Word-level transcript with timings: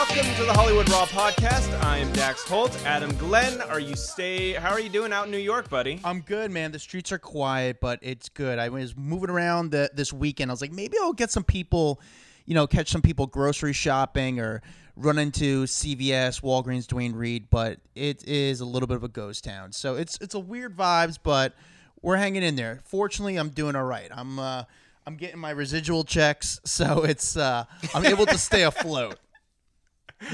Welcome 0.00 0.34
to 0.36 0.44
the 0.44 0.54
Hollywood 0.54 0.88
Raw 0.88 1.04
podcast. 1.04 1.78
I 1.84 1.98
am 1.98 2.10
Dax 2.14 2.42
Holt. 2.48 2.74
Adam 2.86 3.14
Glenn, 3.18 3.60
are 3.60 3.78
you 3.78 3.94
stay? 3.94 4.54
How 4.54 4.70
are 4.70 4.80
you 4.80 4.88
doing 4.88 5.12
out 5.12 5.26
in 5.26 5.30
New 5.30 5.36
York, 5.36 5.68
buddy? 5.68 6.00
I'm 6.02 6.22
good, 6.22 6.50
man. 6.50 6.72
The 6.72 6.78
streets 6.78 7.12
are 7.12 7.18
quiet, 7.18 7.80
but 7.82 7.98
it's 8.00 8.30
good. 8.30 8.58
I 8.58 8.70
was 8.70 8.96
moving 8.96 9.28
around 9.28 9.72
the, 9.72 9.90
this 9.92 10.10
weekend. 10.10 10.50
I 10.50 10.54
was 10.54 10.62
like, 10.62 10.72
maybe 10.72 10.96
I'll 11.02 11.12
get 11.12 11.30
some 11.30 11.44
people, 11.44 12.00
you 12.46 12.54
know, 12.54 12.66
catch 12.66 12.88
some 12.88 13.02
people 13.02 13.26
grocery 13.26 13.74
shopping 13.74 14.40
or 14.40 14.62
run 14.96 15.18
into 15.18 15.64
CVS, 15.64 16.40
Walgreens, 16.40 16.86
Duane 16.86 17.12
Reade. 17.12 17.50
But 17.50 17.80
it 17.94 18.26
is 18.26 18.62
a 18.62 18.66
little 18.66 18.86
bit 18.86 18.96
of 18.96 19.04
a 19.04 19.08
ghost 19.08 19.44
town, 19.44 19.70
so 19.70 19.96
it's 19.96 20.16
it's 20.22 20.34
a 20.34 20.40
weird 20.40 20.78
vibes, 20.78 21.18
but 21.22 21.52
we're 22.00 22.16
hanging 22.16 22.42
in 22.42 22.56
there. 22.56 22.80
Fortunately, 22.84 23.36
I'm 23.36 23.50
doing 23.50 23.76
all 23.76 23.84
right. 23.84 24.08
I'm 24.10 24.38
uh, 24.38 24.64
I'm 25.06 25.16
getting 25.16 25.38
my 25.38 25.50
residual 25.50 26.04
checks, 26.04 26.58
so 26.64 27.04
it's 27.04 27.36
uh, 27.36 27.64
I'm 27.94 28.06
able 28.06 28.24
to 28.24 28.38
stay 28.38 28.62
afloat. 28.62 29.18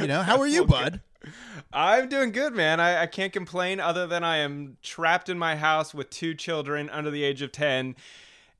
You 0.00 0.06
know, 0.06 0.22
how 0.22 0.40
are 0.40 0.46
you, 0.46 0.64
bud? 0.66 1.00
I'm 1.72 2.08
doing 2.08 2.30
good, 2.32 2.54
man. 2.54 2.80
I, 2.80 3.02
I 3.02 3.06
can't 3.06 3.32
complain 3.32 3.80
other 3.80 4.06
than 4.06 4.22
I 4.24 4.38
am 4.38 4.76
trapped 4.82 5.28
in 5.28 5.38
my 5.38 5.56
house 5.56 5.92
with 5.94 6.10
two 6.10 6.34
children 6.34 6.88
under 6.90 7.10
the 7.10 7.24
age 7.24 7.42
of 7.42 7.52
10, 7.52 7.96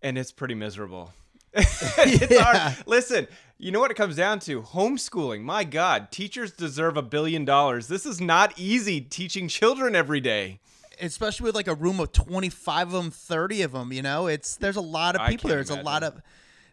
and 0.03 0.19
it's 0.19 0.33
pretty 0.33 0.55
miserable. 0.55 1.13
it's 1.53 2.31
Yeah. 2.31 2.43
hard. 2.43 2.77
Listen, 2.87 3.29
you 3.59 3.71
know 3.73 3.81
what 3.81 3.91
it 3.91 3.97
comes 3.97 4.17
down 4.17 4.41
to? 4.41 4.63
Homeschooling. 4.63 5.43
My 5.43 5.65
God, 5.65 6.11
teachers 6.11 6.53
deserve 6.53 6.97
a 6.97 7.03
billion 7.03 7.45
dollars. 7.45 7.89
This 7.89 8.05
is 8.05 8.21
not 8.21 8.53
easy 8.59 9.01
teaching 9.01 9.49
children 9.49 9.95
every 9.95 10.21
day. 10.21 10.59
especially 11.01 11.45
with 11.45 11.55
like 11.55 11.69
a 11.69 11.75
room 11.75 12.01
of 12.01 12.11
25 12.13 12.89
of 12.89 12.93
them 12.93 13.11
30 13.11 13.63
of 13.63 13.73
them 13.73 13.93
you 13.93 14.01
know 14.01 14.27
it's 14.29 14.57
there's 14.57 14.77
a 14.77 14.81
lot 14.81 15.15
of 15.15 15.29
people 15.29 15.49
there 15.51 15.63
can't 15.63 15.81
a 15.81 15.83
lot 15.83 16.03
of 16.03 16.23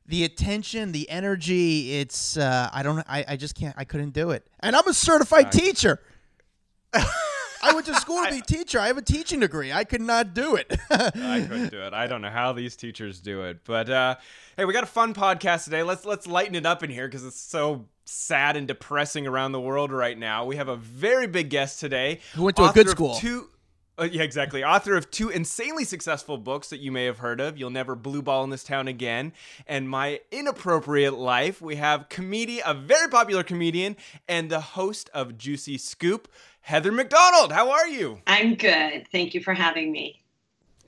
the 0.07 0.23
attention 0.23 0.91
the 0.91 1.09
energy 1.09 1.99
it's 1.99 2.37
uh 2.37 2.69
i 2.73 2.83
don't 2.83 2.99
I, 3.07 3.25
I 3.29 3.35
just 3.37 3.55
can't 3.55 3.75
i 3.77 3.85
couldn't 3.85 4.11
do 4.11 4.31
it 4.31 4.45
and 4.59 4.75
i'm 4.75 4.87
a 4.87 4.93
certified 4.93 5.51
teacher 5.51 5.99
i 6.93 7.73
went 7.73 7.85
to 7.85 7.95
school 7.95 8.23
to 8.23 8.29
be 8.29 8.39
a 8.39 8.41
teacher 8.41 8.79
i 8.79 8.87
have 8.87 8.97
a 8.97 9.01
teaching 9.01 9.39
degree 9.39 9.71
i 9.71 9.83
could 9.83 10.01
not 10.01 10.33
do 10.33 10.55
it 10.55 10.77
I 10.89 11.45
couldn't 11.47 11.71
do 11.71 11.81
it. 11.81 11.93
I 11.93 12.07
don't 12.07 12.21
know 12.21 12.29
how 12.29 12.53
these 12.53 12.75
teachers 12.75 13.19
do 13.19 13.43
it. 13.43 13.59
But 13.65 13.89
uh, 13.89 14.15
hey, 14.57 14.65
we 14.65 14.73
got 14.73 14.83
a 14.83 14.87
fun 14.87 15.13
podcast 15.13 15.65
today. 15.65 15.83
Let's 15.83 16.05
let's 16.05 16.27
lighten 16.27 16.55
it 16.55 16.65
up 16.65 16.83
in 16.83 16.89
here 16.89 17.07
because 17.07 17.25
it's 17.25 17.39
so 17.39 17.85
sad 18.05 18.57
and 18.57 18.67
depressing 18.67 19.27
around 19.27 19.53
the 19.53 19.61
world 19.61 19.91
right 19.91 20.17
now. 20.17 20.45
We 20.45 20.57
have 20.57 20.67
a 20.67 20.75
very 20.75 21.27
big 21.27 21.49
guest 21.49 21.79
today. 21.79 22.19
Who 22.35 22.43
went 22.43 22.57
to 22.57 22.69
a 22.69 22.73
good 22.73 22.89
school. 22.89 23.15
Two, 23.15 23.49
uh, 23.99 24.09
yeah, 24.11 24.23
exactly. 24.23 24.63
Author 24.63 24.95
of 24.95 25.11
two 25.11 25.29
insanely 25.29 25.85
successful 25.85 26.37
books 26.37 26.69
that 26.69 26.79
you 26.79 26.91
may 26.91 27.05
have 27.05 27.19
heard 27.19 27.39
of. 27.39 27.57
You'll 27.57 27.69
never 27.69 27.95
blue 27.95 28.23
ball 28.23 28.43
in 28.43 28.49
this 28.49 28.63
town 28.63 28.87
again. 28.87 29.33
And 29.67 29.87
my 29.87 30.21
inappropriate 30.31 31.13
life. 31.13 31.61
We 31.61 31.75
have 31.75 32.09
comedian, 32.09 32.63
a 32.65 32.73
very 32.73 33.07
popular 33.07 33.43
comedian, 33.43 33.95
and 34.27 34.49
the 34.49 34.61
host 34.61 35.11
of 35.13 35.37
Juicy 35.37 35.77
Scoop, 35.77 36.27
Heather 36.61 36.91
McDonald. 36.91 37.51
How 37.51 37.69
are 37.69 37.87
you? 37.87 38.21
I'm 38.25 38.55
good. 38.55 39.07
Thank 39.11 39.35
you 39.35 39.41
for 39.41 39.53
having 39.53 39.91
me. 39.91 40.21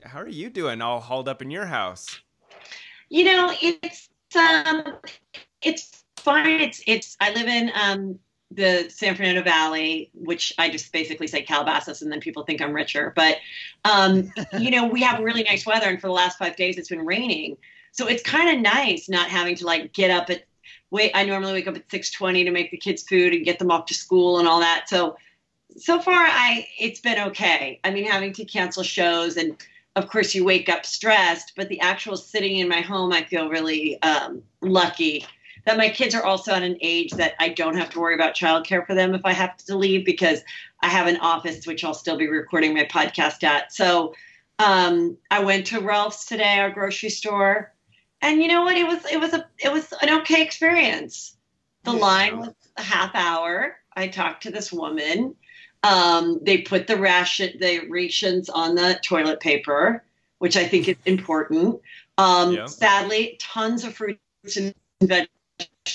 How 0.02 0.20
are 0.20 0.28
you 0.28 0.50
doing? 0.50 0.80
All 0.80 1.00
hauled 1.00 1.28
up 1.28 1.40
in 1.40 1.50
your 1.50 1.66
house. 1.66 2.20
You 3.08 3.24
know, 3.24 3.52
it's 3.62 4.08
um 4.36 4.96
it's 5.62 6.04
fine. 6.16 6.60
It's 6.60 6.82
it's 6.86 7.16
I 7.20 7.32
live 7.32 7.46
in 7.46 7.70
um 7.80 8.18
the 8.56 8.88
San 8.88 9.14
Fernando 9.14 9.42
Valley, 9.42 10.10
which 10.14 10.52
I 10.58 10.68
just 10.68 10.92
basically 10.92 11.26
say 11.26 11.42
Calabasas 11.42 12.02
and 12.02 12.10
then 12.10 12.20
people 12.20 12.42
think 12.42 12.60
I'm 12.60 12.72
richer. 12.72 13.12
But 13.14 13.36
um, 13.84 14.32
you 14.58 14.70
know, 14.70 14.86
we 14.86 15.02
have 15.02 15.20
really 15.22 15.44
nice 15.44 15.66
weather 15.66 15.88
and 15.88 16.00
for 16.00 16.08
the 16.08 16.12
last 16.12 16.38
five 16.38 16.56
days 16.56 16.78
it's 16.78 16.88
been 16.88 17.04
raining. 17.04 17.56
So 17.92 18.06
it's 18.06 18.22
kind 18.22 18.54
of 18.54 18.62
nice 18.62 19.08
not 19.08 19.28
having 19.28 19.54
to 19.56 19.66
like 19.66 19.92
get 19.92 20.10
up 20.10 20.30
at 20.30 20.44
wait 20.90 21.12
I 21.14 21.24
normally 21.24 21.52
wake 21.52 21.68
up 21.68 21.76
at 21.76 21.90
six 21.90 22.10
twenty 22.10 22.44
to 22.44 22.50
make 22.50 22.70
the 22.70 22.76
kids 22.76 23.02
food 23.02 23.32
and 23.32 23.44
get 23.44 23.58
them 23.58 23.70
off 23.70 23.86
to 23.86 23.94
school 23.94 24.38
and 24.38 24.48
all 24.48 24.60
that. 24.60 24.88
So 24.88 25.16
so 25.76 26.00
far 26.00 26.14
I 26.14 26.66
it's 26.78 27.00
been 27.00 27.28
okay. 27.28 27.80
I 27.84 27.90
mean 27.90 28.04
having 28.04 28.32
to 28.34 28.44
cancel 28.44 28.82
shows 28.82 29.36
and 29.36 29.56
of 29.96 30.08
course 30.08 30.34
you 30.34 30.44
wake 30.44 30.68
up 30.68 30.84
stressed 30.84 31.52
but 31.56 31.68
the 31.68 31.80
actual 31.80 32.16
sitting 32.16 32.58
in 32.58 32.68
my 32.68 32.82
home 32.82 33.12
i 33.12 33.24
feel 33.24 33.48
really 33.48 34.00
um, 34.02 34.42
lucky 34.60 35.24
that 35.66 35.76
my 35.76 35.88
kids 35.88 36.14
are 36.14 36.24
also 36.24 36.52
at 36.52 36.62
an 36.62 36.76
age 36.80 37.10
that 37.12 37.34
i 37.38 37.48
don't 37.48 37.76
have 37.76 37.90
to 37.90 38.00
worry 38.00 38.14
about 38.14 38.34
childcare 38.34 38.86
for 38.86 38.94
them 38.94 39.14
if 39.14 39.20
i 39.24 39.32
have 39.32 39.56
to 39.56 39.76
leave 39.76 40.04
because 40.04 40.40
i 40.82 40.88
have 40.88 41.06
an 41.06 41.16
office 41.18 41.66
which 41.66 41.84
i'll 41.84 41.94
still 41.94 42.16
be 42.16 42.28
recording 42.28 42.74
my 42.74 42.84
podcast 42.84 43.42
at 43.44 43.72
so 43.72 44.14
um, 44.58 45.16
i 45.30 45.38
went 45.38 45.66
to 45.66 45.80
ralph's 45.80 46.24
today 46.26 46.58
our 46.58 46.70
grocery 46.70 47.10
store 47.10 47.72
and 48.22 48.40
you 48.40 48.48
know 48.48 48.62
what 48.62 48.76
it 48.76 48.86
was 48.86 49.04
it 49.06 49.20
was 49.20 49.34
a 49.34 49.46
it 49.58 49.72
was 49.72 49.92
an 50.02 50.10
okay 50.20 50.42
experience 50.42 51.36
the 51.84 51.92
Yeah. 51.92 51.98
line 52.00 52.38
was 52.38 52.54
a 52.76 52.82
half 52.82 53.14
hour 53.14 53.76
i 53.94 54.08
talked 54.08 54.42
to 54.44 54.50
this 54.50 54.72
woman 54.72 55.34
um, 55.82 56.40
they 56.42 56.58
put 56.58 56.86
the 56.86 56.96
ration, 56.96 57.58
the 57.60 57.80
rations 57.88 58.48
on 58.48 58.74
the 58.74 58.98
toilet 59.04 59.40
paper, 59.40 60.02
which 60.38 60.56
I 60.56 60.66
think 60.66 60.88
is 60.88 60.96
important. 61.04 61.80
Um, 62.18 62.54
Yeah. 62.54 62.66
Sadly, 62.66 63.36
tons 63.38 63.84
of 63.84 63.94
fruits 63.94 64.56
and 64.56 64.74
vegetables 65.02 65.28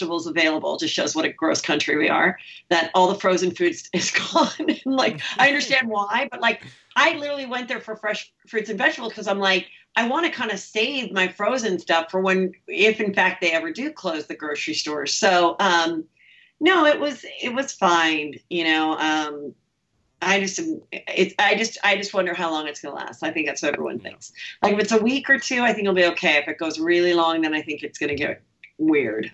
available. 0.01 0.77
Just 0.77 0.93
shows 0.93 1.15
what 1.15 1.25
a 1.25 1.33
gross 1.33 1.61
country 1.61 1.97
we 1.97 2.09
are. 2.09 2.37
That 2.69 2.91
all 2.93 3.07
the 3.07 3.19
frozen 3.19 3.51
foods 3.51 3.89
is 3.93 4.11
gone. 4.11 4.49
and 4.59 4.79
like, 4.85 5.21
I 5.37 5.47
understand 5.47 5.89
why, 5.89 6.27
but 6.31 6.41
like, 6.41 6.63
I 6.95 7.13
literally 7.13 7.45
went 7.45 7.67
there 7.67 7.79
for 7.79 7.95
fresh 7.95 8.31
fruits 8.47 8.69
and 8.69 8.77
vegetables 8.77 9.13
because 9.13 9.27
I'm 9.27 9.39
like, 9.39 9.67
I 9.95 10.07
want 10.07 10.25
to 10.25 10.31
kind 10.31 10.51
of 10.51 10.59
save 10.59 11.11
my 11.11 11.27
frozen 11.27 11.77
stuff 11.77 12.09
for 12.09 12.21
when, 12.21 12.53
if 12.67 12.99
in 12.99 13.13
fact 13.13 13.41
they 13.41 13.51
ever 13.51 13.71
do 13.71 13.91
close 13.91 14.27
the 14.27 14.35
grocery 14.35 14.73
stores. 14.73 15.13
So, 15.13 15.55
um, 15.59 16.05
no, 16.61 16.85
it 16.85 16.99
was 16.99 17.25
it 17.41 17.53
was 17.53 17.73
fine. 17.73 18.35
You 18.49 18.63
know, 18.65 18.97
um, 18.97 19.53
I 20.21 20.39
just 20.39 20.59
it's 20.91 21.33
I 21.39 21.55
just 21.55 21.77
I 21.83 21.97
just 21.97 22.13
wonder 22.13 22.33
how 22.33 22.51
long 22.51 22.67
it's 22.67 22.79
gonna 22.79 22.95
last. 22.95 23.23
I 23.23 23.31
think 23.31 23.47
that's 23.47 23.63
what 23.63 23.73
everyone 23.73 23.99
thinks. 23.99 24.31
Like 24.61 24.73
if 24.73 24.79
it's 24.79 24.91
a 24.91 25.01
week 25.01 25.29
or 25.29 25.39
two, 25.39 25.61
I 25.61 25.73
think 25.73 25.85
it'll 25.85 25.95
be 25.95 26.05
okay. 26.05 26.37
If 26.37 26.47
it 26.47 26.59
goes 26.59 26.79
really 26.79 27.15
long, 27.15 27.41
then 27.41 27.55
I 27.55 27.63
think 27.63 27.81
it's 27.81 27.97
gonna 27.97 28.15
get 28.15 28.43
weird. 28.77 29.31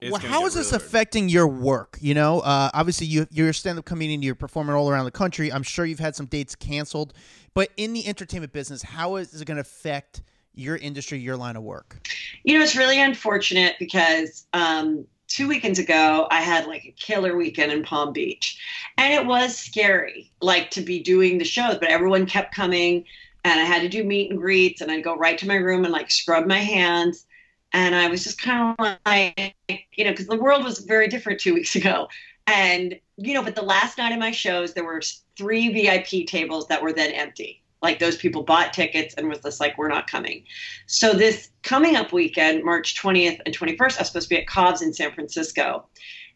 It's 0.00 0.12
well, 0.12 0.20
gonna 0.20 0.32
how 0.32 0.40
get 0.40 0.46
is 0.48 0.54
this 0.54 0.72
really 0.72 0.78
weird. 0.80 0.88
affecting 0.88 1.28
your 1.28 1.48
work? 1.48 1.98
You 2.00 2.14
know, 2.14 2.40
uh, 2.40 2.70
obviously 2.74 3.06
you 3.06 3.26
you're 3.30 3.48
a 3.48 3.54
stand-up 3.54 3.84
comedian. 3.84 4.22
You're 4.22 4.34
performing 4.34 4.74
all 4.74 4.90
around 4.90 5.06
the 5.06 5.10
country. 5.10 5.50
I'm 5.52 5.62
sure 5.62 5.86
you've 5.86 5.98
had 5.98 6.14
some 6.14 6.26
dates 6.26 6.54
canceled, 6.54 7.14
but 7.54 7.70
in 7.76 7.92
the 7.92 8.06
entertainment 8.06 8.52
business, 8.52 8.82
how 8.82 9.16
is 9.16 9.40
it 9.40 9.44
going 9.46 9.56
to 9.56 9.62
affect 9.62 10.22
your 10.54 10.76
industry, 10.76 11.18
your 11.18 11.36
line 11.36 11.56
of 11.56 11.62
work? 11.62 12.06
You 12.44 12.58
know, 12.58 12.64
it's 12.64 12.76
really 12.76 13.00
unfortunate 13.00 13.76
because 13.78 14.46
um, 14.52 15.06
two 15.28 15.48
weekends 15.48 15.78
ago 15.78 16.26
I 16.30 16.40
had 16.40 16.66
like 16.66 16.84
a 16.84 16.92
killer 16.92 17.36
weekend 17.36 17.72
in 17.72 17.82
Palm 17.82 18.12
Beach, 18.12 18.58
and 18.98 19.12
it 19.12 19.26
was 19.26 19.56
scary, 19.56 20.30
like 20.40 20.70
to 20.72 20.80
be 20.82 21.00
doing 21.00 21.38
the 21.38 21.44
shows, 21.44 21.78
but 21.78 21.88
everyone 21.88 22.26
kept 22.26 22.54
coming, 22.54 23.04
and 23.44 23.60
I 23.60 23.64
had 23.64 23.82
to 23.82 23.88
do 23.88 24.04
meet 24.04 24.30
and 24.30 24.38
greets, 24.38 24.80
and 24.80 24.90
I'd 24.90 25.04
go 25.04 25.16
right 25.16 25.38
to 25.38 25.48
my 25.48 25.56
room 25.56 25.84
and 25.84 25.92
like 25.92 26.10
scrub 26.10 26.46
my 26.46 26.58
hands, 26.58 27.26
and 27.72 27.94
I 27.94 28.08
was 28.08 28.24
just 28.24 28.40
kind 28.40 28.74
of 28.78 28.96
like, 29.04 29.54
you 29.68 30.04
know, 30.04 30.10
because 30.10 30.26
the 30.26 30.40
world 30.40 30.64
was 30.64 30.80
very 30.80 31.08
different 31.08 31.40
two 31.40 31.54
weeks 31.58 31.76
ago, 31.76 32.08
and 32.46 32.98
you 33.16 33.34
know, 33.34 33.42
but 33.42 33.54
the 33.54 33.62
last 33.62 33.98
night 33.98 34.12
of 34.12 34.18
my 34.18 34.30
shows 34.30 34.74
there 34.74 34.84
were 34.84 35.02
three 35.36 35.72
VIP 35.72 36.26
tables 36.26 36.68
that 36.68 36.82
were 36.82 36.92
then 36.92 37.12
empty. 37.12 37.62
Like 37.82 37.98
those 37.98 38.16
people 38.16 38.42
bought 38.42 38.72
tickets 38.72 39.14
and 39.14 39.28
was 39.28 39.40
just 39.40 39.60
like, 39.60 39.76
we're 39.76 39.88
not 39.88 40.10
coming. 40.10 40.44
So 40.86 41.12
this 41.12 41.50
coming 41.62 41.94
up 41.94 42.12
weekend, 42.12 42.64
March 42.64 43.00
20th 43.00 43.40
and 43.44 43.56
21st, 43.56 43.80
I 43.80 43.84
was 43.84 44.08
supposed 44.08 44.28
to 44.28 44.34
be 44.34 44.40
at 44.40 44.46
Cobb's 44.46 44.82
in 44.82 44.92
San 44.92 45.12
Francisco. 45.12 45.86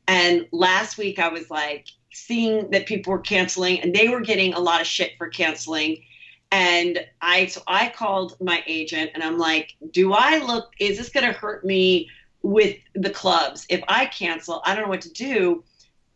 And 0.06 0.47
last 0.52 0.98
week 0.98 1.18
I 1.18 1.28
was 1.28 1.50
like 1.50 1.86
seeing 2.12 2.70
that 2.70 2.86
people 2.86 3.12
were 3.12 3.20
canceling 3.20 3.80
and 3.80 3.94
they 3.94 4.08
were 4.08 4.20
getting 4.20 4.52
a 4.52 4.60
lot 4.60 4.80
of 4.80 4.86
shit 4.86 5.12
for 5.16 5.28
canceling. 5.28 6.02
And 6.53 7.06
I 7.21 7.47
so 7.47 7.62
I 7.66 7.88
called 7.88 8.37
my 8.41 8.62
agent 8.66 9.12
and 9.15 9.22
I'm 9.22 9.38
like, 9.38 9.77
do 9.93 10.12
I 10.12 10.38
look 10.38 10.72
is 10.78 10.99
this 10.99 11.09
gonna 11.09 11.33
hurt 11.33 11.65
me 11.65 12.09
with 12.42 12.77
the 12.95 13.10
clubs? 13.10 13.66
If 13.69 13.83
I 13.89 14.07
cancel, 14.07 14.63
I 14.65 14.74
don't 14.74 14.84
know 14.84 14.91
what 14.91 15.03
to 15.03 15.13
do. 15.13 15.63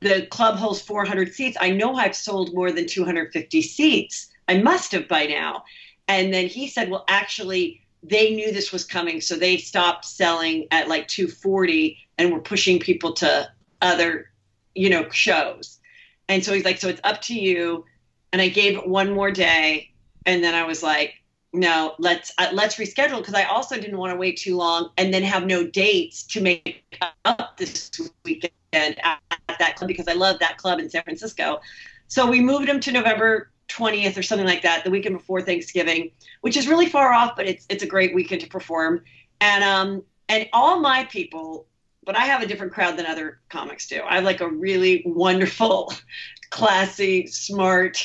The 0.00 0.26
club 0.26 0.56
holds 0.56 0.82
400 0.82 1.32
seats. 1.32 1.56
I 1.60 1.70
know 1.70 1.94
I've 1.94 2.16
sold 2.16 2.54
more 2.54 2.72
than 2.72 2.86
250 2.86 3.62
seats. 3.62 4.30
I 4.48 4.58
must 4.58 4.92
have 4.92 5.08
by 5.08 5.26
now. 5.26 5.64
And 6.08 6.34
then 6.34 6.46
he 6.46 6.68
said, 6.68 6.90
well, 6.90 7.04
actually, 7.08 7.80
they 8.02 8.34
knew 8.34 8.52
this 8.52 8.72
was 8.72 8.84
coming, 8.84 9.20
so 9.20 9.36
they 9.36 9.56
stopped 9.56 10.04
selling 10.04 10.66
at 10.70 10.88
like 10.88 11.08
240 11.08 11.96
and 12.18 12.32
were 12.32 12.40
pushing 12.40 12.78
people 12.78 13.14
to 13.14 13.48
other, 13.80 14.30
you 14.74 14.90
know, 14.90 15.08
shows. 15.10 15.78
And 16.28 16.44
so 16.44 16.52
he's 16.52 16.64
like, 16.64 16.78
so 16.78 16.88
it's 16.88 17.00
up 17.04 17.22
to 17.22 17.34
you. 17.34 17.84
And 18.32 18.42
I 18.42 18.48
gave 18.48 18.76
it 18.76 18.86
one 18.86 19.12
more 19.12 19.30
day, 19.30 19.90
and 20.26 20.42
then 20.42 20.54
I 20.54 20.64
was 20.64 20.82
like, 20.82 21.14
no, 21.52 21.94
let's 21.98 22.32
uh, 22.38 22.48
let's 22.52 22.76
reschedule 22.76 23.18
because 23.18 23.34
I 23.34 23.44
also 23.44 23.76
didn't 23.76 23.96
want 23.96 24.12
to 24.12 24.16
wait 24.16 24.38
too 24.38 24.56
long 24.56 24.90
and 24.96 25.14
then 25.14 25.22
have 25.22 25.46
no 25.46 25.64
dates 25.66 26.24
to 26.24 26.40
make 26.40 26.84
up 27.24 27.56
this 27.56 27.90
weekend 28.24 28.50
at, 28.72 29.20
at 29.30 29.58
that 29.58 29.76
club 29.76 29.88
because 29.88 30.08
I 30.08 30.14
love 30.14 30.40
that 30.40 30.58
club 30.58 30.80
in 30.80 30.90
San 30.90 31.02
Francisco. 31.04 31.60
So 32.08 32.28
we 32.28 32.40
moved 32.40 32.68
them 32.68 32.80
to 32.80 32.92
November 32.92 33.50
20th 33.68 34.18
or 34.18 34.22
something 34.22 34.46
like 34.46 34.62
that, 34.62 34.84
the 34.84 34.90
weekend 34.90 35.16
before 35.16 35.40
Thanksgiving, 35.40 36.10
which 36.40 36.56
is 36.56 36.66
really 36.66 36.86
far 36.86 37.12
off, 37.12 37.36
but 37.36 37.46
it's 37.46 37.66
it's 37.68 37.84
a 37.84 37.86
great 37.86 38.14
weekend 38.14 38.40
to 38.40 38.48
perform. 38.48 39.02
And 39.40 39.62
um 39.62 40.02
and 40.28 40.48
all 40.52 40.80
my 40.80 41.04
people 41.04 41.68
but 42.04 42.16
I 42.16 42.26
have 42.26 42.42
a 42.42 42.46
different 42.46 42.72
crowd 42.72 42.96
than 42.96 43.06
other 43.06 43.40
comics 43.48 43.88
do. 43.88 44.02
I 44.02 44.16
have 44.16 44.24
like 44.24 44.40
a 44.40 44.48
really 44.48 45.02
wonderful, 45.06 45.92
classy, 46.50 47.26
smart. 47.26 48.04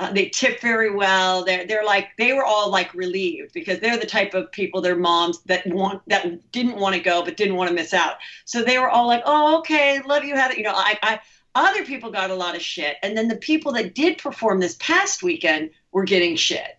Uh, 0.00 0.10
they 0.10 0.30
tip 0.30 0.62
very 0.62 0.90
well. 0.90 1.44
They're 1.44 1.66
they're 1.66 1.84
like 1.84 2.08
they 2.16 2.32
were 2.32 2.44
all 2.44 2.70
like 2.70 2.92
relieved 2.94 3.52
because 3.52 3.80
they're 3.80 3.98
the 3.98 4.06
type 4.06 4.32
of 4.32 4.50
people. 4.50 4.80
Their 4.80 4.96
moms 4.96 5.42
that 5.42 5.66
want 5.66 6.00
that 6.08 6.50
didn't 6.52 6.76
want 6.76 6.96
to 6.96 7.02
go 7.02 7.22
but 7.22 7.36
didn't 7.36 7.56
want 7.56 7.68
to 7.68 7.74
miss 7.74 7.92
out. 7.92 8.14
So 8.46 8.62
they 8.62 8.78
were 8.78 8.88
all 8.88 9.06
like, 9.06 9.22
"Oh, 9.26 9.58
okay, 9.58 10.00
love 10.00 10.24
you, 10.24 10.34
Heather." 10.36 10.54
You 10.54 10.62
know, 10.62 10.72
I, 10.74 10.98
I 11.02 11.20
other 11.54 11.84
people 11.84 12.10
got 12.10 12.30
a 12.30 12.34
lot 12.34 12.56
of 12.56 12.62
shit, 12.62 12.96
and 13.02 13.14
then 13.14 13.28
the 13.28 13.36
people 13.36 13.72
that 13.72 13.94
did 13.94 14.16
perform 14.16 14.58
this 14.58 14.76
past 14.80 15.22
weekend 15.22 15.68
were 15.92 16.04
getting 16.04 16.34
shit. 16.34 16.78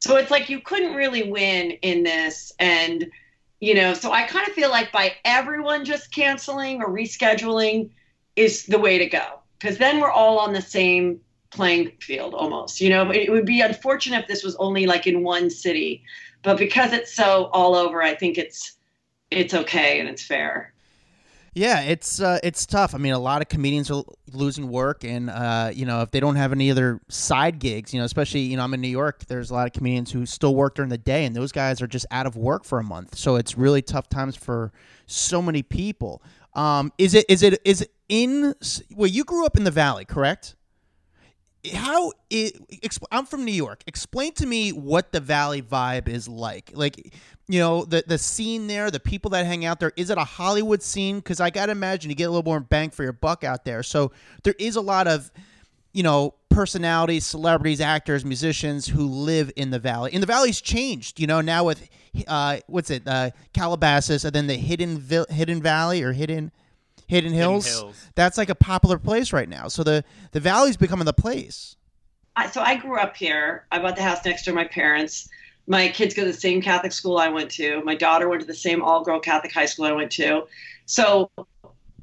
So 0.00 0.18
it's 0.18 0.30
like 0.30 0.50
you 0.50 0.60
couldn't 0.60 0.94
really 0.94 1.30
win 1.30 1.70
in 1.70 2.02
this, 2.02 2.52
and 2.58 3.10
you 3.60 3.74
know 3.74 3.94
so 3.94 4.12
i 4.12 4.24
kind 4.24 4.46
of 4.46 4.52
feel 4.52 4.68
like 4.68 4.92
by 4.92 5.14
everyone 5.24 5.84
just 5.84 6.12
canceling 6.12 6.82
or 6.82 6.90
rescheduling 6.90 7.88
is 8.36 8.66
the 8.66 8.78
way 8.78 8.98
to 8.98 9.06
go 9.06 9.38
because 9.58 9.78
then 9.78 10.00
we're 10.00 10.10
all 10.10 10.38
on 10.38 10.52
the 10.52 10.60
same 10.60 11.20
playing 11.54 11.90
field 12.00 12.34
almost 12.34 12.80
you 12.80 12.90
know 12.90 13.10
it 13.10 13.30
would 13.30 13.46
be 13.46 13.60
unfortunate 13.60 14.22
if 14.22 14.28
this 14.28 14.42
was 14.44 14.56
only 14.56 14.86
like 14.86 15.06
in 15.06 15.22
one 15.22 15.48
city 15.48 16.02
but 16.42 16.58
because 16.58 16.92
it's 16.92 17.14
so 17.14 17.48
all 17.52 17.74
over 17.74 18.02
i 18.02 18.14
think 18.14 18.36
it's 18.36 18.76
it's 19.30 19.54
okay 19.54 20.00
and 20.00 20.08
it's 20.08 20.24
fair 20.24 20.74
yeah, 21.56 21.82
it's 21.82 22.20
uh, 22.20 22.40
it's 22.42 22.66
tough. 22.66 22.96
I 22.96 22.98
mean, 22.98 23.12
a 23.12 23.18
lot 23.18 23.40
of 23.40 23.48
comedians 23.48 23.88
are 23.88 24.02
losing 24.32 24.68
work, 24.68 25.04
and 25.04 25.30
uh, 25.30 25.70
you 25.72 25.86
know, 25.86 26.02
if 26.02 26.10
they 26.10 26.18
don't 26.18 26.34
have 26.34 26.50
any 26.50 26.68
other 26.68 27.00
side 27.08 27.60
gigs, 27.60 27.94
you 27.94 28.00
know, 28.00 28.04
especially 28.04 28.40
you 28.40 28.56
know, 28.56 28.64
I'm 28.64 28.74
in 28.74 28.80
New 28.80 28.88
York. 28.88 29.26
There's 29.26 29.50
a 29.50 29.54
lot 29.54 29.68
of 29.68 29.72
comedians 29.72 30.10
who 30.10 30.26
still 30.26 30.56
work 30.56 30.74
during 30.74 30.88
the 30.88 30.98
day, 30.98 31.24
and 31.24 31.34
those 31.34 31.52
guys 31.52 31.80
are 31.80 31.86
just 31.86 32.06
out 32.10 32.26
of 32.26 32.36
work 32.36 32.64
for 32.64 32.80
a 32.80 32.82
month. 32.82 33.16
So 33.16 33.36
it's 33.36 33.56
really 33.56 33.82
tough 33.82 34.08
times 34.08 34.34
for 34.34 34.72
so 35.06 35.40
many 35.40 35.62
people. 35.62 36.22
Um, 36.54 36.92
is 36.98 37.14
it 37.14 37.24
is 37.28 37.44
it 37.44 37.60
is 37.64 37.82
it 37.82 37.92
in? 38.08 38.54
Well, 38.92 39.08
you 39.08 39.22
grew 39.22 39.46
up 39.46 39.56
in 39.56 39.62
the 39.62 39.70
Valley, 39.70 40.04
correct? 40.04 40.56
How 41.72 42.12
it 42.30 42.56
i'm 43.10 43.26
from 43.26 43.44
new 43.44 43.52
york. 43.52 43.82
Explain 43.86 44.32
to 44.34 44.46
me 44.46 44.70
what 44.70 45.12
the 45.12 45.20
valley 45.20 45.62
vibe 45.62 46.08
is 46.08 46.28
like. 46.28 46.70
Like 46.74 47.14
you 47.48 47.58
know 47.58 47.84
the 47.84 48.04
the 48.06 48.18
scene 48.18 48.66
there 48.66 48.90
the 48.90 49.00
people 49.00 49.30
that 49.30 49.46
hang 49.46 49.64
out 49.64 49.80
there 49.80 49.92
is 49.96 50.10
it 50.10 50.18
a 50.18 50.24
hollywood 50.24 50.82
scene? 50.82 51.16
Because 51.16 51.40
i 51.40 51.50
gotta 51.50 51.72
imagine 51.72 52.10
you 52.10 52.16
get 52.16 52.24
a 52.24 52.30
little 52.30 52.44
more 52.44 52.60
bang 52.60 52.90
for 52.90 53.02
your 53.02 53.12
buck 53.12 53.44
out 53.44 53.64
there. 53.64 53.82
So 53.82 54.12
there 54.42 54.54
is 54.58 54.76
a 54.76 54.80
lot 54.80 55.06
of 55.06 55.30
you 55.92 56.02
know 56.02 56.34
personalities 56.50 57.24
celebrities 57.24 57.80
actors 57.80 58.24
musicians 58.24 58.86
who 58.86 59.06
live 59.06 59.50
in 59.56 59.70
the 59.70 59.78
valley. 59.78 60.10
And 60.12 60.22
the 60.22 60.26
valley's 60.26 60.60
changed 60.60 61.18
you 61.18 61.26
know 61.26 61.40
now 61.40 61.64
with 61.64 61.88
uh 62.28 62.58
what's 62.66 62.90
it 62.90 63.02
uh 63.06 63.30
calabasas 63.54 64.24
and 64.24 64.34
then 64.34 64.46
the 64.46 64.56
hidden 64.56 65.02
hidden 65.30 65.62
valley 65.62 66.02
or 66.02 66.12
hidden 66.12 66.52
Hidden 67.06 67.32
Hills. 67.32 67.66
Hidden 67.66 67.80
Hills. 67.80 68.06
That's 68.14 68.38
like 68.38 68.48
a 68.48 68.54
popular 68.54 68.98
place 68.98 69.32
right 69.32 69.48
now. 69.48 69.68
So 69.68 69.82
the 69.82 70.04
the 70.32 70.40
valley's 70.40 70.76
becoming 70.76 71.06
the 71.06 71.12
place. 71.12 71.76
I, 72.36 72.48
so 72.48 72.60
I 72.60 72.76
grew 72.76 72.98
up 72.98 73.16
here. 73.16 73.66
I 73.70 73.78
bought 73.78 73.96
the 73.96 74.02
house 74.02 74.24
next 74.24 74.44
to 74.44 74.52
my 74.52 74.64
parents. 74.64 75.28
My 75.66 75.88
kids 75.88 76.14
go 76.14 76.24
to 76.24 76.32
the 76.32 76.38
same 76.38 76.60
Catholic 76.60 76.92
school 76.92 77.16
I 77.16 77.28
went 77.28 77.50
to. 77.52 77.82
My 77.84 77.94
daughter 77.94 78.28
went 78.28 78.40
to 78.42 78.46
the 78.46 78.54
same 78.54 78.82
all 78.82 79.04
girl 79.04 79.20
Catholic 79.20 79.52
high 79.52 79.66
school 79.66 79.84
I 79.84 79.92
went 79.92 80.10
to. 80.12 80.46
So 80.86 81.30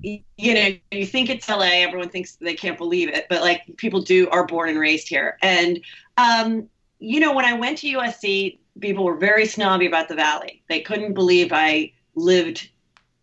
you 0.03 0.53
know, 0.53 0.75
you 0.91 1.05
think 1.05 1.29
it's 1.29 1.47
LA, 1.47 1.83
everyone 1.83 2.09
thinks 2.09 2.35
they 2.35 2.55
can't 2.55 2.77
believe 2.77 3.09
it, 3.09 3.27
but 3.29 3.41
like 3.41 3.61
people 3.77 4.01
do 4.01 4.27
are 4.29 4.47
born 4.47 4.69
and 4.69 4.79
raised 4.79 5.07
here. 5.07 5.37
And 5.41 5.79
um, 6.17 6.67
you 6.99 7.19
know, 7.19 7.33
when 7.33 7.45
I 7.45 7.53
went 7.53 7.77
to 7.79 7.87
USC, 7.87 8.57
people 8.79 9.03
were 9.03 9.17
very 9.17 9.45
snobby 9.45 9.85
about 9.85 10.07
the 10.07 10.15
valley. 10.15 10.63
They 10.69 10.81
couldn't 10.81 11.13
believe 11.13 11.51
I 11.51 11.91
lived 12.15 12.69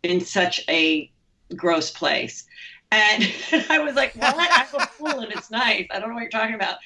in 0.02 0.20
such 0.20 0.60
a 0.69 1.10
gross 1.56 1.90
place. 1.90 2.46
And 2.90 3.30
I 3.70 3.78
was 3.80 3.94
like, 3.94 4.14
what? 4.14 4.34
I'm 4.38 4.80
a 4.80 4.86
fool 4.86 5.20
and 5.20 5.32
it's 5.32 5.50
nice. 5.50 5.86
I 5.90 5.98
don't 5.98 6.08
know 6.08 6.14
what 6.14 6.22
you're 6.22 6.30
talking 6.30 6.54
about. 6.54 6.78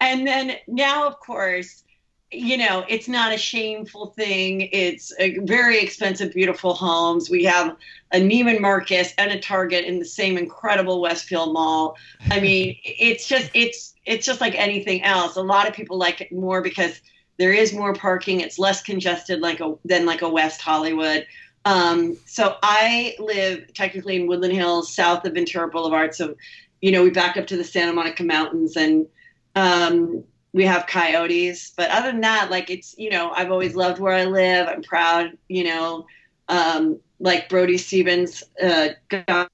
And 0.00 0.26
then 0.26 0.56
now, 0.66 1.06
of 1.06 1.18
course, 1.20 1.84
you 2.32 2.56
know, 2.56 2.84
it's 2.88 3.08
not 3.08 3.32
a 3.32 3.38
shameful 3.38 4.06
thing. 4.08 4.68
It's 4.72 5.12
very 5.42 5.78
expensive, 5.78 6.34
beautiful 6.34 6.74
homes. 6.74 7.30
We 7.30 7.44
have 7.44 7.76
a 8.12 8.18
Neiman 8.18 8.60
Marcus 8.60 9.14
and 9.16 9.30
a 9.30 9.40
Target 9.40 9.84
in 9.84 9.98
the 9.98 10.04
same 10.04 10.36
incredible 10.36 11.00
Westfield 11.00 11.52
Mall. 11.52 11.96
I 12.30 12.40
mean, 12.40 12.76
it's 12.84 13.28
just 13.28 13.50
it's 13.54 13.94
it's 14.04 14.26
just 14.26 14.40
like 14.40 14.54
anything 14.56 15.02
else. 15.02 15.36
A 15.36 15.42
lot 15.42 15.68
of 15.68 15.74
people 15.74 15.98
like 15.98 16.20
it 16.20 16.32
more 16.32 16.62
because 16.62 17.00
there 17.38 17.52
is 17.52 17.72
more 17.72 17.94
parking. 17.94 18.40
It's 18.40 18.58
less 18.58 18.82
congested 18.82 19.40
like 19.40 19.60
a 19.60 19.74
than 19.84 20.04
like 20.04 20.22
a 20.22 20.28
West 20.28 20.60
Hollywood. 20.60 21.26
Um, 21.66 22.16
so 22.26 22.56
I 22.62 23.16
live 23.18 23.74
technically 23.74 24.14
in 24.14 24.28
Woodland 24.28 24.54
Hills, 24.54 24.94
south 24.94 25.24
of 25.24 25.34
Ventura 25.34 25.68
Boulevard. 25.68 26.14
So, 26.14 26.36
you 26.80 26.92
know, 26.92 27.02
we 27.02 27.10
back 27.10 27.36
up 27.36 27.48
to 27.48 27.56
the 27.56 27.64
Santa 27.64 27.92
Monica 27.92 28.22
Mountains 28.22 28.76
and 28.76 29.04
um, 29.56 30.22
we 30.52 30.64
have 30.64 30.86
coyotes. 30.86 31.72
But 31.76 31.90
other 31.90 32.12
than 32.12 32.20
that, 32.20 32.52
like 32.52 32.70
it's, 32.70 32.94
you 32.96 33.10
know, 33.10 33.32
I've 33.32 33.50
always 33.50 33.74
loved 33.74 33.98
where 33.98 34.14
I 34.14 34.26
live. 34.26 34.68
I'm 34.68 34.80
proud, 34.80 35.36
you 35.48 35.64
know, 35.64 36.06
um, 36.48 37.00
like 37.18 37.48
Brody 37.48 37.78
Stevens, 37.78 38.44
uh, 38.62 38.90
God 39.08 39.48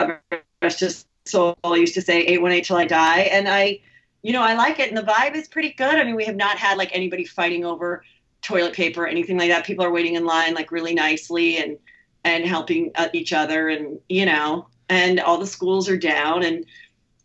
just 0.68 1.06
so 1.24 1.56
I 1.64 1.76
used 1.76 1.94
to 1.94 2.02
say 2.02 2.20
818 2.20 2.64
till 2.64 2.76
I 2.76 2.84
die. 2.84 3.20
And 3.20 3.48
I, 3.48 3.80
you 4.20 4.34
know, 4.34 4.42
I 4.42 4.52
like 4.52 4.78
it. 4.80 4.88
And 4.90 4.98
the 4.98 5.10
vibe 5.10 5.34
is 5.34 5.48
pretty 5.48 5.72
good. 5.72 5.94
I 5.94 6.04
mean, 6.04 6.16
we 6.16 6.26
have 6.26 6.36
not 6.36 6.58
had 6.58 6.76
like 6.76 6.90
anybody 6.92 7.24
fighting 7.24 7.64
over 7.64 8.04
toilet 8.42 8.74
paper 8.74 9.04
or 9.04 9.06
anything 9.06 9.38
like 9.38 9.48
that. 9.48 9.64
People 9.64 9.82
are 9.86 9.90
waiting 9.90 10.16
in 10.16 10.26
line 10.26 10.52
like 10.52 10.70
really 10.70 10.92
nicely. 10.92 11.56
And, 11.56 11.78
and 12.24 12.44
helping 12.44 12.90
uh, 12.94 13.08
each 13.12 13.32
other 13.32 13.68
and 13.68 13.98
you 14.08 14.26
know 14.26 14.66
and 14.92 15.20
all 15.20 15.38
the 15.38 15.46
schools 15.46 15.88
are 15.88 15.96
down. 15.96 16.42
And 16.42 16.66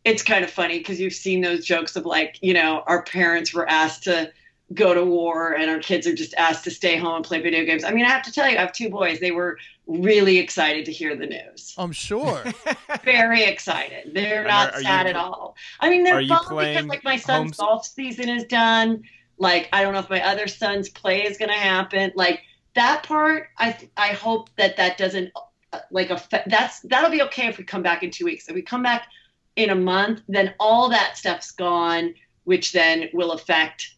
it's 0.05 0.23
kind 0.23 0.44
of 0.44 0.49
funny 0.49 0.77
because 0.77 0.99
you've 0.99 1.13
seen 1.13 1.41
those 1.41 1.65
jokes 1.65 1.95
of 1.95 2.05
like 2.05 2.39
you 2.41 2.53
know 2.53 2.83
our 2.88 3.03
parents 3.03 3.53
were 3.53 3.69
asked 3.69 4.03
to 4.03 4.31
go 4.73 4.94
to 4.94 5.03
war 5.03 5.53
and 5.53 5.69
our 5.69 5.79
kids 5.79 6.05
are 6.07 6.15
just 6.15 6.33
asked 6.35 6.65
to 6.65 6.71
stay 6.71 6.97
home 6.97 7.17
and 7.17 7.25
play 7.25 7.41
video 7.41 7.65
games. 7.65 7.83
I 7.83 7.91
mean 7.91 8.05
i 8.05 8.09
have 8.09 8.23
to 8.23 8.31
tell 8.31 8.49
you 8.49 8.57
i 8.57 8.61
have 8.61 8.71
two 8.71 8.89
boys. 8.89 9.19
They 9.19 9.31
were 9.31 9.57
really 9.85 10.38
excited 10.38 10.85
to 10.85 10.91
hear 10.91 11.15
the 11.15 11.25
news. 11.25 11.73
I'm 11.77 11.94
sure. 11.94 12.44
Very 13.03 13.44
excited. 13.44 14.11
They're 14.13 14.44
not 14.44 14.73
are, 14.73 14.77
are 14.77 14.81
sad 14.81 15.05
you, 15.05 15.11
at 15.11 15.15
all. 15.15 15.55
I 15.79 15.89
mean 15.89 16.03
they're 16.03 16.25
bummed 16.27 16.49
because 16.49 16.85
like 16.85 17.03
my 17.03 17.17
son's 17.17 17.57
homes- 17.57 17.57
golf 17.57 17.85
season 17.85 18.29
is 18.29 18.45
done. 18.45 19.03
Like 19.38 19.69
i 19.73 19.83
don't 19.83 19.94
know 19.94 19.99
if 19.99 20.09
my 20.09 20.25
other 20.25 20.47
son's 20.47 20.89
play 20.89 21.25
is 21.25 21.38
going 21.38 21.49
to 21.49 21.55
happen. 21.55 22.13
Like 22.15 22.41
that 22.77 23.03
part, 23.03 23.50
I 23.57 23.77
I 23.97 24.09
hope 24.09 24.50
that 24.56 24.77
that 24.77 24.97
doesn't 24.97 25.31
uh, 25.73 25.80
like 25.92 26.09
affect. 26.09 26.49
That's 26.49 26.80
that'll 26.81 27.11
be 27.11 27.21
okay 27.23 27.47
if 27.47 27.57
we 27.57 27.63
come 27.63 27.83
back 27.83 28.04
in 28.04 28.09
two 28.11 28.25
weeks. 28.25 28.47
If 28.47 28.56
we 28.56 28.61
come 28.61 28.81
back 28.81 29.07
in 29.56 29.69
a 29.69 29.75
month, 29.75 30.21
then 30.30 30.54
all 30.59 30.90
that 30.90 31.18
stuff's 31.18 31.51
gone, 31.51 32.13
which 32.45 32.71
then 32.71 33.09
will 33.13 33.31
affect, 33.31 33.95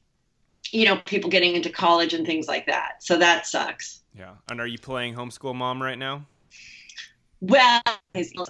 you 0.72 0.86
know, 0.86 0.98
people 1.06 1.30
getting 1.30 1.56
into 1.56 1.70
college 1.70 2.14
and 2.14 2.26
things 2.26 2.48
like 2.48 2.66
that. 2.66 3.04
So 3.04 3.18
that 3.18 3.46
sucks. 3.46 4.02
Yeah. 4.18 4.36
And 4.50 4.60
are 4.60 4.68
you 4.68 4.80
playing 4.80 5.16
homeschool 5.16 5.56
mom 5.56 5.82
right 5.84 5.98
now? 5.98 6.26
Well, 7.42 7.82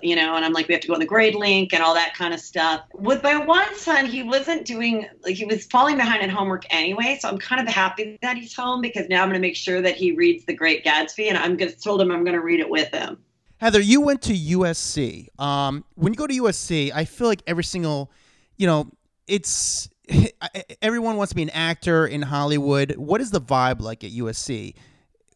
you 0.02 0.16
know, 0.16 0.36
and 0.36 0.44
I'm 0.44 0.52
like, 0.52 0.68
we 0.68 0.74
have 0.74 0.82
to 0.82 0.88
go 0.88 0.96
on 0.96 1.00
the 1.00 1.06
grade 1.06 1.36
link 1.36 1.74
and 1.74 1.84
all 1.84 1.94
that 1.94 2.16
kind 2.16 2.34
of 2.34 2.40
stuff. 2.40 2.82
With 2.94 3.22
my 3.22 3.38
one 3.38 3.76
son, 3.76 4.08
he 4.08 4.24
wasn't 4.24 4.66
doing, 4.66 5.08
like, 5.24 5.36
he 5.36 5.46
was 5.46 5.66
falling 5.66 5.98
behind 5.98 6.24
in 6.24 6.30
homework 6.30 6.64
anyway. 6.72 7.20
So 7.22 7.30
I'm 7.30 7.38
kind 7.38 7.62
of 7.62 7.72
happy 7.72 8.18
that 8.24 8.36
he's 8.38 8.56
home 8.56 8.82
because 8.82 9.08
now 9.08 9.22
I'm 9.22 9.30
going 9.30 9.40
to 9.40 9.48
make 9.48 9.56
sure 9.56 9.82
that 9.82 9.96
he 9.96 10.14
reads 10.14 10.46
The 10.46 10.56
Great 10.56 10.84
Gatsby 10.84 11.30
and 11.30 11.38
I'm 11.38 11.56
going 11.56 11.72
to 11.72 11.80
told 11.80 12.02
him 12.02 12.12
I'm 12.12 12.24
going 12.24 12.36
to 12.36 12.42
read 12.42 12.60
it 12.60 12.70
with 12.70 12.92
him. 12.92 13.20
Heather, 13.58 13.80
you 13.80 14.02
went 14.02 14.24
to 14.24 14.34
USC. 14.34 15.28
Um, 15.40 15.84
when 15.96 16.14
you 16.14 16.18
go 16.18 16.26
to 16.26 16.34
USC, 16.34 16.92
I 16.94 17.06
feel 17.06 17.28
like 17.28 17.44
every 17.46 17.66
single, 17.66 18.12
you 18.58 18.66
know, 18.66 18.90
it's 19.28 19.88
everyone 20.82 21.18
wants 21.18 21.30
to 21.32 21.36
be 21.36 21.44
an 21.44 21.52
actor 21.52 22.08
in 22.08 22.24
Hollywood. 22.24 22.96
What 22.96 23.22
is 23.22 23.30
the 23.30 23.42
vibe 23.42 23.82
like 23.82 24.04
at 24.04 24.12
USC, 24.12 24.74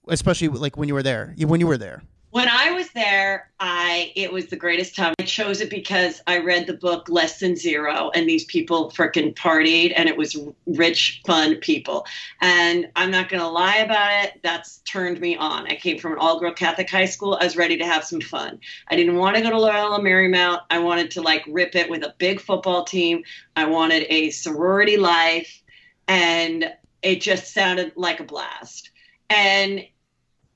especially 0.07 0.47
like 0.47 0.75
when 0.75 0.87
you 0.87 0.95
were 0.95 1.03
there? 1.03 1.35
When 1.37 1.59
you 1.59 1.67
were 1.67 1.77
there 1.77 2.01
when 2.33 2.49
I 2.49 2.71
was 2.71 2.89
there, 2.93 3.51
I 3.59 4.11
it 4.15 4.33
was 4.33 4.47
the 4.47 4.55
greatest 4.55 4.95
time. 4.95 5.13
I 5.19 5.23
chose 5.23 5.61
it 5.61 5.69
because 5.69 6.19
I 6.25 6.39
read 6.39 6.65
the 6.65 6.73
book 6.73 7.07
Less 7.07 7.39
Than 7.39 7.55
Zero, 7.55 8.09
and 8.15 8.27
these 8.27 8.43
people 8.45 8.89
freaking 8.89 9.35
partied, 9.35 9.93
and 9.95 10.09
it 10.09 10.17
was 10.17 10.35
rich, 10.65 11.21
fun 11.27 11.57
people. 11.57 12.07
And 12.41 12.89
I'm 12.95 13.11
not 13.11 13.29
gonna 13.29 13.47
lie 13.47 13.77
about 13.77 14.25
it, 14.25 14.39
that's 14.41 14.79
turned 14.79 15.21
me 15.21 15.37
on. 15.37 15.67
I 15.67 15.75
came 15.75 15.99
from 15.99 16.13
an 16.13 16.17
all-girl 16.17 16.53
Catholic 16.53 16.89
high 16.89 17.05
school. 17.05 17.37
I 17.39 17.43
was 17.43 17.55
ready 17.55 17.77
to 17.77 17.85
have 17.85 18.03
some 18.03 18.21
fun. 18.21 18.59
I 18.87 18.95
didn't 18.95 19.17
want 19.17 19.35
to 19.35 19.43
go 19.43 19.51
to 19.51 19.59
Loyola 19.59 19.99
Marymount. 19.99 20.61
I 20.71 20.79
wanted 20.79 21.11
to 21.11 21.21
like 21.21 21.43
rip 21.47 21.75
it 21.75 21.87
with 21.87 22.01
a 22.01 22.15
big 22.17 22.41
football 22.41 22.83
team. 22.83 23.23
I 23.55 23.65
wanted 23.65 24.07
a 24.09 24.31
sorority 24.31 24.97
life, 24.97 25.61
and 26.07 26.65
it 27.03 27.21
just 27.21 27.53
sounded 27.53 27.91
like 27.95 28.19
a 28.19 28.23
blast. 28.23 28.89
And 29.29 29.83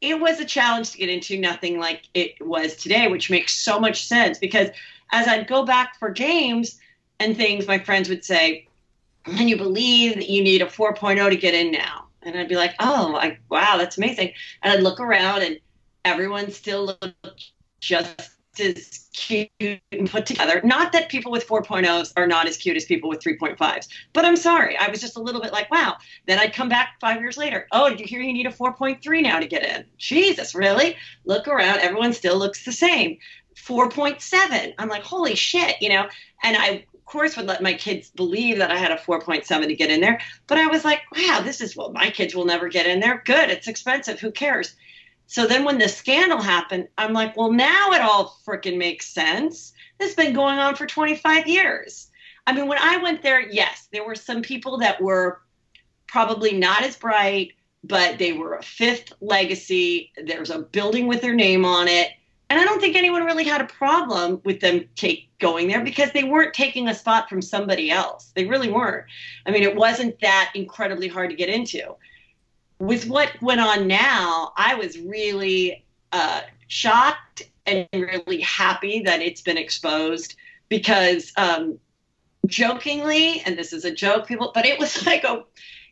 it 0.02 0.20
was 0.20 0.40
a 0.40 0.46
challenge 0.46 0.92
to 0.92 0.98
get 0.98 1.10
into, 1.10 1.40
nothing 1.40 1.80
like 1.80 2.04
it 2.14 2.46
was 2.46 2.76
today, 2.76 3.08
which 3.08 3.30
makes 3.30 3.54
so 3.54 3.80
much 3.80 4.06
sense 4.06 4.38
because 4.38 4.70
as 5.12 5.28
I'd 5.28 5.48
go 5.48 5.66
back 5.66 5.98
for 5.98 6.10
games 6.10 6.80
and 7.20 7.36
things, 7.36 7.68
my 7.68 7.80
friends 7.80 8.10
would 8.10 8.24
say, 8.24 8.68
Can 9.26 9.48
you 9.48 9.58
believe 9.58 10.16
that 10.16 10.30
you 10.30 10.44
need 10.44 10.62
a 10.62 10.66
4.0 10.66 11.30
to 11.30 11.36
get 11.36 11.54
in 11.54 11.72
now? 11.72 12.06
And 12.22 12.38
I'd 12.38 12.50
be 12.50 12.56
like, 12.56 12.76
Oh, 12.80 13.12
like, 13.14 13.40
wow, 13.50 13.78
that's 13.78 13.98
amazing. 13.98 14.34
And 14.62 14.74
I'd 14.74 14.84
look 14.84 15.00
around 15.00 15.42
and 15.44 15.60
everyone 16.06 16.52
still 16.52 16.86
looked 16.86 17.52
just 17.80 18.37
as 18.60 19.08
cute 19.14 19.50
and 19.60 20.10
put 20.10 20.26
together. 20.26 20.62
Not 20.64 20.92
that 20.94 21.10
people 21.10 21.32
with 21.32 21.48
4.0s 21.48 22.14
are 22.18 22.28
not 22.28 22.48
as 22.48 22.58
cute 22.58 22.78
as 22.78 22.86
people 22.86 23.10
with 23.10 23.20
3.5s, 23.20 23.88
but 24.14 24.26
I'm 24.26 24.36
sorry. 24.36 24.78
I 24.78 24.90
was 24.90 25.02
just 25.02 25.18
a 25.18 25.22
little 25.22 25.42
bit 25.42 25.52
like, 25.52 25.72
wow. 25.72 25.98
Then 26.28 26.40
I'd 26.40 26.54
come 26.54 26.70
back 26.70 26.96
five 27.00 27.20
years 27.20 27.38
later. 27.38 27.68
Oh, 27.72 27.90
did 27.90 28.00
you 28.00 28.06
hear 28.06 28.22
you 28.22 28.34
need 28.34 28.46
a 28.46 28.52
4.3 28.52 29.24
now 29.24 29.40
to 29.40 29.48
get 29.48 29.64
in? 29.64 29.86
Jesus, 29.98 30.56
really? 30.56 30.96
Look 31.26 31.48
around. 31.48 31.80
Everyone 31.80 32.14
still 32.14 32.38
looks 32.38 32.66
the 32.66 32.72
same. 32.72 33.18
4.7. 33.58 34.74
I'm 34.78 34.90
like, 34.90 35.04
holy 35.04 35.36
shit, 35.36 35.82
you 35.82 35.90
know? 35.90 36.08
And 36.44 36.56
I, 36.56 36.86
of 36.94 37.06
course, 37.06 37.36
would 37.38 37.48
let 37.48 37.64
my 37.64 37.74
kids 37.74 38.10
believe 38.10 38.60
that 38.60 38.72
I 38.72 38.78
had 38.78 38.92
a 38.92 38.98
4.7 38.98 39.46
to 39.68 39.76
get 39.76 39.90
in 39.90 40.02
there. 40.02 40.20
But 40.46 40.60
I 40.60 40.68
was 40.68 40.86
like, 40.86 41.02
wow, 41.16 41.42
this 41.44 41.60
is, 41.62 41.76
well, 41.76 41.92
my 41.92 42.10
kids 42.12 42.36
will 42.36 42.46
never 42.46 42.70
get 42.70 42.86
in 42.86 43.00
there. 43.00 43.22
Good. 43.26 43.50
It's 43.50 43.68
expensive. 43.68 44.20
Who 44.20 44.32
cares? 44.32 44.76
So 45.28 45.46
then 45.46 45.66
when 45.66 45.78
the 45.78 45.90
scandal 45.90 46.42
happened, 46.42 46.88
I'm 46.98 47.12
like, 47.12 47.36
well, 47.36 47.52
now 47.52 47.92
it 47.92 48.02
all 48.02 48.38
freaking 48.46 48.78
makes 48.78 49.10
sense. 49.10 49.74
This 50.00 50.10
has 50.10 50.16
been 50.16 50.34
going 50.34 50.58
on 50.58 50.76
for 50.76 50.86
25 50.86 51.48
years. 51.48 52.10
I 52.48 52.54
mean, 52.54 52.68
when 52.68 52.78
I 52.80 52.98
went 52.98 53.22
there, 53.22 53.42
yes, 53.42 53.90
there 53.92 54.06
were 54.06 54.16
some 54.16 54.42
people 54.42 54.78
that 54.78 55.02
were 55.02 55.42
probably 56.08 56.54
not 56.54 56.84
as 56.84 56.96
bright, 56.96 57.52
but 57.84 58.18
they 58.18 58.32
were 58.32 58.56
a 58.56 58.64
fifth 58.64 59.12
legacy. 59.20 60.14
There's 60.16 60.50
a 60.50 60.60
building 60.60 61.08
with 61.08 61.22
their 61.22 61.36
name 61.36 61.66
on 61.66 61.90
it. 61.90 62.12
And 62.50 62.58
I 62.58 62.64
don't 62.64 62.80
think 62.80 62.96
anyone 62.96 63.26
really 63.26 63.44
had 63.44 63.60
a 63.60 63.66
problem 63.66 64.42
with 64.46 64.62
them 64.62 64.88
take 64.96 65.28
going 65.40 65.68
there 65.68 65.84
because 65.84 66.12
they 66.14 66.24
weren't 66.24 66.54
taking 66.54 66.88
a 66.88 66.96
spot 66.96 67.28
from 67.28 67.42
somebody 67.42 67.92
else. 67.92 68.32
They 68.34 68.46
really 68.46 68.72
weren't. 68.72 69.06
I 69.46 69.52
mean, 69.52 69.64
it 69.64 69.76
wasn't 69.76 70.18
that 70.22 70.52
incredibly 70.56 71.10
hard 71.10 71.30
to 71.32 71.36
get 71.36 71.50
into 71.50 71.98
with 72.80 73.08
what 73.08 73.32
went 73.42 73.62
on 73.62 73.88
now, 73.88 74.54
I 74.56 74.76
was 74.76 75.00
really 75.00 75.86
uh, 76.12 76.42
shocked 76.68 77.44
and 77.66 77.88
really 77.94 78.42
happy 78.42 79.02
that 79.04 79.22
it's 79.22 79.42
been 79.42 79.58
exposed 79.58 80.36
because 80.70 81.34
um, 81.38 81.80
jokingly, 82.46 83.42
and 83.46 83.58
this 83.58 83.74
is 83.74 83.86
a 83.86 83.92
joke, 83.92 84.28
people, 84.28 84.52
but 84.54 84.66
it 84.66 84.80
was 84.80 85.06
like 85.06 85.24
a, 85.24 85.44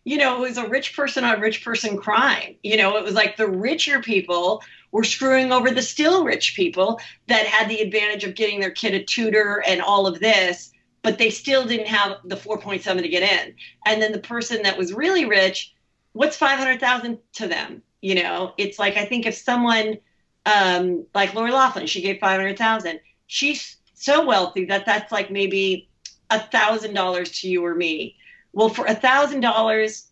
you 0.04 0.18
know, 0.18 0.38
it 0.38 0.48
was 0.48 0.58
a 0.58 0.68
rich 0.68 0.96
person 0.96 1.24
on 1.24 1.42
rich 1.42 1.63
person 1.63 1.98
crime. 1.98 2.56
You 2.63 2.77
know, 2.77 2.98
it 2.98 3.04
was 3.04 3.13
like 3.13 3.38
the 3.38 3.48
richer 3.48 4.01
people 4.01 4.63
were 4.92 5.04
screwing 5.04 5.51
over 5.51 5.72
the 5.72 5.82
still 5.82 6.24
rich 6.24 6.56
people 6.56 7.00
that 7.27 7.46
had 7.46 7.70
the 7.70 7.82
advantage 7.82 8.24
of 8.24 8.36
getting 8.36 8.60
their 8.60 8.72
kid 8.72 8.94
a 8.94 9.04
tutor 9.04 9.63
and 9.68 9.82
all 9.82 10.08
of 10.08 10.20
this, 10.20 10.72
but 11.01 11.18
they 11.18 11.30
still 11.30 11.65
didn't 11.65 11.88
have 11.88 12.18
the 12.24 12.38
4.7 12.38 13.01
to 13.01 13.10
get 13.10 13.24
in. 13.24 13.56
And 13.86 14.01
then 14.01 14.12
the 14.12 14.20
person 14.20 14.62
that 14.63 14.77
was 14.77 14.94
really 14.94 15.25
rich 15.25 15.75
what's 16.15 16.38
500,000 16.38 17.19
to 17.34 17.48
them? 17.48 17.84
You 18.01 18.15
know, 18.15 18.53
it's 18.57 18.79
like, 18.79 18.95
I 18.95 19.05
think 19.05 19.25
if 19.25 19.36
someone 19.36 19.98
um, 20.45 21.05
like 21.13 21.34
Lori 21.34 21.51
Loughlin, 21.51 21.88
she 21.88 22.01
gave 22.01 22.19
500,000, 22.19 23.00
she's 23.27 23.77
so 23.93 24.25
wealthy 24.25 24.65
that 24.65 24.86
that's 24.86 25.12
like 25.12 25.29
maybe 25.29 25.89
a 26.29 26.39
thousand 26.39 26.93
dollars 26.93 27.41
to 27.41 27.50
you 27.50 27.65
or 27.65 27.75
me. 27.75 28.15
Well, 28.53 28.69
for 28.69 28.86
a 28.86 28.95
thousand 28.95 29.41
dollars 29.41 30.07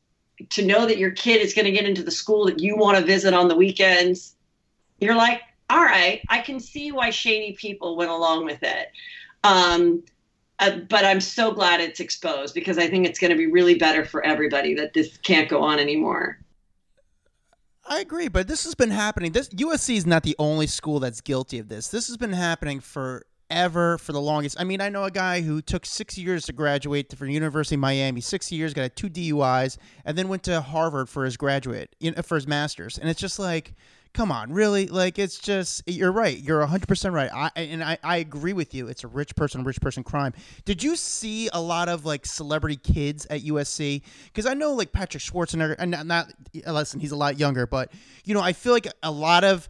to 0.49 0.65
know 0.65 0.85
that 0.85 0.97
your 0.97 1.11
kid 1.11 1.41
is 1.41 1.53
going 1.53 1.65
to 1.65 1.71
get 1.71 1.85
into 1.85 2.03
the 2.03 2.11
school 2.11 2.45
that 2.45 2.59
you 2.59 2.75
want 2.75 2.97
to 2.97 3.05
visit 3.05 3.33
on 3.33 3.47
the 3.47 3.55
weekends, 3.55 4.35
you're 4.99 5.15
like, 5.15 5.41
all 5.69 5.83
right, 5.83 6.21
I 6.27 6.39
can 6.39 6.59
see 6.59 6.91
why 6.91 7.11
shady 7.11 7.53
people 7.53 7.95
went 7.95 8.11
along 8.11 8.45
with 8.45 8.61
it. 8.61 8.91
Um, 9.45 10.03
uh, 10.63 10.77
but 10.89 11.03
I'm 11.03 11.19
so 11.19 11.51
glad 11.51 11.81
it's 11.81 11.99
exposed 11.99 12.53
because 12.53 12.77
I 12.77 12.87
think 12.87 13.05
it's 13.05 13.19
going 13.19 13.31
to 13.31 13.37
be 13.37 13.47
really 13.47 13.75
better 13.75 14.05
for 14.05 14.23
everybody 14.23 14.73
that 14.75 14.93
this 14.93 15.17
can't 15.17 15.49
go 15.49 15.61
on 15.61 15.77
anymore. 15.77 16.39
I 17.85 17.99
agree, 17.99 18.29
but 18.29 18.47
this 18.47 18.63
has 18.63 18.75
been 18.75 18.91
happening. 18.91 19.33
This 19.33 19.49
USC 19.49 19.97
is 19.97 20.05
not 20.05 20.23
the 20.23 20.37
only 20.39 20.67
school 20.67 21.01
that's 21.01 21.19
guilty 21.19 21.59
of 21.59 21.67
this. 21.67 21.89
This 21.89 22.07
has 22.07 22.15
been 22.15 22.31
happening 22.31 22.79
forever 22.79 23.97
for 23.97 24.13
the 24.13 24.21
longest. 24.21 24.55
I 24.57 24.63
mean, 24.63 24.79
I 24.79 24.87
know 24.87 25.03
a 25.03 25.11
guy 25.11 25.41
who 25.41 25.61
took 25.61 25.85
six 25.85 26.17
years 26.17 26.45
to 26.45 26.53
graduate 26.53 27.13
from 27.17 27.29
University 27.29 27.75
of 27.75 27.81
Miami. 27.81 28.21
Six 28.21 28.53
years, 28.53 28.73
got 28.73 28.95
two 28.95 29.09
DUIs, 29.09 29.77
and 30.05 30.17
then 30.17 30.29
went 30.29 30.43
to 30.43 30.61
Harvard 30.61 31.09
for 31.09 31.25
his 31.25 31.35
graduate, 31.35 31.93
for 32.23 32.35
his 32.35 32.47
master's. 32.47 32.97
And 32.97 33.09
it's 33.09 33.19
just 33.19 33.37
like 33.37 33.73
come 34.13 34.31
on, 34.31 34.53
really? 34.53 34.87
Like, 34.87 35.17
it's 35.17 35.39
just, 35.39 35.83
you're 35.87 36.11
right. 36.11 36.37
You're 36.37 36.65
100% 36.65 37.11
right. 37.11 37.31
I, 37.33 37.51
and 37.55 37.83
I, 37.83 37.97
I 38.03 38.17
agree 38.17 38.53
with 38.53 38.73
you. 38.75 38.87
It's 38.87 39.03
a 39.03 39.07
rich 39.07 39.35
person, 39.35 39.63
rich 39.63 39.81
person 39.81 40.03
crime. 40.03 40.33
Did 40.65 40.83
you 40.83 40.95
see 40.95 41.49
a 41.51 41.59
lot 41.59 41.89
of 41.89 42.05
like 42.05 42.25
celebrity 42.25 42.75
kids 42.75 43.25
at 43.27 43.41
USC? 43.41 44.03
Because 44.25 44.45
I 44.45 44.53
know 44.53 44.73
like 44.73 44.91
Patrick 44.91 45.23
Schwarzenegger, 45.23 45.75
and 45.79 45.91
not, 46.07 46.31
listen, 46.67 46.99
he's 46.99 47.11
a 47.11 47.15
lot 47.15 47.39
younger, 47.39 47.65
but, 47.65 47.91
you 48.23 48.33
know, 48.33 48.41
I 48.41 48.53
feel 48.53 48.73
like 48.73 48.87
a 49.01 49.11
lot 49.11 49.43
of, 49.43 49.67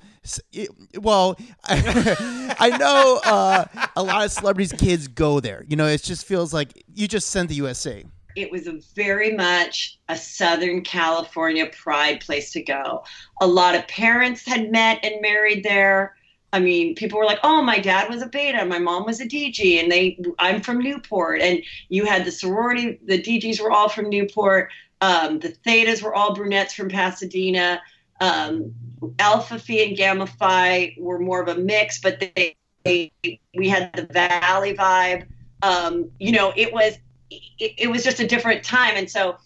well, 1.00 1.38
I 1.64 2.76
know 2.80 3.22
uh, 3.24 3.66
a 3.96 4.04
lot 4.04 4.26
of 4.26 4.32
celebrities' 4.32 4.74
kids 4.74 5.08
go 5.08 5.40
there. 5.40 5.64
You 5.68 5.78
know, 5.78 5.88
it 5.88 6.04
just 6.04 6.26
feels 6.26 6.54
like 6.54 6.84
you 6.94 7.08
just 7.08 7.30
sent 7.30 7.50
the 7.50 7.60
USC 7.60 8.06
it 8.36 8.52
was 8.52 8.68
a 8.68 8.80
very 8.96 9.34
much 9.34 10.00
a 10.10 10.16
Southern 10.16 10.82
California 10.82 11.68
pride 11.68 12.22
place 12.22 12.52
to 12.52 12.62
go. 12.62 13.04
A 13.42 13.48
lot 13.48 13.76
of 13.76 13.88
parents 13.88 14.46
had 14.46 14.72
met 14.72 15.00
and 15.04 15.22
married 15.22 15.64
there. 15.64 16.16
I 16.52 16.60
mean, 16.60 16.96
people 16.96 17.18
were 17.18 17.26
like, 17.26 17.40
"Oh, 17.44 17.62
my 17.62 17.80
dad 17.80 18.10
was 18.10 18.22
a 18.22 18.28
beta, 18.28 18.64
my 18.66 18.80
mom 18.80 19.06
was 19.06 19.20
a 19.20 19.26
DG, 19.26 19.82
and 19.82 19.92
they 19.92 20.20
I'm 20.40 20.62
from 20.62 20.80
Newport." 20.80 21.42
And 21.42 21.64
you 21.90 22.06
had 22.06 22.26
the 22.26 22.32
sorority, 22.32 23.00
the 23.06 23.22
DGs 23.22 23.60
were 23.60 23.72
all 23.72 23.90
from 23.90 24.10
Newport. 24.10 24.70
Um, 25.02 25.40
the 25.40 25.50
Thetas 25.66 26.02
were 26.02 26.14
all 26.14 26.34
brunettes 26.34 26.74
from 26.74 26.90
Pasadena. 26.90 27.82
Um, 28.22 28.74
Alpha 29.20 29.60
Phi 29.60 29.82
and 29.82 29.98
Gamma 29.98 30.28
Phi 30.28 30.96
were 30.98 31.20
more 31.20 31.42
of 31.42 31.50
a 31.50 31.60
mix, 31.60 32.00
but 32.00 32.20
they, 32.20 32.56
they 32.84 33.12
we 33.56 33.68
had 33.68 33.92
the 33.94 34.04
Valley 34.04 34.76
vibe. 34.76 35.26
Um, 35.62 36.12
you 36.20 36.32
know, 36.32 36.54
it 36.56 36.72
was 36.72 36.98
it, 37.60 37.74
it, 37.78 37.88
was 37.88 38.04
just 38.04 38.20
a 38.20 38.28
different 38.28 38.64
time, 38.64 38.96
and 38.96 39.10
so 39.10 39.38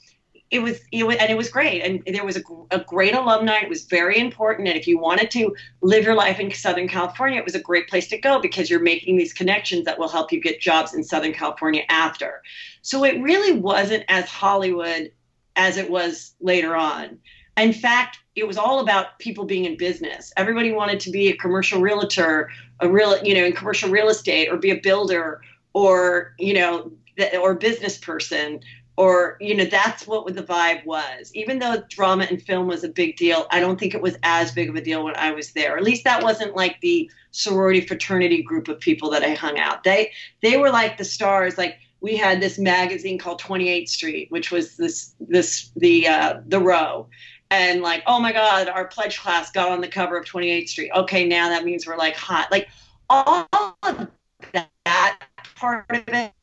it 0.50 0.60
was, 0.60 0.80
it 0.92 1.06
was 1.06 1.18
and 1.18 1.30
it 1.30 1.38
was 1.38 1.50
great. 1.50 1.82
And 1.82 2.02
there 2.16 2.24
was 2.24 2.38
a, 2.38 2.42
a 2.72 2.80
great 2.80 3.14
alumni. 3.14 3.60
It 3.62 3.70
was 3.70 3.84
very 3.84 4.18
important. 4.18 4.68
And 4.68 4.78
if 4.78 4.88
you 4.88 4.98
wanted 4.98 5.30
to 5.32 5.54
live 5.82 6.06
your 6.06 6.16
life 6.16 6.40
in 6.40 6.52
Southern 6.54 6.88
California, 6.88 7.40
it 7.40 7.46
was 7.46 7.56
a 7.56 7.60
great 7.60 7.90
place 7.90 8.08
to 8.10 8.18
go 8.18 8.40
because 8.40 8.70
you're 8.70 8.80
making 8.80 9.18
these 9.18 9.34
connections 9.34 9.84
that 9.86 10.00
will 10.00 10.08
help 10.08 10.32
you 10.32 10.40
get 10.40 10.62
jobs 10.62 10.94
in 10.94 11.04
Southern 11.04 11.34
California 11.34 11.84
after. 11.90 12.42
So 12.82 13.04
it 13.04 13.22
really 13.22 13.60
wasn't 13.60 14.06
as 14.08 14.26
Hollywood 14.26 15.12
as 15.58 15.76
it 15.76 15.90
was 15.90 16.36
later 16.40 16.76
on. 16.76 17.20
In 17.58 17.74
fact, 17.74 18.20
it 18.36 18.48
was 18.48 18.58
all 18.58 18.80
about 18.80 19.18
people 19.20 19.44
being 19.44 19.66
in 19.66 19.76
business. 19.76 20.32
Everybody 20.38 20.72
wanted 20.72 21.00
to 21.02 21.10
be 21.10 21.28
a 21.30 21.36
commercial 21.36 21.82
realtor, 21.82 22.50
a 22.80 22.88
real, 22.88 23.22
you 23.24 23.34
know, 23.34 23.44
in 23.46 23.54
commercial 23.54 23.90
real 23.90 24.10
estate, 24.10 24.50
or 24.50 24.58
be 24.58 24.70
a 24.70 24.80
builder, 24.80 25.42
or 25.74 26.34
you 26.38 26.54
know, 26.54 26.92
or 27.40 27.56
business 27.56 27.98
person 27.98 28.62
or 28.98 29.38
you 29.40 29.56
know 29.56 29.66
that's 29.66 30.06
what 30.08 30.26
the 30.34 30.44
vibe 30.44 30.84
was. 30.86 31.32
Even 31.34 31.60
though 31.60 31.84
drama 31.88 32.26
and 32.30 32.42
film 32.42 32.68
was 32.68 32.84
a 32.84 32.90
big 32.90 33.16
deal 33.16 33.48
i 33.52 33.60
don't 33.60 33.80
think 33.80 33.94
it 33.94 34.02
was 34.02 34.18
as 34.24 34.52
big 34.52 34.70
of 34.70 34.76
a 34.76 34.82
deal 34.82 35.04
when 35.04 35.16
i 35.16 35.32
was 35.32 35.54
there. 35.54 35.78
At 35.78 35.84
least 35.84 36.04
that 36.04 36.24
wasn't 36.24 36.56
like 36.56 36.82
the 36.82 37.10
sorority 37.32 37.82
fraternity 37.82 38.42
group 38.42 38.68
of 38.68 38.80
people 38.80 39.12
that 39.12 39.24
i 39.24 39.34
hung 39.34 39.58
out. 39.58 39.84
They 39.84 40.12
they 40.42 40.58
were 40.58 40.72
like 40.72 40.98
the 40.98 41.06
stars. 41.06 41.58
Like 41.58 41.78
we 42.02 42.18
had 42.18 42.42
this 42.42 42.60
magazine 42.60 43.18
called 43.18 43.40
28th 43.40 43.90
street 43.90 44.32
which 44.32 44.52
was 44.52 44.76
this 44.76 45.14
this 45.20 45.72
the 45.78 46.08
uh 46.08 46.42
the 46.48 46.60
row. 46.60 47.08
And 47.50 47.82
like 47.82 48.04
oh 48.08 48.20
my 48.20 48.34
god 48.34 48.68
our 48.68 48.88
pledge 48.88 49.20
class 49.20 49.52
got 49.52 49.70
on 49.72 49.80
the 49.80 49.88
cover 49.88 50.18
of 50.18 50.26
28th 50.26 50.70
street. 50.70 50.92
Okay 50.96 51.26
now 51.26 51.50
that 51.50 51.64
means 51.64 51.86
we're 51.86 51.98
like 51.98 52.16
hot. 52.16 52.52
Like 52.52 52.68
all 53.10 53.48
of 53.84 54.08
that 54.54 55.22
part 55.56 55.86
of 55.90 56.08
it 56.08 56.34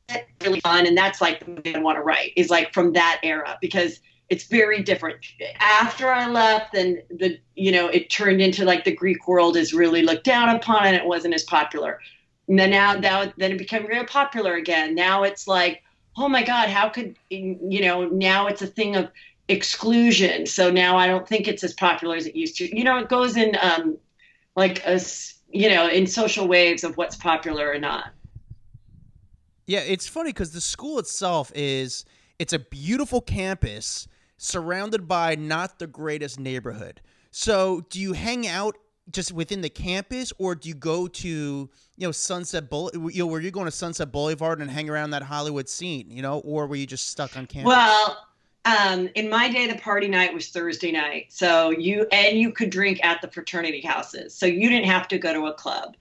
really 0.42 0.60
fun 0.60 0.86
and 0.86 0.96
that's 0.96 1.20
like 1.20 1.44
the 1.62 1.76
i 1.76 1.78
want 1.78 1.96
to 1.96 2.02
write 2.02 2.32
is 2.36 2.50
like 2.50 2.72
from 2.72 2.92
that 2.92 3.20
era 3.22 3.56
because 3.60 4.00
it's 4.30 4.44
very 4.44 4.82
different. 4.82 5.18
After 5.60 6.10
i 6.10 6.26
left 6.26 6.72
then 6.72 6.98
the 7.10 7.38
you 7.56 7.70
know 7.72 7.88
it 7.88 8.10
turned 8.10 8.40
into 8.40 8.64
like 8.64 8.84
the 8.84 8.94
greek 8.94 9.28
world 9.28 9.56
is 9.56 9.74
really 9.74 10.02
looked 10.02 10.24
down 10.24 10.48
upon 10.48 10.86
and 10.86 10.96
it 10.96 11.04
wasn't 11.04 11.34
as 11.34 11.44
popular. 11.44 12.00
And 12.48 12.58
then 12.58 12.70
now, 12.70 12.94
now 12.94 13.32
then 13.36 13.52
it 13.52 13.58
became 13.58 13.86
real 13.86 14.04
popular 14.04 14.54
again. 14.54 14.94
Now 14.94 15.22
it's 15.24 15.46
like 15.46 15.82
oh 16.16 16.28
my 16.28 16.42
god 16.42 16.68
how 16.68 16.88
could 16.88 17.16
you 17.30 17.80
know 17.80 18.08
now 18.08 18.46
it's 18.46 18.62
a 18.62 18.66
thing 18.66 18.96
of 18.96 19.10
exclusion. 19.48 20.46
So 20.46 20.70
now 20.70 20.96
i 20.96 21.06
don't 21.06 21.28
think 21.28 21.46
it's 21.48 21.64
as 21.64 21.74
popular 21.74 22.16
as 22.16 22.26
it 22.26 22.36
used 22.36 22.56
to. 22.56 22.76
You 22.76 22.84
know 22.84 22.98
it 22.98 23.08
goes 23.08 23.36
in 23.36 23.56
um 23.60 23.98
like 24.56 24.84
a 24.86 25.00
you 25.50 25.68
know 25.68 25.88
in 25.88 26.06
social 26.06 26.48
waves 26.48 26.82
of 26.82 26.96
what's 26.96 27.16
popular 27.16 27.70
or 27.70 27.78
not 27.78 28.06
yeah, 29.66 29.80
it's 29.80 30.06
funny 30.06 30.30
because 30.30 30.52
the 30.52 30.60
school 30.60 30.98
itself 30.98 31.50
is 31.54 32.04
it's 32.38 32.52
a 32.52 32.58
beautiful 32.58 33.20
campus 33.20 34.08
surrounded 34.36 35.08
by 35.08 35.34
not 35.36 35.78
the 35.78 35.86
greatest 35.86 36.38
neighborhood. 36.38 37.00
So, 37.30 37.84
do 37.90 38.00
you 38.00 38.12
hang 38.12 38.46
out 38.46 38.76
just 39.10 39.32
within 39.32 39.60
the 39.60 39.68
campus, 39.68 40.32
or 40.38 40.54
do 40.54 40.68
you 40.68 40.74
go 40.74 41.06
to 41.06 41.28
you 41.28 41.70
know 41.98 42.12
Sunset 42.12 42.70
Boulevard? 42.70 43.14
You 43.14 43.24
know, 43.24 43.26
were 43.26 43.40
you 43.40 43.50
going 43.50 43.66
to 43.66 43.70
Sunset 43.70 44.12
Boulevard 44.12 44.60
and 44.60 44.70
hang 44.70 44.88
around 44.88 45.10
that 45.10 45.22
Hollywood 45.22 45.68
scene? 45.68 46.10
You 46.10 46.22
know, 46.22 46.40
or 46.40 46.66
were 46.66 46.76
you 46.76 46.86
just 46.86 47.08
stuck 47.08 47.36
on 47.36 47.46
campus? 47.46 47.68
Well, 47.68 48.18
um, 48.64 49.10
in 49.14 49.28
my 49.28 49.50
day, 49.50 49.66
the 49.66 49.78
party 49.78 50.08
night 50.08 50.32
was 50.32 50.48
Thursday 50.48 50.90
night. 50.90 51.26
So 51.28 51.70
you 51.70 52.06
and 52.12 52.38
you 52.38 52.52
could 52.52 52.70
drink 52.70 53.04
at 53.04 53.20
the 53.20 53.28
fraternity 53.28 53.80
houses. 53.80 54.34
So 54.34 54.46
you 54.46 54.68
didn't 54.70 54.88
have 54.88 55.08
to 55.08 55.18
go 55.18 55.32
to 55.32 55.46
a 55.46 55.54
club. 55.54 55.96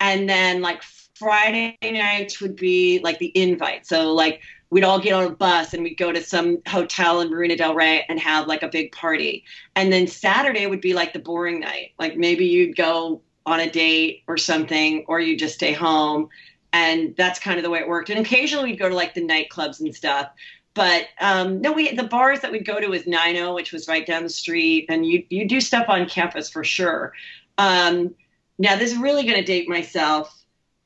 And 0.00 0.28
then 0.28 0.62
like 0.62 0.82
Friday 1.20 1.76
nights 1.82 2.40
would 2.40 2.56
be 2.56 2.98
like 3.04 3.18
the 3.18 3.30
invite. 3.40 3.86
So 3.86 4.14
like 4.14 4.40
we'd 4.70 4.84
all 4.84 4.98
get 4.98 5.12
on 5.12 5.24
a 5.24 5.30
bus 5.30 5.74
and 5.74 5.82
we'd 5.82 5.98
go 5.98 6.10
to 6.10 6.22
some 6.22 6.62
hotel 6.66 7.20
in 7.20 7.30
Marina 7.30 7.56
Del 7.56 7.74
Rey 7.74 8.04
and 8.08 8.18
have 8.18 8.46
like 8.46 8.62
a 8.62 8.68
big 8.68 8.90
party. 8.92 9.44
And 9.76 9.92
then 9.92 10.06
Saturday 10.06 10.66
would 10.66 10.80
be 10.80 10.94
like 10.94 11.12
the 11.12 11.18
boring 11.18 11.60
night. 11.60 11.92
Like 11.98 12.16
maybe 12.16 12.46
you'd 12.46 12.74
go 12.74 13.20
on 13.44 13.60
a 13.60 13.70
date 13.70 14.22
or 14.26 14.38
something, 14.38 15.04
or 15.08 15.20
you 15.20 15.36
just 15.36 15.56
stay 15.56 15.72
home. 15.72 16.30
And 16.72 17.14
that's 17.16 17.38
kind 17.38 17.58
of 17.58 17.64
the 17.64 17.70
way 17.70 17.80
it 17.80 17.88
worked. 17.88 18.08
And 18.08 18.18
occasionally 18.18 18.70
we'd 18.70 18.78
go 18.78 18.88
to 18.88 18.94
like 18.94 19.12
the 19.12 19.26
nightclubs 19.26 19.80
and 19.80 19.94
stuff 19.94 20.30
but 20.72 21.08
um, 21.20 21.60
no, 21.60 21.72
we 21.72 21.92
the 21.94 22.04
bars 22.04 22.40
that 22.40 22.52
we'd 22.52 22.64
go 22.64 22.80
to 22.80 22.86
was 22.86 23.06
Nino, 23.06 23.54
which 23.54 23.72
was 23.72 23.88
right 23.88 24.06
down 24.06 24.22
the 24.22 24.28
street, 24.28 24.86
and 24.88 25.04
you 25.04 25.24
you 25.28 25.48
do 25.48 25.60
stuff 25.60 25.88
on 25.88 26.08
campus 26.08 26.48
for 26.48 26.62
sure. 26.62 27.12
Um, 27.58 28.14
now 28.58 28.76
this 28.76 28.92
is 28.92 28.98
really 28.98 29.24
going 29.24 29.36
to 29.36 29.44
date 29.44 29.68
myself, 29.68 30.39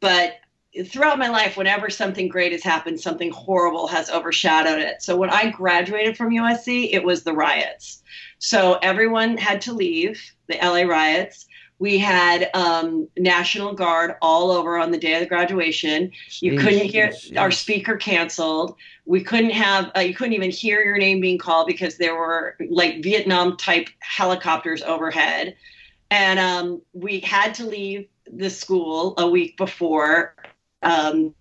but 0.05 0.35
throughout 0.85 1.19
my 1.19 1.29
life, 1.29 1.57
whenever 1.57 1.89
something 1.89 2.29
great 2.29 2.53
has 2.53 2.63
happened, 2.63 3.01
something 3.01 3.31
horrible 3.31 3.87
has 3.87 4.11
overshadowed 4.11 4.79
it. 4.79 5.01
So 5.01 5.17
when 5.17 5.31
I 5.31 5.49
graduated 5.49 6.15
from 6.15 6.29
USC, 6.29 6.91
it 6.93 7.03
was 7.03 7.23
the 7.23 7.33
riots. 7.33 8.03
So 8.39 8.75
everyone 8.83 9.39
had 9.39 9.63
to 9.63 9.73
leave 9.73 10.23
the 10.47 10.59
LA 10.63 10.83
riots. 10.83 11.47
We 11.79 11.97
had 11.97 12.51
um, 12.53 13.09
National 13.17 13.73
Guard 13.73 14.17
all 14.21 14.51
over 14.51 14.77
on 14.77 14.91
the 14.91 14.99
day 14.99 15.15
of 15.15 15.21
the 15.21 15.27
graduation. 15.27 16.13
You 16.41 16.59
couldn't 16.59 16.85
hear 16.85 17.11
our 17.39 17.51
speaker 17.51 17.97
canceled. 17.97 18.77
We 19.07 19.25
couldn't 19.25 19.53
have, 19.53 19.91
uh, 19.97 20.01
you 20.01 20.13
couldn't 20.13 20.35
even 20.35 20.51
hear 20.51 20.85
your 20.85 20.99
name 20.99 21.23
being 21.23 21.39
called 21.39 21.67
because 21.67 21.97
there 21.97 22.15
were 22.15 22.59
like 22.69 23.03
Vietnam 23.03 23.57
type 23.57 23.89
helicopters 24.01 24.83
overhead. 24.83 25.57
And 26.11 26.39
um, 26.39 26.83
we 26.93 27.21
had 27.21 27.55
to 27.55 27.65
leave 27.65 28.07
the 28.33 28.51
school 28.51 29.15
a 29.19 29.29
week 29.29 29.57
before 29.57 30.35
um, 30.83 31.35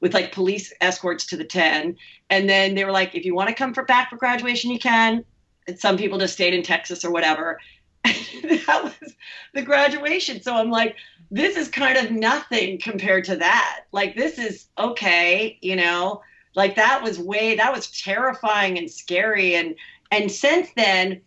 with 0.00 0.14
like 0.14 0.32
police 0.32 0.72
escorts 0.80 1.26
to 1.26 1.36
the 1.36 1.44
10. 1.44 1.96
And 2.30 2.48
then 2.48 2.74
they 2.74 2.84
were 2.84 2.92
like, 2.92 3.14
if 3.14 3.24
you 3.24 3.34
want 3.34 3.48
to 3.48 3.54
come 3.54 3.74
for 3.74 3.84
back 3.84 4.10
for 4.10 4.16
graduation, 4.16 4.70
you 4.70 4.78
can. 4.78 5.24
And 5.66 5.78
some 5.78 5.96
people 5.96 6.18
just 6.18 6.34
stayed 6.34 6.54
in 6.54 6.62
Texas 6.62 7.04
or 7.04 7.10
whatever. 7.10 7.60
that 8.04 8.80
was 8.82 9.14
the 9.54 9.62
graduation. 9.62 10.42
So 10.42 10.54
I'm 10.54 10.70
like, 10.70 10.96
this 11.30 11.56
is 11.56 11.68
kind 11.68 11.96
of 11.96 12.10
nothing 12.10 12.78
compared 12.78 13.24
to 13.24 13.36
that. 13.36 13.84
Like, 13.92 14.16
this 14.16 14.38
is 14.38 14.66
okay, 14.78 15.58
you 15.62 15.76
know, 15.76 16.22
like 16.54 16.76
that 16.76 17.02
was 17.02 17.18
way, 17.18 17.54
that 17.56 17.72
was 17.72 17.90
terrifying 18.02 18.76
and 18.76 18.90
scary. 18.90 19.54
And, 19.54 19.76
and 20.10 20.30
since 20.30 20.68
then, 20.76 21.22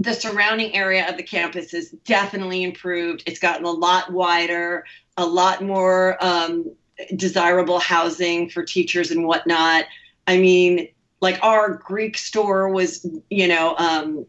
the 0.00 0.14
surrounding 0.14 0.74
area 0.74 1.08
of 1.08 1.18
the 1.18 1.22
campus 1.22 1.72
has 1.72 1.90
definitely 2.04 2.64
improved. 2.64 3.22
It's 3.26 3.38
gotten 3.38 3.66
a 3.66 3.70
lot 3.70 4.10
wider, 4.10 4.84
a 5.18 5.26
lot 5.26 5.62
more 5.62 6.16
um, 6.24 6.72
desirable 7.16 7.78
housing 7.78 8.48
for 8.48 8.64
teachers 8.64 9.10
and 9.10 9.26
whatnot. 9.26 9.84
I 10.26 10.38
mean, 10.38 10.88
like 11.20 11.38
our 11.44 11.74
Greek 11.74 12.16
store 12.16 12.70
was, 12.70 13.06
you 13.28 13.46
know, 13.46 13.76
um, 13.76 14.24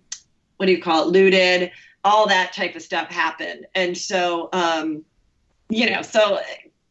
what 0.57 0.65
do 0.65 0.73
you 0.73 0.81
call 0.81 1.07
it, 1.07 1.07
looted, 1.07 1.71
all 2.03 2.27
that 2.27 2.51
type 2.51 2.75
of 2.75 2.81
stuff 2.81 3.09
happened. 3.09 3.65
And 3.73 3.97
so, 3.97 4.49
um, 4.51 5.05
you 5.69 5.89
know, 5.89 6.01
so 6.01 6.39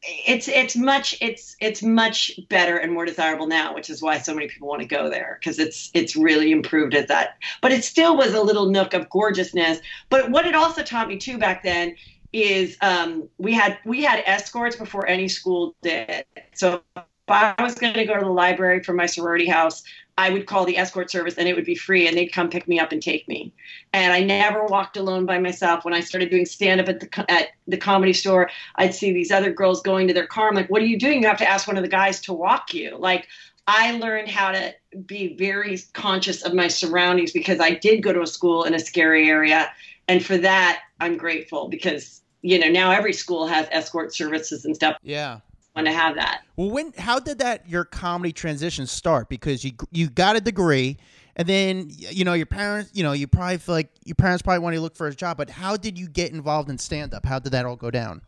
it's 0.03 0.49
it's 0.49 0.77
much 0.77 1.15
it's 1.21 1.57
it's 1.61 1.83
much 1.83 2.31
better 2.49 2.79
and 2.79 2.93
more 2.93 3.05
desirable 3.05 3.47
now, 3.47 3.75
which 3.75 3.91
is 3.91 4.01
why 4.01 4.19
so 4.19 4.35
many 4.35 4.49
people 4.49 4.69
want 4.69 4.81
to 4.81 4.89
go 4.89 5.11
there 5.11 5.39
because 5.39 5.59
it's 5.59 5.91
it's 5.93 6.17
really 6.17 6.53
improved 6.53 6.95
at 6.95 7.09
that. 7.09 7.37
But 7.61 7.73
it 7.73 7.85
still 7.85 8.17
was 8.17 8.33
a 8.33 8.41
little 8.41 8.71
nook 8.71 8.95
of 8.95 9.11
gorgeousness. 9.11 9.81
But 10.09 10.31
what 10.31 10.47
it 10.47 10.55
also 10.55 10.83
taught 10.83 11.09
me 11.09 11.19
too 11.19 11.37
back 11.37 11.63
then 11.63 11.97
is 12.33 12.79
um, 12.81 13.29
we 13.39 13.53
had 13.53 13.79
we 13.85 14.03
had 14.03 14.23
escorts 14.25 14.77
before 14.77 15.07
any 15.07 15.29
school 15.29 15.75
did. 15.83 16.25
So 16.55 16.83
if 16.97 17.05
I 17.29 17.55
was 17.61 17.75
going 17.75 17.95
to 17.95 18.05
go 18.07 18.15
to 18.15 18.25
the 18.25 18.31
library 18.31 18.83
from 18.83 18.97
my 18.97 19.07
sorority 19.07 19.47
house, 19.47 19.83
I 20.21 20.29
would 20.29 20.45
call 20.45 20.67
the 20.67 20.77
escort 20.77 21.11
service 21.11 21.39
and 21.39 21.49
it 21.49 21.57
would 21.57 21.65
be 21.65 21.75
free 21.75 22.07
and 22.07 22.15
they'd 22.15 22.29
come 22.29 22.51
pick 22.51 22.69
me 22.69 22.79
up 22.79 22.93
and 22.93 23.03
take 23.03 23.27
me. 23.27 23.55
And 23.95 24.13
I 24.13 24.21
never 24.21 24.67
walked 24.67 24.99
alone 24.99 25.25
by 25.25 25.39
myself. 25.39 25.83
When 25.83 25.95
I 25.95 26.01
started 26.01 26.29
doing 26.29 26.45
stand 26.45 26.79
up 26.79 26.91
at 26.91 27.01
the 27.01 27.31
at 27.31 27.49
the 27.67 27.79
comedy 27.79 28.13
store, 28.13 28.51
I'd 28.77 28.95
see 28.95 29.15
these 29.15 29.31
other 29.31 29.51
girls 29.51 29.81
going 29.81 30.09
to 30.09 30.15
their 30.15 30.27
car. 30.27 30.49
I'm 30.49 30.55
like, 30.55 30.69
"What 30.69 30.83
are 30.83 30.87
you 30.87 30.99
doing? 30.99 31.23
You 31.23 31.29
have 31.29 31.39
to 31.39 31.49
ask 31.49 31.67
one 31.67 31.79
of 31.79 31.83
the 31.83 31.89
guys 31.89 32.21
to 32.23 32.35
walk 32.35 32.75
you." 32.75 32.99
Like 32.99 33.29
I 33.67 33.93
learned 33.93 34.29
how 34.29 34.53
to 34.53 34.75
be 35.07 35.35
very 35.37 35.79
conscious 35.95 36.43
of 36.43 36.53
my 36.53 36.69
surroundings 36.69 37.33
because 37.33 37.59
I 37.59 37.71
did 37.71 38.03
go 38.03 38.13
to 38.13 38.21
a 38.21 38.27
school 38.27 38.65
in 38.65 38.75
a 38.75 38.79
scary 38.79 39.31
area 39.31 39.73
and 40.07 40.23
for 40.23 40.37
that 40.37 40.83
I'm 41.01 41.17
grateful 41.17 41.69
because 41.69 42.21
you 42.43 42.59
know 42.59 42.69
now 42.69 42.91
every 42.91 43.15
school 43.15 43.47
has 43.47 43.69
escort 43.71 44.15
services 44.15 44.67
and 44.67 44.77
stuff. 44.77 44.99
Yeah 45.03 45.41
want 45.85 45.95
to 45.95 46.01
have 46.01 46.15
that. 46.17 46.43
Well, 46.57 46.71
when 46.71 46.93
how 46.97 47.19
did 47.19 47.39
that 47.39 47.69
your 47.69 47.85
comedy 47.85 48.33
transition 48.33 48.87
start? 48.87 49.29
Because 49.29 49.65
you 49.65 49.73
you 49.91 50.09
got 50.09 50.37
a 50.37 50.41
degree, 50.41 50.97
and 51.37 51.49
then 51.49 51.89
you 51.91 52.25
know 52.25 52.35
your 52.35 52.47
parents, 52.47 52.91
you 52.95 53.03
know, 53.03 53.13
you 53.13 53.27
probably 53.27 53.59
feel 53.59 53.75
like 53.75 53.91
your 54.05 54.17
parents 54.17 54.43
probably 54.43 54.61
want 54.61 54.75
to 54.75 54.81
look 54.81 54.97
for 54.97 55.07
a 55.07 55.15
job. 55.15 55.37
But 55.37 55.51
how 55.51 55.77
did 55.77 55.99
you 55.99 56.09
get 56.09 56.33
involved 56.33 56.71
in 56.71 56.79
stand 56.79 57.15
up? 57.15 57.25
How 57.25 57.39
did 57.39 57.53
that 57.53 57.67
all 57.67 57.77
go 57.77 57.91
down? 57.91 58.23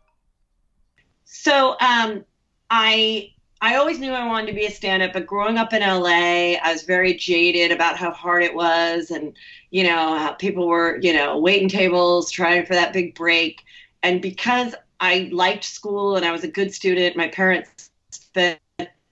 So 1.25 1.75
um, 1.79 2.23
I 2.69 3.33
I 3.63 3.77
always 3.77 3.97
knew 3.97 4.11
I 4.11 4.27
wanted 4.27 4.47
to 4.47 4.53
be 4.53 4.65
a 4.65 4.71
stand 4.71 5.03
up, 5.03 5.13
but 5.13 5.25
growing 5.25 5.57
up 5.57 5.71
in 5.71 5.79
LA, 5.79 6.57
I 6.61 6.73
was 6.73 6.83
very 6.83 7.13
jaded 7.13 7.71
about 7.71 7.95
how 7.95 8.11
hard 8.11 8.43
it 8.43 8.53
was 8.53 9.09
and, 9.09 9.37
you 9.71 9.83
know, 9.83 10.17
how 10.17 10.33
people 10.33 10.67
were, 10.67 10.99
you 11.01 11.13
know, 11.13 11.37
waiting 11.37 11.69
tables, 11.69 12.29
trying 12.29 12.65
for 12.65 12.73
that 12.73 12.91
big 12.91 13.15
break. 13.15 13.63
And 14.03 14.21
because 14.21 14.75
I 15.03 15.27
liked 15.33 15.65
school 15.65 16.15
and 16.15 16.25
I 16.25 16.31
was 16.31 16.45
a 16.45 16.47
good 16.47 16.73
student. 16.73 17.17
My 17.17 17.27
parents 17.27 17.91
spent, 18.09 18.57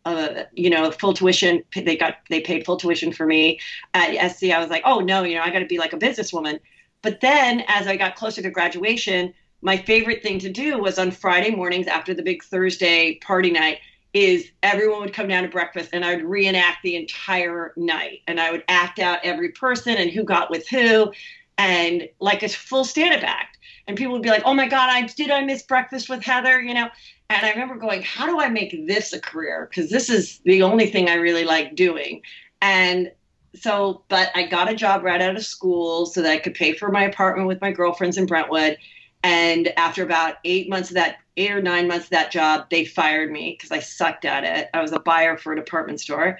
uh, 0.05 0.43
you 0.53 0.69
know, 0.69 0.89
full 0.89 1.13
tuition. 1.13 1.63
They 1.75 1.97
got 1.97 2.19
they 2.29 2.39
paid 2.39 2.65
full 2.65 2.77
tuition 2.77 3.11
for 3.11 3.25
me 3.25 3.59
at 3.93 4.31
SC. 4.31 4.51
I 4.51 4.59
was 4.59 4.69
like, 4.69 4.83
oh 4.85 4.99
no, 4.99 5.23
you 5.23 5.35
know, 5.35 5.41
I 5.41 5.49
got 5.49 5.59
to 5.59 5.65
be 5.65 5.77
like 5.77 5.91
a 5.91 5.97
businesswoman. 5.97 6.61
But 7.01 7.19
then 7.19 7.65
as 7.67 7.87
I 7.87 7.97
got 7.97 8.15
closer 8.15 8.41
to 8.41 8.49
graduation, 8.49 9.33
my 9.61 9.75
favorite 9.75 10.23
thing 10.23 10.39
to 10.39 10.49
do 10.49 10.79
was 10.79 10.97
on 10.97 11.11
Friday 11.11 11.53
mornings 11.53 11.87
after 11.87 12.13
the 12.13 12.23
big 12.23 12.41
Thursday 12.41 13.15
party 13.15 13.51
night 13.51 13.79
is 14.13 14.49
everyone 14.63 15.01
would 15.01 15.13
come 15.13 15.27
down 15.27 15.43
to 15.43 15.49
breakfast 15.49 15.89
and 15.91 16.05
I 16.05 16.15
would 16.15 16.23
reenact 16.23 16.83
the 16.83 16.95
entire 16.95 17.73
night 17.75 18.21
and 18.27 18.39
I 18.39 18.51
would 18.51 18.63
act 18.69 18.99
out 18.99 19.19
every 19.23 19.49
person 19.49 19.95
and 19.95 20.09
who 20.09 20.23
got 20.23 20.49
with 20.49 20.69
who 20.69 21.11
and 21.57 22.07
like 22.21 22.43
a 22.43 22.49
full 22.49 22.85
stand-up 22.85 23.23
act 23.23 23.57
and 23.87 23.97
people 23.97 24.13
would 24.13 24.21
be 24.21 24.29
like, 24.29 24.43
"Oh 24.45 24.53
my 24.53 24.67
God, 24.67 24.89
I 24.89 25.03
did 25.03 25.31
I 25.31 25.43
miss 25.43 25.63
breakfast 25.63 26.09
with 26.09 26.23
Heather?" 26.23 26.61
You 26.61 26.73
know. 26.73 26.89
And 27.29 27.45
I 27.45 27.51
remember 27.51 27.75
going, 27.75 28.01
"How 28.01 28.25
do 28.25 28.39
I 28.39 28.49
make 28.49 28.87
this 28.87 29.13
a 29.13 29.19
career? 29.19 29.67
Because 29.69 29.89
this 29.89 30.09
is 30.09 30.39
the 30.45 30.63
only 30.63 30.87
thing 30.87 31.09
I 31.09 31.15
really 31.15 31.45
like 31.45 31.75
doing." 31.75 32.21
And 32.61 33.11
so, 33.55 34.03
but 34.07 34.29
I 34.35 34.43
got 34.43 34.71
a 34.71 34.75
job 34.75 35.03
right 35.03 35.21
out 35.21 35.35
of 35.35 35.45
school 35.45 36.05
so 36.05 36.21
that 36.21 36.31
I 36.31 36.37
could 36.37 36.53
pay 36.53 36.73
for 36.73 36.89
my 36.89 37.03
apartment 37.03 37.47
with 37.47 37.61
my 37.61 37.71
girlfriends 37.71 38.17
in 38.17 38.25
Brentwood. 38.25 38.77
And 39.23 39.67
after 39.77 40.03
about 40.03 40.37
eight 40.45 40.69
months 40.69 40.89
of 40.89 40.95
that, 40.95 41.17
eight 41.37 41.51
or 41.51 41.61
nine 41.61 41.87
months 41.87 42.05
of 42.05 42.11
that 42.11 42.31
job, 42.31 42.67
they 42.71 42.85
fired 42.85 43.31
me 43.31 43.55
because 43.57 43.71
I 43.71 43.79
sucked 43.79 44.25
at 44.25 44.43
it. 44.43 44.69
I 44.73 44.81
was 44.81 44.91
a 44.91 44.99
buyer 44.99 45.37
for 45.37 45.53
a 45.53 45.55
department 45.55 45.99
store, 45.99 46.39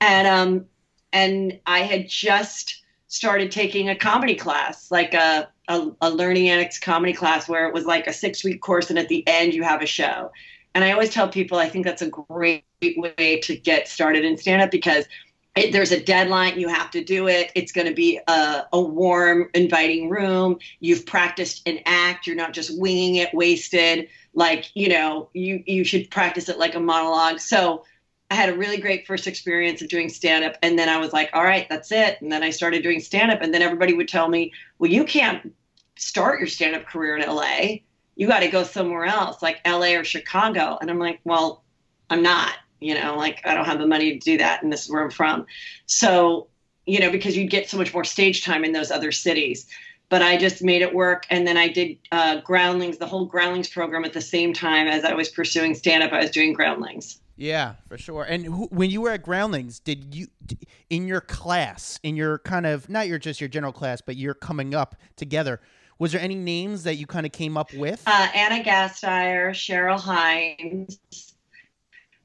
and 0.00 0.26
um, 0.26 0.66
and 1.12 1.58
I 1.66 1.80
had 1.80 2.08
just 2.08 2.82
started 3.08 3.52
taking 3.52 3.90
a 3.90 3.96
comedy 3.96 4.34
class, 4.34 4.90
like 4.90 5.12
a 5.12 5.51
a, 5.68 5.88
a 6.00 6.10
Learning 6.10 6.48
Annex 6.48 6.78
comedy 6.78 7.12
class 7.12 7.48
where 7.48 7.66
it 7.66 7.74
was 7.74 7.84
like 7.84 8.06
a 8.06 8.12
six 8.12 8.44
week 8.44 8.60
course, 8.60 8.90
and 8.90 8.98
at 8.98 9.08
the 9.08 9.26
end 9.26 9.54
you 9.54 9.62
have 9.62 9.82
a 9.82 9.86
show. 9.86 10.30
And 10.74 10.84
I 10.84 10.92
always 10.92 11.10
tell 11.10 11.28
people 11.28 11.58
I 11.58 11.68
think 11.68 11.84
that's 11.84 12.02
a 12.02 12.08
great 12.08 12.64
way 12.80 13.40
to 13.42 13.56
get 13.56 13.88
started 13.88 14.24
in 14.24 14.36
stand 14.36 14.62
up 14.62 14.70
because 14.70 15.06
it, 15.54 15.72
there's 15.72 15.92
a 15.92 16.02
deadline. 16.02 16.58
You 16.58 16.68
have 16.68 16.90
to 16.92 17.04
do 17.04 17.28
it. 17.28 17.52
It's 17.54 17.72
going 17.72 17.86
to 17.86 17.94
be 17.94 18.18
a, 18.26 18.62
a, 18.72 18.80
warm, 18.80 19.50
inviting 19.54 20.08
room. 20.08 20.58
You've 20.80 21.04
practiced 21.04 21.68
an 21.68 21.80
act. 21.84 22.26
You're 22.26 22.36
not 22.36 22.54
just 22.54 22.80
winging 22.80 23.16
it, 23.16 23.34
wasted. 23.34 24.08
Like 24.34 24.70
you 24.74 24.88
know, 24.88 25.28
you 25.34 25.62
you 25.66 25.84
should 25.84 26.10
practice 26.10 26.48
it 26.48 26.58
like 26.58 26.74
a 26.74 26.80
monologue. 26.80 27.38
So 27.38 27.84
I 28.32 28.34
had 28.34 28.48
a 28.48 28.56
really 28.56 28.78
great 28.78 29.06
first 29.06 29.26
experience 29.26 29.82
of 29.82 29.90
doing 29.90 30.08
stand 30.08 30.42
up. 30.42 30.56
And 30.62 30.78
then 30.78 30.88
I 30.88 30.96
was 30.96 31.12
like, 31.12 31.28
all 31.34 31.44
right, 31.44 31.68
that's 31.68 31.92
it. 31.92 32.16
And 32.22 32.32
then 32.32 32.42
I 32.42 32.48
started 32.48 32.82
doing 32.82 32.98
stand 32.98 33.30
up. 33.30 33.42
And 33.42 33.52
then 33.52 33.60
everybody 33.60 33.92
would 33.92 34.08
tell 34.08 34.26
me, 34.26 34.52
well, 34.78 34.90
you 34.90 35.04
can't 35.04 35.54
start 35.96 36.40
your 36.40 36.48
stand 36.48 36.74
up 36.74 36.86
career 36.86 37.18
in 37.18 37.28
LA. 37.28 37.80
You 38.16 38.26
got 38.26 38.40
to 38.40 38.48
go 38.48 38.64
somewhere 38.64 39.04
else, 39.04 39.42
like 39.42 39.60
LA 39.66 39.98
or 39.98 40.04
Chicago. 40.04 40.78
And 40.80 40.88
I'm 40.88 40.98
like, 40.98 41.20
well, 41.24 41.62
I'm 42.08 42.22
not, 42.22 42.54
you 42.80 42.94
know, 42.94 43.16
like 43.18 43.46
I 43.46 43.52
don't 43.52 43.66
have 43.66 43.78
the 43.78 43.86
money 43.86 44.12
to 44.12 44.18
do 44.18 44.38
that. 44.38 44.62
And 44.62 44.72
this 44.72 44.84
is 44.84 44.90
where 44.90 45.02
I'm 45.02 45.10
from. 45.10 45.44
So, 45.84 46.48
you 46.86 47.00
know, 47.00 47.10
because 47.10 47.36
you'd 47.36 47.50
get 47.50 47.68
so 47.68 47.76
much 47.76 47.92
more 47.92 48.02
stage 48.02 48.46
time 48.46 48.64
in 48.64 48.72
those 48.72 48.90
other 48.90 49.12
cities. 49.12 49.66
But 50.08 50.22
I 50.22 50.38
just 50.38 50.62
made 50.62 50.80
it 50.80 50.94
work. 50.94 51.26
And 51.28 51.46
then 51.46 51.58
I 51.58 51.68
did 51.68 51.98
uh, 52.10 52.40
Groundlings, 52.40 52.96
the 52.96 53.06
whole 53.06 53.26
Groundlings 53.26 53.68
program 53.68 54.06
at 54.06 54.14
the 54.14 54.22
same 54.22 54.54
time 54.54 54.88
as 54.88 55.04
I 55.04 55.12
was 55.12 55.28
pursuing 55.28 55.74
stand 55.74 56.02
up, 56.02 56.12
I 56.14 56.20
was 56.20 56.30
doing 56.30 56.54
Groundlings. 56.54 57.18
Yeah, 57.42 57.74
for 57.88 57.98
sure. 57.98 58.22
And 58.22 58.44
who, 58.44 58.68
when 58.70 58.88
you 58.88 59.00
were 59.00 59.10
at 59.10 59.24
Groundlings, 59.24 59.80
did 59.80 60.14
you 60.14 60.28
d- 60.46 60.58
in 60.90 61.08
your 61.08 61.20
class, 61.20 61.98
in 62.04 62.14
your 62.14 62.38
kind 62.38 62.66
of 62.66 62.88
not 62.88 63.08
your 63.08 63.18
just 63.18 63.40
your 63.40 63.48
general 63.48 63.72
class, 63.72 64.00
but 64.00 64.16
you're 64.16 64.32
coming 64.32 64.76
up 64.76 64.94
together? 65.16 65.60
Was 65.98 66.12
there 66.12 66.20
any 66.20 66.36
names 66.36 66.84
that 66.84 66.94
you 66.94 67.06
kind 67.08 67.26
of 67.26 67.32
came 67.32 67.56
up 67.56 67.74
with? 67.74 68.00
Uh, 68.06 68.28
Anna 68.32 68.62
Gasteyer, 68.62 69.50
Cheryl 69.50 69.98
Hines, 69.98 71.00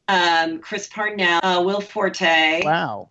um, 0.08 0.60
Chris 0.60 0.88
Parnell, 0.88 1.40
uh, 1.42 1.64
Will 1.66 1.82
Forte. 1.82 2.62
wow. 2.64 3.10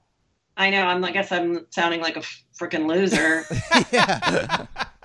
I 0.56 0.70
know. 0.70 0.82
I'm. 0.82 1.04
I 1.04 1.10
guess 1.10 1.32
I'm 1.32 1.66
sounding 1.70 2.00
like 2.02 2.16
a 2.16 2.22
freaking 2.56 2.86
loser. 2.86 3.42
yeah. 3.92 4.66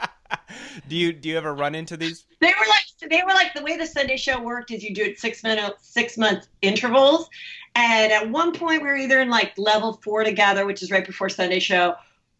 do 0.87 0.95
you 0.95 1.13
do 1.13 1.29
you 1.29 1.37
ever 1.37 1.53
run 1.53 1.75
into 1.75 1.97
these? 1.97 2.25
they 2.39 2.47
were 2.47 2.67
like 2.69 2.85
they 3.09 3.21
were 3.25 3.33
like 3.33 3.53
the 3.53 3.63
way 3.63 3.77
the 3.77 3.85
Sunday 3.85 4.17
show 4.17 4.41
worked 4.41 4.71
is 4.71 4.83
you 4.83 4.93
do 4.93 5.03
it 5.03 5.19
six 5.19 5.43
minute 5.43 5.75
six 5.81 6.17
month 6.17 6.47
intervals, 6.61 7.29
and 7.75 8.11
at 8.11 8.29
one 8.29 8.53
point 8.53 8.81
we 8.81 8.87
were 8.87 8.97
either 8.97 9.21
in 9.21 9.29
like 9.29 9.53
level 9.57 9.99
four 10.03 10.23
together, 10.23 10.65
which 10.65 10.81
is 10.83 10.91
right 10.91 11.05
before 11.05 11.29
Sunday 11.29 11.59
show, 11.59 11.95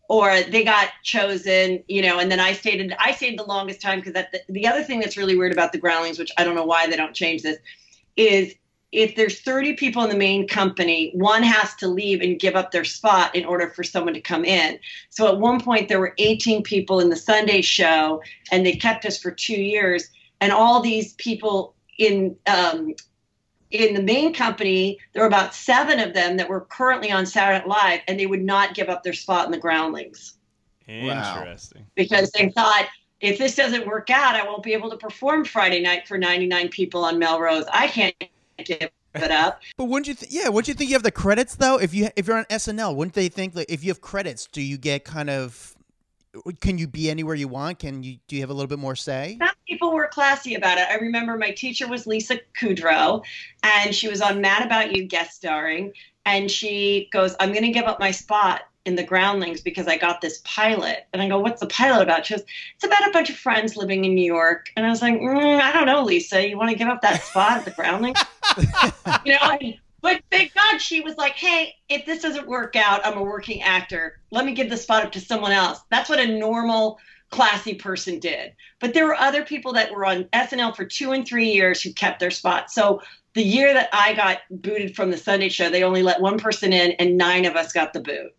or 0.09 0.41
they 0.43 0.63
got 0.63 0.89
chosen, 1.03 1.83
you 1.87 2.01
know, 2.01 2.19
and 2.19 2.29
then 2.29 2.39
I 2.39 2.53
stayed 2.53 2.81
in, 2.81 2.93
I 2.99 3.13
stayed 3.13 3.39
the 3.39 3.43
longest 3.43 3.81
time 3.81 3.99
because 3.99 4.13
that 4.13 4.31
the, 4.31 4.41
the 4.49 4.67
other 4.67 4.83
thing 4.83 4.99
that's 4.99 5.17
really 5.17 5.37
weird 5.37 5.53
about 5.53 5.71
the 5.71 5.77
Groundlings, 5.77 6.19
which 6.19 6.31
I 6.37 6.43
don't 6.43 6.55
know 6.55 6.65
why 6.65 6.87
they 6.87 6.97
don't 6.97 7.15
change 7.15 7.43
this, 7.43 7.57
is 8.17 8.53
if 8.91 9.15
there's 9.15 9.39
30 9.39 9.75
people 9.77 10.03
in 10.03 10.09
the 10.09 10.17
main 10.17 10.47
company, 10.47 11.11
one 11.13 11.43
has 11.43 11.73
to 11.75 11.87
leave 11.87 12.21
and 12.21 12.39
give 12.39 12.55
up 12.55 12.71
their 12.71 12.83
spot 12.83 13.33
in 13.35 13.45
order 13.45 13.69
for 13.69 13.83
someone 13.83 14.13
to 14.13 14.19
come 14.19 14.43
in. 14.43 14.79
So 15.09 15.27
at 15.29 15.39
one 15.39 15.61
point, 15.61 15.87
there 15.87 15.99
were 15.99 16.13
18 16.17 16.63
people 16.63 16.99
in 16.99 17.09
the 17.09 17.15
Sunday 17.15 17.61
show, 17.61 18.21
and 18.51 18.65
they 18.65 18.73
kept 18.73 19.05
us 19.05 19.17
for 19.17 19.31
two 19.31 19.55
years. 19.61 20.09
And 20.41 20.51
all 20.51 20.81
these 20.81 21.13
people 21.13 21.75
in 21.97 22.35
um, 22.47 22.93
in 23.69 23.93
the 23.93 24.03
main 24.03 24.33
company, 24.33 24.97
there 25.13 25.23
were 25.23 25.27
about 25.27 25.55
seven 25.55 25.99
of 25.99 26.13
them 26.13 26.35
that 26.37 26.49
were 26.49 26.61
currently 26.61 27.09
on 27.11 27.25
Saturday 27.25 27.59
Night 27.59 27.67
Live, 27.67 27.99
and 28.07 28.19
they 28.19 28.25
would 28.25 28.43
not 28.43 28.75
give 28.75 28.89
up 28.89 29.03
their 29.03 29.13
spot 29.13 29.45
in 29.45 29.51
the 29.51 29.57
Groundlings 29.57 30.33
Wow. 30.99 31.37
Interesting. 31.39 31.85
because 31.95 32.31
they 32.31 32.49
thought 32.49 32.87
if 33.21 33.37
this 33.37 33.55
doesn't 33.55 33.85
work 33.85 34.09
out, 34.09 34.35
I 34.35 34.43
won't 34.43 34.63
be 34.63 34.73
able 34.73 34.89
to 34.89 34.97
perform 34.97 35.45
Friday 35.45 35.79
night 35.81 36.07
for 36.07 36.17
99 36.17 36.69
people 36.69 37.05
on 37.05 37.19
Melrose. 37.19 37.65
I 37.71 37.87
can't 37.87 38.15
give 38.57 38.89
it 39.15 39.31
up. 39.31 39.61
But 39.77 39.85
wouldn't 39.85 40.07
you? 40.07 40.15
Th- 40.15 40.31
yeah, 40.31 40.49
wouldn't 40.49 40.67
you 40.67 40.73
think 40.73 40.89
you 40.89 40.95
have 40.95 41.03
the 41.03 41.11
credits 41.11 41.55
though? 41.55 41.77
If 41.77 41.93
you 41.93 42.09
if 42.15 42.27
you're 42.27 42.37
on 42.37 42.45
SNL, 42.45 42.95
wouldn't 42.95 43.13
they 43.13 43.29
think 43.29 43.53
that 43.53 43.71
if 43.71 43.83
you 43.83 43.89
have 43.91 44.01
credits, 44.01 44.47
do 44.47 44.61
you 44.61 44.77
get 44.77 45.03
kind 45.05 45.29
of? 45.29 45.75
Can 46.61 46.77
you 46.77 46.87
be 46.87 47.09
anywhere 47.09 47.35
you 47.35 47.47
want? 47.47 47.79
Can 47.79 48.03
you? 48.03 48.17
Do 48.27 48.35
you 48.35 48.41
have 48.41 48.49
a 48.49 48.53
little 48.53 48.67
bit 48.67 48.79
more 48.79 48.95
say? 48.95 49.37
Some 49.39 49.49
people 49.71 49.93
were 49.93 50.07
classy 50.07 50.55
about 50.55 50.77
it. 50.77 50.85
I 50.89 50.95
remember 50.95 51.37
my 51.37 51.51
teacher 51.51 51.87
was 51.87 52.05
Lisa 52.05 52.41
Kudrow, 52.59 53.23
and 53.63 53.95
she 53.95 54.09
was 54.09 54.21
on 54.21 54.41
Mad 54.41 54.65
About 54.65 54.93
You 54.93 55.05
guest 55.05 55.37
starring. 55.37 55.93
And 56.25 56.51
she 56.51 57.07
goes, 57.13 57.37
I'm 57.39 57.53
going 57.53 57.63
to 57.63 57.71
give 57.71 57.85
up 57.85 57.97
my 57.97 58.11
spot 58.11 58.63
in 58.83 58.95
the 58.97 59.03
Groundlings 59.03 59.61
because 59.61 59.87
I 59.87 59.97
got 59.97 60.19
this 60.19 60.41
pilot. 60.43 61.07
And 61.13 61.21
I 61.21 61.29
go, 61.29 61.39
What's 61.39 61.61
the 61.61 61.67
pilot 61.67 62.03
about? 62.03 62.25
She 62.25 62.33
goes, 62.33 62.43
It's 62.75 62.83
about 62.83 63.07
a 63.07 63.11
bunch 63.11 63.29
of 63.29 63.37
friends 63.37 63.77
living 63.77 64.03
in 64.03 64.13
New 64.13 64.25
York. 64.25 64.67
And 64.75 64.85
I 64.85 64.89
was 64.89 65.01
like, 65.01 65.13
mm, 65.13 65.61
I 65.61 65.71
don't 65.71 65.85
know, 65.85 66.03
Lisa. 66.03 66.45
You 66.45 66.57
want 66.57 66.69
to 66.69 66.75
give 66.75 66.89
up 66.89 67.01
that 67.01 67.23
spot 67.23 67.59
at 67.59 67.65
the 67.65 67.71
Groundlings? 67.71 68.19
you 69.25 69.31
know, 69.31 69.39
and, 69.41 69.79
but 70.01 70.21
thank 70.31 70.53
God 70.53 70.81
she 70.81 70.99
was 70.99 71.15
like, 71.15 71.33
Hey, 71.33 71.75
if 71.87 72.05
this 72.05 72.21
doesn't 72.21 72.45
work 72.45 72.75
out, 72.75 73.05
I'm 73.05 73.17
a 73.17 73.23
working 73.23 73.61
actor. 73.61 74.19
Let 74.31 74.45
me 74.45 74.53
give 74.53 74.69
the 74.69 74.77
spot 74.77 75.05
up 75.05 75.13
to 75.13 75.21
someone 75.21 75.53
else. 75.53 75.79
That's 75.89 76.09
what 76.09 76.19
a 76.19 76.27
normal, 76.27 76.99
classy 77.31 77.73
person 77.73 78.19
did. 78.19 78.53
But 78.79 78.93
there 78.93 79.05
were 79.05 79.15
other 79.15 79.43
people 79.43 79.73
that 79.73 79.91
were 79.91 80.05
on 80.05 80.25
SNL 80.25 80.75
for 80.75 80.85
two 80.85 81.11
and 81.13 81.25
three 81.25 81.49
years 81.49 81.81
who 81.81 81.93
kept 81.93 82.19
their 82.19 82.31
spot. 82.31 82.71
So 82.71 83.01
the 83.33 83.43
year 83.43 83.73
that 83.73 83.89
I 83.93 84.13
got 84.13 84.39
booted 84.49 84.95
from 84.95 85.09
the 85.09 85.17
Sunday 85.17 85.49
show, 85.49 85.69
they 85.69 85.83
only 85.83 86.03
let 86.03 86.21
one 86.21 86.37
person 86.37 86.73
in, 86.73 86.91
and 86.93 87.17
nine 87.17 87.45
of 87.45 87.55
us 87.55 87.71
got 87.71 87.93
the 87.93 88.01
boot. 88.01 88.35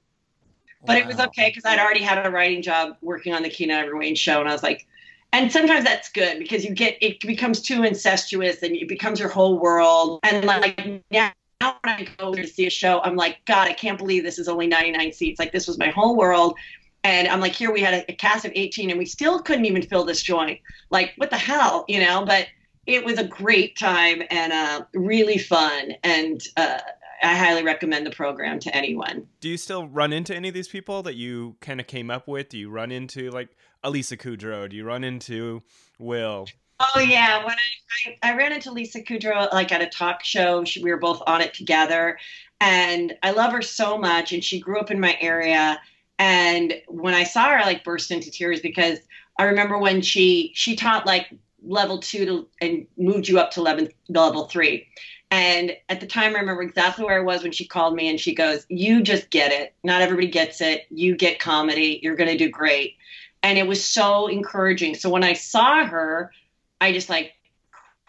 But 0.85 0.99
it 0.99 1.07
was 1.07 1.21
okay 1.21 1.49
because 1.49 1.65
I'd 1.65 1.79
already 1.79 2.03
had 2.03 2.27
a 2.27 2.31
writing 2.31 2.61
job 2.61 2.97
working 3.03 3.33
on 3.33 3.43
the 3.43 3.49
Keenen 3.49 3.77
Ivory 3.77 4.11
Wayans 4.11 4.19
show, 4.19 4.41
and 4.41 4.49
I 4.49 4.53
was 4.53 4.65
like, 4.65 4.87
and 5.33 5.51
sometimes 5.51 5.85
that's 5.85 6.11
good 6.11 6.39
because 6.39 6.65
you 6.65 6.75
get 6.75 6.99
it 7.01 7.21
becomes 7.21 7.63
too 7.63 7.85
incestuous 7.85 8.63
and 8.63 8.77
it 8.77 8.89
becomes 8.89 9.19
your 9.19 9.31
whole 9.31 9.59
world. 9.59 10.21
And 10.25 10.45
like 10.45 10.79
now 11.11 11.33
when 11.61 11.75
I 11.85 12.07
go 12.19 12.35
to 12.35 12.47
see 12.47 12.67
a 12.67 12.71
show, 12.71 13.01
I'm 13.01 13.17
like, 13.17 13.39
God, 13.47 13.69
I 13.69 13.73
can't 13.73 13.97
believe 13.97 14.25
this 14.25 14.39
is 14.39 14.49
only 14.49 14.67
99 14.67 15.13
seats. 15.13 15.39
Like 15.39 15.53
this 15.53 15.67
was 15.67 15.79
my 15.79 15.89
whole 15.89 16.17
world. 16.17 16.57
And 17.05 17.29
I'm 17.29 17.41
like, 17.41 17.53
here 17.53 17.73
we 17.73 17.81
had 17.81 17.95
a, 17.95 18.13
a 18.13 18.15
cast 18.15 18.45
of 18.45 18.53
18 18.55 18.91
and 18.91 18.99
we 18.99 19.07
still 19.07 19.41
couldn't 19.41 19.65
even 19.65 19.83
fill 19.83 20.05
this 20.05 20.23
joint. 20.23 20.61
Like, 20.91 21.13
what 21.17 21.31
the 21.31 21.39
hell, 21.39 21.85
you 21.89 22.01
know? 22.01 22.25
But 22.25 22.47
it 22.87 23.05
was 23.05 23.19
a 23.19 23.25
great 23.25 23.77
time 23.77 24.23
and 24.31 24.53
uh, 24.53 24.85
really 24.95 25.39
fun. 25.39 25.93
And 26.03 26.41
uh, 26.57 26.79
I 27.23 27.37
highly 27.37 27.63
recommend 27.63 28.07
the 28.07 28.11
program 28.11 28.59
to 28.61 28.75
anyone. 28.75 29.27
Do 29.41 29.49
you 29.49 29.57
still 29.57 29.87
run 29.87 30.13
into 30.13 30.35
any 30.35 30.49
of 30.49 30.55
these 30.55 30.69
people 30.69 31.03
that 31.05 31.15
you 31.15 31.57
kind 31.61 31.81
of 31.81 31.87
came 31.87 32.11
up 32.11 32.27
with? 32.27 32.49
Do 32.49 32.59
you 32.59 32.71
run 32.71 32.91
into 32.91 33.31
like 33.31 33.49
Elisa 33.85 34.17
Kudrow? 34.17 34.69
Do 34.69 34.77
you 34.77 34.85
run 34.85 35.05
into 35.05 35.63
Will? 35.99 36.47
Oh 36.81 37.01
yeah, 37.01 37.45
when 37.45 37.55
I, 37.55 38.17
I, 38.23 38.31
I 38.31 38.37
ran 38.37 38.53
into 38.53 38.73
Lisa 38.73 39.03
Kudrow 39.03 39.53
like 39.53 39.71
at 39.71 39.81
a 39.81 39.87
talk 39.87 40.25
show, 40.25 40.65
she, 40.65 40.83
we 40.83 40.91
were 40.91 40.99
both 40.99 41.23
on 41.29 41.41
it 41.41 41.55
together, 41.55 42.19
and 42.61 43.15
I 43.23 43.31
love 43.31 43.53
her 43.53 43.63
so 43.63 43.97
much. 43.97 44.33
And 44.33 44.43
she 44.43 44.59
grew 44.59 44.81
up 44.81 44.91
in 44.91 44.99
my 44.99 45.17
area, 45.21 45.81
and 46.19 46.75
when 46.89 47.15
I 47.15 47.25
saw 47.25 47.49
her, 47.49 47.59
I 47.59 47.65
like 47.65 47.85
burst 47.85 48.11
into 48.11 48.31
tears 48.31 48.61
because 48.61 48.99
I 49.39 49.45
remember 49.45 49.79
when 49.79 50.03
she 50.03 50.53
she 50.55 50.77
taught 50.77 51.07
like 51.07 51.29
level 51.65 51.99
two 51.99 52.25
to 52.27 52.49
and 52.61 52.87
moved 52.97 53.29
you 53.29 53.39
up 53.39 53.51
to 53.53 53.63
level 53.63 53.89
level 54.09 54.47
three. 54.47 54.89
And 55.31 55.75
at 55.89 56.01
the 56.01 56.07
time, 56.07 56.37
I 56.37 56.41
remember 56.41 56.63
exactly 56.63 57.05
where 57.07 57.19
I 57.19 57.25
was 57.25 57.43
when 57.43 57.53
she 57.53 57.67
called 57.67 57.95
me, 57.95 58.09
and 58.09 58.21
she 58.21 58.35
goes, 58.35 58.67
"You 58.69 59.03
just 59.03 59.31
get 59.31 59.51
it. 59.51 59.75
Not 59.83 60.03
everybody 60.03 60.29
gets 60.29 60.61
it. 60.61 60.87
You 60.91 61.17
get 61.17 61.39
comedy. 61.39 62.01
You're 62.03 62.17
going 62.17 62.31
to 62.31 62.37
do 62.37 62.51
great." 62.51 62.97
And 63.43 63.59
it 63.59 63.67
was 63.67 63.85
so 63.85 64.29
encouraging. 64.29 64.95
So 64.95 65.11
when 65.11 65.25
I 65.25 65.33
saw 65.33 65.85
her, 65.85 66.33
I 66.81 66.93
just 66.93 67.09
like 67.09 67.33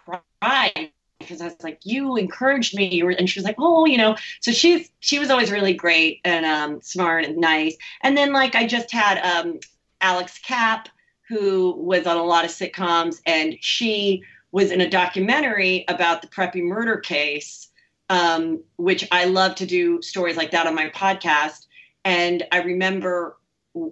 cried 0.06 0.92
because 1.24 1.42
I 1.42 1.46
was 1.46 1.64
like, 1.64 1.80
"You 1.84 2.16
encouraged 2.16 2.76
me." 2.76 3.02
And 3.02 3.30
she 3.30 3.40
was 3.40 3.46
like, 3.46 3.56
"Oh, 3.58 3.86
you 3.86 3.98
know." 3.98 4.16
So 4.42 4.52
she's 4.52 4.90
she 5.00 5.20
was 5.20 5.30
always 5.30 5.52
really 5.52 5.74
great 5.74 6.22
and 6.24 6.46
um, 6.46 6.82
smart 6.82 7.26
and 7.26 7.38
nice. 7.38 7.76
And 8.02 8.18
then 8.18 8.34
like 8.34 8.56
I 8.56 8.68
just 8.68 8.92
had 8.92 9.20
um, 9.20 9.60
Alex 10.02 10.40
Kapp, 10.40 10.90
who 11.28 11.76
was 11.78 12.06
on 12.06 12.18
a 12.18 12.24
lot 12.24 12.46
of 12.46 12.52
sitcoms, 12.52 13.22
and 13.26 13.58
she 13.62 14.24
was 14.52 14.72
in 14.72 14.82
a 14.82 14.90
documentary 14.90 15.84
about 15.88 16.22
the 16.22 16.28
Preppy 16.28 16.62
murder 16.62 16.98
case, 16.98 17.70
um, 18.10 18.64
which 18.78 19.08
I 19.12 19.26
love 19.26 19.56
to 19.56 19.66
do 19.66 20.02
stories 20.02 20.38
like 20.38 20.52
that 20.52 20.68
on 20.68 20.76
my 20.76 20.90
podcast. 20.90 21.66
And 22.06 22.44
I 22.52 22.62
remember 22.62 23.38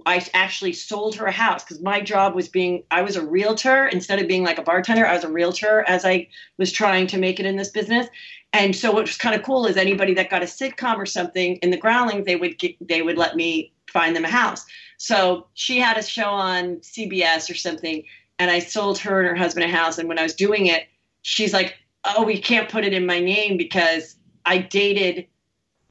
I 0.06 0.24
actually 0.34 0.74
sold 0.74 1.16
her 1.16 1.26
a 1.26 1.32
house 1.32 1.64
because 1.64 1.82
my 1.82 2.02
job 2.02 2.36
was 2.36 2.48
being, 2.48 2.84
I 2.92 3.02
was 3.02 3.16
a 3.16 3.26
realtor 3.26 3.88
instead 3.88 4.20
of 4.20 4.28
being 4.28 4.44
like 4.44 4.60
a 4.60 4.64
bartender. 4.64 5.08
I 5.08 5.16
was 5.16 5.24
a 5.24 5.30
realtor 5.30 5.84
as 5.88 6.06
I 6.06 6.28
was 6.58 6.72
trying 6.72 7.08
to 7.08 7.18
make 7.18 7.40
it 7.40 7.48
in 7.48 7.56
this 7.56 7.70
business. 7.70 8.08
And 8.54 8.76
so 8.76 8.92
what 8.92 9.04
was 9.04 9.18
kind 9.18 9.36
of 9.36 9.44
cool 9.44 9.66
is 9.66 9.78
anybody 9.78 10.14
that 10.16 10.30
got 10.30 10.44
a 10.44 10.46
sitcom 10.46 10.98
or 10.98 11.06
something 11.06 11.56
in 11.58 11.72
the 11.72 11.78
growling, 11.78 12.26
they 12.26 12.36
would 12.36 12.60
get, 12.60 12.76
they 12.86 13.02
would 13.02 13.18
let 13.18 13.36
me 13.36 13.74
find 13.88 14.16
them 14.16 14.26
a 14.26 14.30
house. 14.30 14.66
So 14.98 15.48
she 15.56 15.80
had 15.80 15.98
a 15.98 16.04
show 16.04 16.30
on 16.30 16.78
CBS 16.78 17.50
or 17.50 17.56
something, 17.56 18.04
and 18.38 18.52
I 18.52 18.60
sold 18.60 19.00
her 19.00 19.20
and 19.20 19.30
her 19.30 19.36
husband 19.36 19.66
a 19.66 19.70
house. 19.70 19.98
And 19.98 20.08
when 20.08 20.20
I 20.20 20.24
was 20.24 20.36
doing 20.36 20.68
it, 20.68 20.88
she's 21.24 21.54
like, 21.54 21.76
"Oh, 22.04 22.24
we 22.24 22.40
can't 22.40 22.70
put 22.70 22.86
it 22.86 22.94
in 22.94 23.06
my 23.06 23.20
name 23.20 23.58
because 23.58 24.16
I 24.46 24.60
dated 24.60 25.28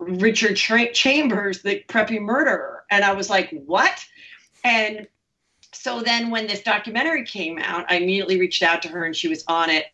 Richard 0.01 0.57
Tra- 0.57 0.93
Chambers, 0.93 1.63
the 1.63 1.85
preppy 1.89 2.21
murderer." 2.21 2.85
And 2.91 3.05
I 3.05 3.13
was 3.13 3.31
like, 3.31 3.51
"What?" 3.67 4.05
And 4.65 5.07
so 5.73 6.01
then 6.01 6.31
when 6.31 6.47
this 6.47 6.63
documentary 6.63 7.25
came 7.25 7.59
out, 7.59 7.87
I 7.89 7.97
immediately 7.97 8.41
reached 8.41 8.63
out 8.63 8.83
to 8.83 8.89
her, 8.89 9.05
and 9.05 9.15
she 9.15 9.29
was 9.29 9.45
on 9.47 9.71
it. 9.71 9.87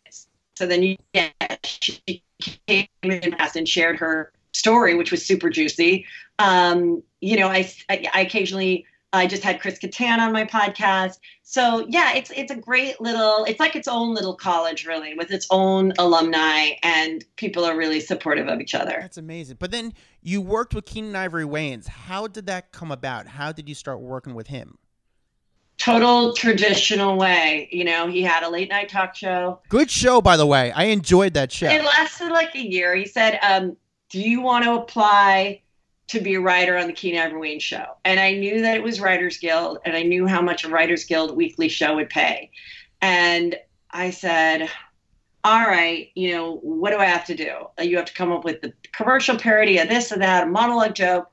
So 0.55 0.65
then 0.65 0.97
yeah, 1.13 1.29
she 1.63 2.23
came 2.39 2.87
in 3.03 3.35
and 3.55 3.69
shared 3.69 3.97
her 3.99 4.31
story, 4.53 4.95
which 4.95 5.11
was 5.11 5.25
super 5.25 5.49
juicy. 5.49 6.05
Um, 6.39 7.03
you 7.21 7.37
know, 7.37 7.47
I, 7.47 7.71
I, 7.89 8.07
I 8.13 8.21
occasionally 8.21 8.85
I 9.13 9.25
just 9.25 9.43
had 9.43 9.61
Chris 9.61 9.79
Kattan 9.79 10.19
on 10.19 10.33
my 10.33 10.43
podcast. 10.43 11.19
So 11.43 11.85
yeah, 11.87 12.13
it's 12.13 12.29
it's 12.31 12.51
a 12.51 12.55
great 12.55 12.99
little. 12.99 13.45
It's 13.45 13.59
like 13.59 13.75
its 13.75 13.87
own 13.87 14.13
little 14.13 14.35
college, 14.35 14.85
really, 14.85 15.13
with 15.13 15.31
its 15.31 15.47
own 15.49 15.93
alumni, 15.97 16.71
and 16.83 17.23
people 17.37 17.63
are 17.63 17.77
really 17.77 18.01
supportive 18.01 18.47
of 18.47 18.59
each 18.59 18.75
other. 18.75 18.97
That's 18.99 19.17
amazing. 19.17 19.57
But 19.59 19.71
then 19.71 19.93
you 20.21 20.41
worked 20.41 20.75
with 20.75 20.85
Keenen 20.85 21.15
Ivory 21.15 21.45
Wayans. 21.45 21.87
How 21.87 22.27
did 22.27 22.47
that 22.47 22.71
come 22.71 22.91
about? 22.91 23.27
How 23.27 23.51
did 23.51 23.69
you 23.69 23.75
start 23.75 24.01
working 24.01 24.35
with 24.35 24.47
him? 24.47 24.77
Total 25.77 26.33
traditional 26.33 27.17
way. 27.17 27.69
You 27.71 27.85
know, 27.85 28.07
he 28.07 28.23
had 28.23 28.43
a 28.43 28.49
late 28.49 28.67
night 28.67 28.89
talk 28.89 29.15
show. 29.15 29.61
Good 29.69 29.89
show, 29.89 30.21
by 30.21 30.35
the 30.35 30.45
way. 30.45 30.71
I 30.71 30.85
enjoyed 30.85 31.35
that 31.35 31.51
show. 31.51 31.69
It 31.69 31.83
lasted 31.83 32.29
like 32.29 32.55
a 32.55 32.59
year. 32.59 32.95
He 32.95 33.05
said, 33.05 33.39
um, 33.41 33.77
"Do 34.09 34.19
you 34.19 34.41
want 34.41 34.65
to 34.65 34.73
apply?" 34.73 35.61
To 36.07 36.21
be 36.21 36.35
a 36.35 36.39
writer 36.39 36.77
on 36.77 36.87
the 36.87 36.93
Keenen 36.93 37.21
Ivory 37.21 37.55
Wayans 37.55 37.61
show. 37.61 37.85
And 38.05 38.19
I 38.19 38.31
knew 38.31 38.61
that 38.61 38.77
it 38.77 38.83
was 38.83 39.01
Writers 39.01 39.37
Guild 39.37 39.79
and 39.83 39.95
I 39.95 40.03
knew 40.03 40.25
how 40.25 40.41
much 40.41 40.63
a 40.63 40.69
Writers 40.69 41.03
Guild 41.03 41.35
weekly 41.35 41.67
show 41.67 41.95
would 41.95 42.09
pay. 42.09 42.51
And 43.01 43.57
I 43.91 44.11
said, 44.11 44.69
all 45.43 45.61
right, 45.61 46.09
you 46.15 46.31
know, 46.31 46.57
what 46.57 46.91
do 46.91 46.97
I 46.97 47.05
have 47.05 47.25
to 47.25 47.35
do? 47.35 47.67
You 47.81 47.97
have 47.97 48.05
to 48.05 48.13
come 48.13 48.31
up 48.31 48.43
with 48.43 48.61
the 48.61 48.73
commercial 48.91 49.37
parody 49.37 49.77
of 49.77 49.89
this 49.89 50.11
or 50.11 50.17
that, 50.17 50.43
a 50.43 50.49
monologue 50.49 50.95
joke. 50.95 51.29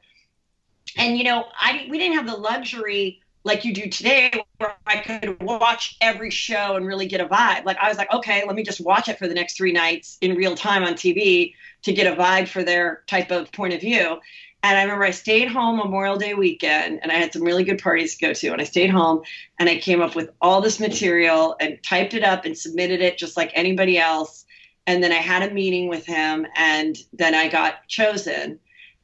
And 0.97 1.19
you 1.19 1.25
know, 1.25 1.47
I 1.59 1.87
we 1.91 1.99
didn't 1.99 2.17
have 2.17 2.27
the 2.27 2.37
luxury 2.37 3.21
like 3.45 3.65
you 3.65 3.75
do 3.75 3.89
today 3.89 4.33
where 4.57 4.75
I 4.87 4.99
could 4.99 5.43
watch 5.43 5.97
every 6.01 6.31
show 6.31 6.77
and 6.77 6.87
really 6.87 7.07
get 7.07 7.21
a 7.21 7.27
vibe. 7.27 7.65
Like 7.65 7.77
I 7.79 7.89
was 7.89 7.99
like, 7.99 8.13
okay, 8.13 8.45
let 8.47 8.57
me 8.57 8.63
just 8.63 8.81
watch 8.81 9.09
it 9.09 9.19
for 9.19 9.29
the 9.29 9.35
next 9.35 9.57
three 9.57 9.73
nights 9.73 10.17
in 10.21 10.35
real 10.37 10.55
time 10.55 10.83
on 10.83 10.95
TV 10.95 11.55
to 11.83 11.93
get 11.93 12.07
a 12.07 12.17
vibe 12.17 12.49
for 12.49 12.63
their 12.63 13.03
type 13.07 13.31
of 13.31 13.53
point 13.53 13.75
of 13.75 13.81
view. 13.81 14.19
And 14.65 14.79
I 14.79 14.83
remember 14.83 15.05
I 15.05 15.11
stayed 15.11 15.49
home 15.49 15.77
Memorial 15.77 16.17
Day 16.17 16.33
weekend 16.33 17.01
and 17.03 17.13
I 17.13 17.17
had 17.17 17.35
some 17.35 17.43
really 17.43 17.65
good 17.65 17.83
parties 17.83 18.17
to 18.17 18.27
go 18.29 18.33
to. 18.33 18.49
And 18.49 18.63
I 18.63 18.65
stayed 18.65 18.89
home 18.89 19.21
and 19.59 19.69
I 19.69 19.77
came 19.77 20.01
up 20.01 20.15
with 20.15 20.31
all 20.41 20.63
this 20.63 20.81
material 20.81 21.55
and 21.61 21.79
typed 21.83 22.15
it 22.15 22.25
up 22.25 22.47
and 22.47 22.57
submitted 22.57 23.03
it 23.03 23.19
just 23.19 23.37
like 23.37 23.51
anybody 23.53 23.99
else. 23.99 24.47
And 24.87 25.05
then 25.05 25.13
I 25.13 25.17
had 25.17 25.43
a 25.43 25.53
meeting 25.53 25.89
with 25.91 26.07
him 26.07 26.47
and 26.57 26.97
then 27.13 27.35
I 27.35 27.49
got 27.49 27.87
chosen. 27.89 28.59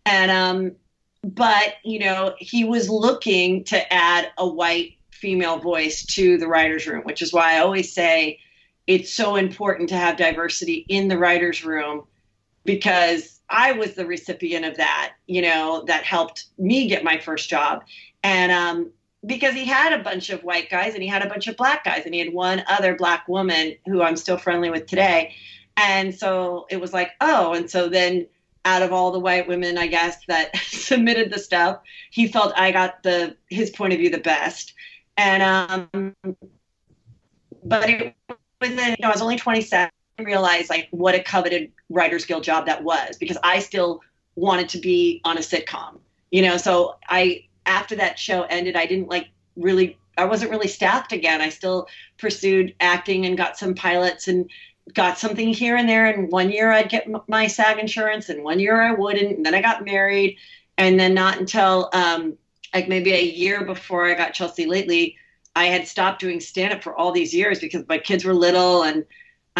And, 0.06 0.30
um, 0.30 0.72
but, 1.22 1.74
you 1.84 1.98
know, 1.98 2.34
he 2.38 2.64
was 2.64 2.88
looking 2.88 3.62
to 3.64 3.92
add 3.92 4.28
a 4.38 4.48
white 4.48 4.94
female 5.10 5.58
voice 5.58 6.06
to 6.14 6.38
the 6.38 6.48
writer's 6.48 6.86
room, 6.86 7.02
which 7.02 7.20
is 7.20 7.34
why 7.34 7.56
I 7.56 7.58
always 7.58 7.92
say 7.92 8.38
it's 8.86 9.12
so 9.12 9.36
important 9.36 9.90
to 9.90 9.96
have 9.96 10.16
diversity 10.16 10.86
in 10.88 11.08
the 11.08 11.18
writer's 11.18 11.62
room 11.66 12.04
because 12.64 13.39
I 13.50 13.72
was 13.72 13.94
the 13.94 14.06
recipient 14.06 14.64
of 14.64 14.76
that, 14.76 15.14
you 15.26 15.42
know, 15.42 15.84
that 15.88 16.04
helped 16.04 16.44
me 16.56 16.88
get 16.88 17.02
my 17.02 17.18
first 17.18 17.50
job. 17.50 17.82
And 18.22 18.52
um, 18.52 18.92
because 19.26 19.54
he 19.54 19.64
had 19.64 19.92
a 19.92 20.02
bunch 20.02 20.30
of 20.30 20.44
white 20.44 20.70
guys 20.70 20.94
and 20.94 21.02
he 21.02 21.08
had 21.08 21.22
a 21.22 21.28
bunch 21.28 21.48
of 21.48 21.56
black 21.56 21.84
guys 21.84 22.02
and 22.04 22.14
he 22.14 22.20
had 22.20 22.32
one 22.32 22.62
other 22.68 22.94
black 22.94 23.26
woman 23.26 23.74
who 23.86 24.02
I'm 24.02 24.16
still 24.16 24.38
friendly 24.38 24.70
with 24.70 24.86
today. 24.86 25.34
And 25.76 26.14
so 26.14 26.66
it 26.70 26.80
was 26.80 26.92
like, 26.92 27.10
oh, 27.20 27.52
and 27.52 27.68
so 27.68 27.88
then 27.88 28.26
out 28.64 28.82
of 28.82 28.92
all 28.92 29.10
the 29.10 29.18
white 29.18 29.48
women, 29.48 29.78
I 29.78 29.88
guess, 29.88 30.24
that 30.28 30.56
submitted 30.66 31.32
the 31.32 31.38
stuff, 31.38 31.80
he 32.10 32.28
felt 32.28 32.52
I 32.56 32.70
got 32.70 33.02
the 33.02 33.36
his 33.48 33.70
point 33.70 33.92
of 33.92 33.98
view 33.98 34.10
the 34.10 34.18
best. 34.18 34.74
And 35.16 35.42
um 35.42 36.14
but 37.64 37.90
it 37.90 38.14
was 38.60 38.70
you 38.70 38.76
know, 38.76 39.08
I 39.08 39.10
was 39.10 39.22
only 39.22 39.36
27 39.36 39.90
realize 40.24 40.70
like 40.70 40.88
what 40.90 41.14
a 41.14 41.22
coveted 41.22 41.70
writers 41.88 42.24
guild 42.24 42.44
job 42.44 42.66
that 42.66 42.82
was 42.82 43.16
because 43.18 43.38
I 43.42 43.58
still 43.58 44.00
wanted 44.36 44.68
to 44.70 44.78
be 44.78 45.20
on 45.24 45.36
a 45.36 45.40
sitcom. 45.40 45.98
You 46.30 46.42
know, 46.42 46.56
so 46.56 46.96
I 47.08 47.44
after 47.66 47.96
that 47.96 48.18
show 48.18 48.42
ended, 48.42 48.76
I 48.76 48.86
didn't 48.86 49.08
like 49.08 49.28
really 49.56 49.98
I 50.16 50.24
wasn't 50.24 50.50
really 50.50 50.68
staffed 50.68 51.12
again. 51.12 51.40
I 51.40 51.48
still 51.48 51.88
pursued 52.18 52.74
acting 52.80 53.26
and 53.26 53.36
got 53.36 53.58
some 53.58 53.74
pilots 53.74 54.28
and 54.28 54.50
got 54.94 55.18
something 55.18 55.48
here 55.48 55.76
and 55.76 55.88
there. 55.88 56.06
And 56.06 56.30
one 56.30 56.50
year 56.50 56.70
I'd 56.72 56.88
get 56.88 57.08
my 57.28 57.46
SAG 57.46 57.78
insurance, 57.78 58.28
and 58.28 58.44
one 58.44 58.60
year 58.60 58.80
I 58.80 58.92
wouldn't. 58.92 59.36
And 59.36 59.46
then 59.46 59.54
I 59.54 59.62
got 59.62 59.84
married, 59.84 60.36
and 60.78 60.98
then 60.98 61.14
not 61.14 61.38
until 61.38 61.90
um, 61.92 62.36
like 62.74 62.88
maybe 62.88 63.12
a 63.12 63.22
year 63.22 63.64
before 63.64 64.06
I 64.06 64.14
got 64.14 64.34
Chelsea 64.34 64.66
lately, 64.66 65.16
I 65.56 65.66
had 65.66 65.88
stopped 65.88 66.20
doing 66.20 66.40
stand 66.40 66.72
up 66.72 66.82
for 66.82 66.94
all 66.94 67.12
these 67.12 67.34
years 67.34 67.58
because 67.58 67.86
my 67.88 67.98
kids 67.98 68.24
were 68.24 68.34
little 68.34 68.82
and 68.82 69.04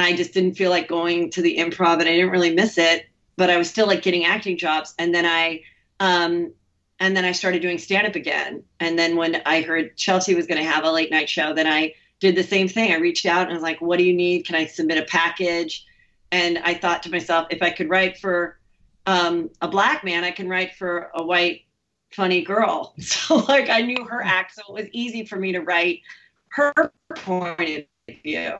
I 0.00 0.14
just 0.14 0.32
didn't 0.32 0.54
feel 0.54 0.70
like 0.70 0.88
going 0.88 1.30
to 1.30 1.42
the 1.42 1.58
improv 1.58 1.94
and 1.94 2.02
I 2.02 2.12
didn't 2.12 2.30
really 2.30 2.54
miss 2.54 2.78
it, 2.78 3.06
but 3.36 3.50
I 3.50 3.56
was 3.56 3.68
still 3.68 3.86
like 3.86 4.02
getting 4.02 4.24
acting 4.24 4.56
jobs. 4.56 4.94
And 4.98 5.14
then 5.14 5.26
I, 5.26 5.62
um, 5.98 6.52
and 6.98 7.16
then 7.16 7.24
I 7.24 7.32
started 7.32 7.62
doing 7.62 7.78
stand 7.78 8.06
up 8.06 8.14
again. 8.14 8.62
And 8.78 8.98
then 8.98 9.16
when 9.16 9.42
I 9.46 9.62
heard 9.62 9.96
Chelsea 9.96 10.34
was 10.34 10.46
going 10.46 10.62
to 10.62 10.68
have 10.68 10.84
a 10.84 10.90
late 10.90 11.10
night 11.10 11.28
show, 11.28 11.54
then 11.54 11.66
I 11.66 11.94
did 12.20 12.36
the 12.36 12.42
same 12.42 12.68
thing. 12.68 12.92
I 12.92 12.96
reached 12.96 13.26
out 13.26 13.46
and 13.46 13.54
was 13.54 13.62
like, 13.62 13.80
what 13.80 13.98
do 13.98 14.04
you 14.04 14.12
need? 14.12 14.44
Can 14.44 14.54
I 14.54 14.66
submit 14.66 14.98
a 14.98 15.06
package? 15.06 15.86
And 16.30 16.58
I 16.58 16.74
thought 16.74 17.02
to 17.04 17.10
myself, 17.10 17.48
if 17.50 17.62
I 17.62 17.70
could 17.70 17.88
write 17.88 18.18
for 18.18 18.58
um, 19.06 19.50
a 19.62 19.68
black 19.68 20.04
man, 20.04 20.22
I 20.22 20.30
can 20.30 20.48
write 20.48 20.74
for 20.74 21.10
a 21.14 21.24
white 21.24 21.62
funny 22.12 22.42
girl. 22.42 22.94
So 23.00 23.36
like 23.36 23.70
I 23.70 23.80
knew 23.80 24.04
her 24.04 24.22
act, 24.22 24.54
so 24.54 24.62
it 24.68 24.82
was 24.82 24.90
easy 24.92 25.24
for 25.24 25.36
me 25.36 25.52
to 25.52 25.60
write 25.60 26.00
her 26.50 26.92
point 27.16 27.86
of 28.08 28.14
view 28.22 28.56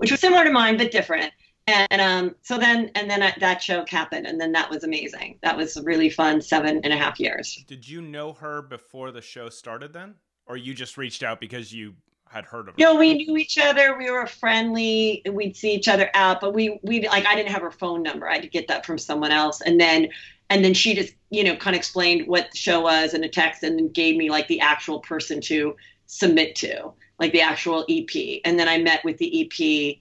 which 0.00 0.10
was 0.10 0.20
similar 0.20 0.44
to 0.44 0.50
mine 0.50 0.78
but 0.78 0.90
different. 0.90 1.30
And 1.66 2.00
um, 2.00 2.34
so 2.42 2.58
then, 2.58 2.90
and 2.94 3.08
then 3.08 3.22
I, 3.22 3.34
that 3.38 3.62
show 3.62 3.84
happened, 3.86 4.26
and 4.26 4.40
then 4.40 4.50
that 4.52 4.70
was 4.70 4.82
amazing. 4.82 5.38
That 5.42 5.56
was 5.56 5.76
a 5.76 5.82
really 5.82 6.10
fun 6.10 6.40
seven 6.40 6.80
and 6.82 6.92
a 6.92 6.96
half 6.96 7.20
years. 7.20 7.62
Did 7.68 7.86
you 7.86 8.00
know 8.00 8.32
her 8.32 8.62
before 8.62 9.12
the 9.12 9.20
show 9.20 9.50
started 9.50 9.92
then, 9.92 10.14
or 10.46 10.56
you 10.56 10.74
just 10.74 10.96
reached 10.96 11.22
out 11.22 11.38
because 11.38 11.72
you 11.72 11.94
had 12.26 12.46
heard 12.46 12.68
of 12.68 12.74
her? 12.74 12.78
No, 12.78 12.96
we 12.96 13.14
knew 13.14 13.36
each 13.36 13.58
other. 13.58 13.96
We 13.96 14.10
were 14.10 14.26
friendly. 14.26 15.22
We'd 15.30 15.54
see 15.54 15.74
each 15.74 15.86
other 15.86 16.10
out, 16.14 16.40
but 16.40 16.54
we 16.54 16.80
we 16.82 17.06
like 17.06 17.26
I 17.26 17.36
didn't 17.36 17.52
have 17.52 17.62
her 17.62 17.70
phone 17.70 18.02
number. 18.02 18.28
I 18.28 18.34
had 18.34 18.42
to 18.42 18.48
get 18.48 18.66
that 18.68 18.86
from 18.86 18.98
someone 18.98 19.30
else, 19.30 19.60
and 19.60 19.78
then 19.78 20.08
and 20.48 20.64
then 20.64 20.74
she 20.74 20.94
just 20.94 21.12
you 21.28 21.44
know 21.44 21.54
kind 21.56 21.76
of 21.76 21.78
explained 21.78 22.26
what 22.26 22.50
the 22.50 22.56
show 22.56 22.80
was 22.80 23.12
in 23.14 23.22
a 23.22 23.28
text, 23.28 23.62
and 23.62 23.78
then 23.78 23.88
gave 23.88 24.16
me 24.16 24.30
like 24.30 24.48
the 24.48 24.60
actual 24.60 25.00
person 25.00 25.40
to 25.42 25.76
submit 26.06 26.56
to 26.56 26.92
like 27.20 27.32
the 27.32 27.42
actual 27.42 27.84
EP. 27.88 28.40
And 28.44 28.58
then 28.58 28.68
I 28.68 28.78
met 28.78 29.04
with 29.04 29.18
the 29.18 29.42
EP 29.42 29.98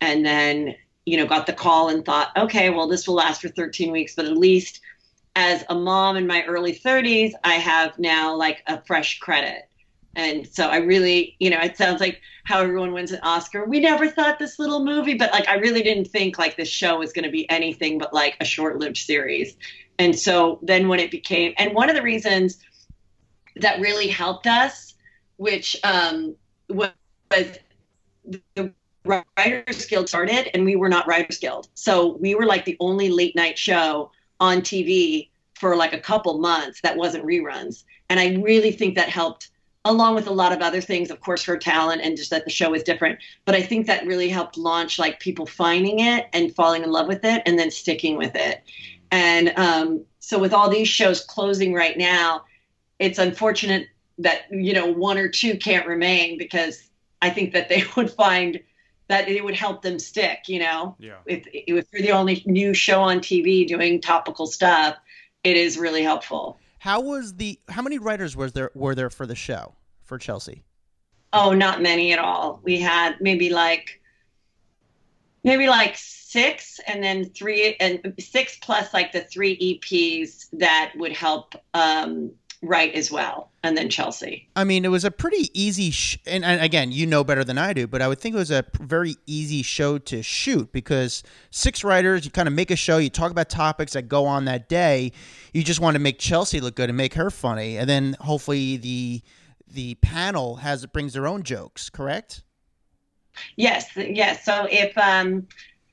and 0.00 0.24
then, 0.24 0.74
you 1.04 1.18
know, 1.18 1.26
got 1.26 1.46
the 1.46 1.52
call 1.52 1.90
and 1.90 2.04
thought, 2.04 2.30
okay, 2.36 2.70
well, 2.70 2.88
this 2.88 3.06
will 3.06 3.14
last 3.14 3.42
for 3.42 3.48
13 3.48 3.92
weeks, 3.92 4.14
but 4.16 4.24
at 4.24 4.36
least 4.36 4.80
as 5.36 5.64
a 5.68 5.74
mom 5.74 6.16
in 6.16 6.26
my 6.26 6.42
early 6.44 6.74
30s, 6.74 7.32
I 7.44 7.54
have 7.54 7.98
now 7.98 8.34
like 8.34 8.62
a 8.66 8.82
fresh 8.82 9.18
credit. 9.18 9.68
And 10.14 10.46
so 10.46 10.68
I 10.68 10.76
really, 10.78 11.36
you 11.38 11.50
know, 11.50 11.60
it 11.60 11.76
sounds 11.76 12.00
like 12.00 12.20
how 12.44 12.60
everyone 12.60 12.92
wins 12.92 13.12
an 13.12 13.20
Oscar. 13.22 13.64
We 13.64 13.80
never 13.80 14.08
thought 14.08 14.38
this 14.38 14.58
little 14.58 14.84
movie, 14.84 15.14
but 15.14 15.32
like 15.32 15.48
I 15.48 15.54
really 15.54 15.82
didn't 15.82 16.06
think 16.06 16.38
like 16.38 16.56
this 16.56 16.68
show 16.68 16.98
was 16.98 17.12
going 17.12 17.24
to 17.24 17.30
be 17.30 17.48
anything 17.48 17.98
but 17.98 18.12
like 18.12 18.36
a 18.40 18.44
short 18.44 18.78
lived 18.78 18.98
series. 18.98 19.56
And 19.98 20.18
so 20.18 20.58
then 20.62 20.88
when 20.88 21.00
it 21.00 21.10
became, 21.10 21.54
and 21.58 21.74
one 21.74 21.88
of 21.88 21.96
the 21.96 22.02
reasons 22.02 22.58
that 23.56 23.80
really 23.80 24.08
helped 24.08 24.46
us, 24.46 24.94
which 25.36 25.76
um, 25.84 26.36
was 26.72 26.90
the 28.54 28.72
Writers 29.04 29.86
Guild 29.86 30.08
started, 30.08 30.54
and 30.54 30.64
we 30.64 30.76
were 30.76 30.88
not 30.88 31.06
Writers 31.06 31.38
Guild. 31.38 31.68
So 31.74 32.16
we 32.18 32.34
were 32.34 32.46
like 32.46 32.64
the 32.64 32.76
only 32.80 33.08
late 33.08 33.34
night 33.34 33.58
show 33.58 34.10
on 34.40 34.60
TV 34.60 35.28
for 35.54 35.76
like 35.76 35.92
a 35.92 35.98
couple 35.98 36.38
months 36.38 36.80
that 36.82 36.96
wasn't 36.96 37.24
reruns. 37.24 37.84
And 38.10 38.20
I 38.20 38.36
really 38.36 38.72
think 38.72 38.94
that 38.96 39.08
helped, 39.08 39.50
along 39.84 40.14
with 40.14 40.26
a 40.26 40.32
lot 40.32 40.52
of 40.52 40.60
other 40.60 40.80
things, 40.80 41.10
of 41.10 41.20
course, 41.20 41.44
her 41.44 41.56
talent 41.56 42.02
and 42.02 42.16
just 42.16 42.30
that 42.30 42.44
the 42.44 42.50
show 42.50 42.70
was 42.70 42.82
different. 42.82 43.18
But 43.44 43.54
I 43.54 43.62
think 43.62 43.86
that 43.86 44.06
really 44.06 44.28
helped 44.28 44.56
launch 44.56 44.98
like 44.98 45.20
people 45.20 45.46
finding 45.46 46.00
it 46.00 46.26
and 46.32 46.54
falling 46.54 46.82
in 46.82 46.90
love 46.90 47.08
with 47.08 47.24
it 47.24 47.42
and 47.46 47.58
then 47.58 47.70
sticking 47.70 48.16
with 48.16 48.34
it. 48.34 48.62
And 49.10 49.52
um, 49.56 50.04
so 50.20 50.38
with 50.38 50.52
all 50.52 50.68
these 50.68 50.88
shows 50.88 51.24
closing 51.24 51.74
right 51.74 51.98
now, 51.98 52.44
it's 52.98 53.18
unfortunate 53.18 53.88
that 54.18 54.42
you 54.50 54.72
know 54.72 54.86
one 54.86 55.18
or 55.18 55.28
two 55.28 55.56
can't 55.56 55.86
remain 55.86 56.38
because 56.38 56.88
I 57.20 57.30
think 57.30 57.52
that 57.52 57.68
they 57.68 57.84
would 57.96 58.10
find 58.10 58.60
that 59.08 59.28
it 59.28 59.44
would 59.44 59.54
help 59.54 59.82
them 59.82 59.98
stick. 59.98 60.40
You 60.46 60.60
know, 60.60 60.96
yeah. 60.98 61.18
if 61.26 61.46
if 61.52 61.86
you're 61.92 62.02
the 62.02 62.12
only 62.12 62.42
new 62.46 62.74
show 62.74 63.00
on 63.02 63.18
TV 63.18 63.66
doing 63.66 64.00
topical 64.00 64.46
stuff, 64.46 64.96
it 65.44 65.56
is 65.56 65.78
really 65.78 66.02
helpful. 66.02 66.58
How 66.78 67.00
was 67.00 67.34
the? 67.34 67.58
How 67.68 67.82
many 67.82 67.98
writers 67.98 68.36
was 68.36 68.52
there 68.52 68.70
were 68.74 68.94
there 68.94 69.10
for 69.10 69.26
the 69.26 69.36
show 69.36 69.76
for 70.02 70.18
Chelsea? 70.18 70.64
Oh, 71.32 71.52
not 71.52 71.80
many 71.80 72.12
at 72.12 72.18
all. 72.18 72.60
We 72.62 72.78
had 72.78 73.16
maybe 73.20 73.50
like 73.50 74.00
maybe 75.44 75.66
like 75.66 75.96
six 75.96 76.80
and 76.86 77.02
then 77.02 77.26
three 77.30 77.76
and 77.80 78.14
six 78.18 78.58
plus 78.60 78.94
like 78.94 79.12
the 79.12 79.20
three 79.20 79.56
eps 79.58 80.46
that 80.52 80.92
would 80.96 81.12
help 81.12 81.54
um, 81.74 82.32
right 82.62 82.94
as 82.94 83.10
well, 83.10 83.50
and 83.62 83.76
then 83.76 83.90
Chelsea. 83.90 84.48
I 84.54 84.64
mean, 84.64 84.84
it 84.84 84.88
was 84.88 85.04
a 85.04 85.10
pretty 85.10 85.50
easy, 85.52 85.90
sh- 85.90 86.18
and, 86.26 86.44
and, 86.44 86.62
again, 86.62 86.92
you 86.92 87.06
know 87.06 87.24
better 87.24 87.44
than 87.44 87.58
I 87.58 87.72
do, 87.72 87.86
but 87.86 88.00
I 88.00 88.08
would 88.08 88.20
think 88.20 88.34
it 88.34 88.38
was 88.38 88.50
a 88.50 88.64
very 88.80 89.16
easy 89.26 89.62
show 89.62 89.98
to 89.98 90.22
shoot 90.22 90.72
because 90.72 91.22
six 91.50 91.82
writers, 91.84 92.24
you 92.24 92.30
kind 92.30 92.48
of 92.48 92.54
make 92.54 92.70
a 92.70 92.76
show, 92.76 92.98
you 92.98 93.10
talk 93.10 93.30
about 93.30 93.48
topics 93.48 93.92
that 93.92 94.08
go 94.08 94.24
on 94.26 94.44
that 94.46 94.68
day. 94.68 95.12
You 95.52 95.62
just 95.64 95.80
want 95.80 95.96
to 95.96 96.00
make 96.00 96.18
Chelsea 96.18 96.60
look 96.60 96.76
good 96.76 96.88
and 96.88 96.96
make 96.96 97.14
her 97.14 97.30
funny, 97.30 97.76
and 97.76 97.88
then 97.88 98.16
hopefully 98.20 98.76
the 98.76 99.22
the 99.68 99.94
panel 99.96 100.56
has 100.56 100.86
brings 100.86 101.14
their 101.14 101.26
own 101.26 101.42
jokes. 101.42 101.90
Correct? 101.90 102.44
Yes, 103.56 103.88
yes. 103.96 104.44
So 104.44 104.66
if 104.70 104.96
um, 104.98 105.46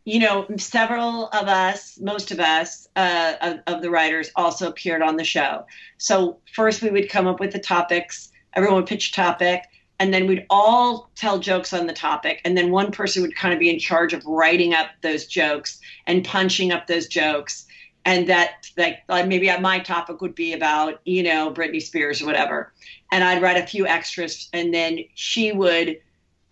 you 0.05 0.19
know, 0.19 0.45
several 0.57 1.27
of 1.27 1.47
us, 1.47 1.99
most 1.99 2.31
of 2.31 2.39
us, 2.39 2.87
uh, 2.95 3.33
of, 3.41 3.59
of, 3.67 3.81
the 3.81 3.89
writers 3.89 4.31
also 4.35 4.67
appeared 4.67 5.01
on 5.01 5.17
the 5.17 5.23
show. 5.23 5.65
So 5.97 6.39
first 6.53 6.81
we 6.81 6.89
would 6.89 7.09
come 7.09 7.27
up 7.27 7.39
with 7.39 7.51
the 7.51 7.59
topics. 7.59 8.31
Everyone 8.53 8.77
would 8.77 8.87
pitch 8.87 9.09
a 9.09 9.13
topic, 9.13 9.63
and 9.99 10.13
then 10.13 10.25
we'd 10.25 10.45
all 10.49 11.11
tell 11.15 11.37
jokes 11.37 11.73
on 11.73 11.85
the 11.85 11.93
topic. 11.93 12.41
And 12.45 12.57
then 12.57 12.71
one 12.71 12.91
person 12.91 13.21
would 13.21 13.35
kind 13.35 13.53
of 13.53 13.59
be 13.59 13.69
in 13.69 13.77
charge 13.77 14.13
of 14.13 14.25
writing 14.25 14.73
up 14.73 14.87
those 15.01 15.27
jokes 15.27 15.79
and 16.07 16.25
punching 16.25 16.71
up 16.71 16.87
those 16.87 17.07
jokes. 17.07 17.65
And 18.05 18.27
that, 18.27 18.71
like, 18.77 19.27
maybe 19.27 19.55
my 19.59 19.79
topic 19.79 20.21
would 20.21 20.33
be 20.33 20.53
about, 20.53 21.01
you 21.03 21.21
know, 21.21 21.51
Britney 21.51 21.81
Spears 21.81 22.21
or 22.21 22.25
whatever. 22.25 22.73
And 23.11 23.23
I'd 23.23 23.41
write 23.41 23.61
a 23.61 23.67
few 23.67 23.85
extras, 23.85 24.49
and 24.53 24.73
then 24.73 24.99
she 25.13 25.51
would 25.51 25.99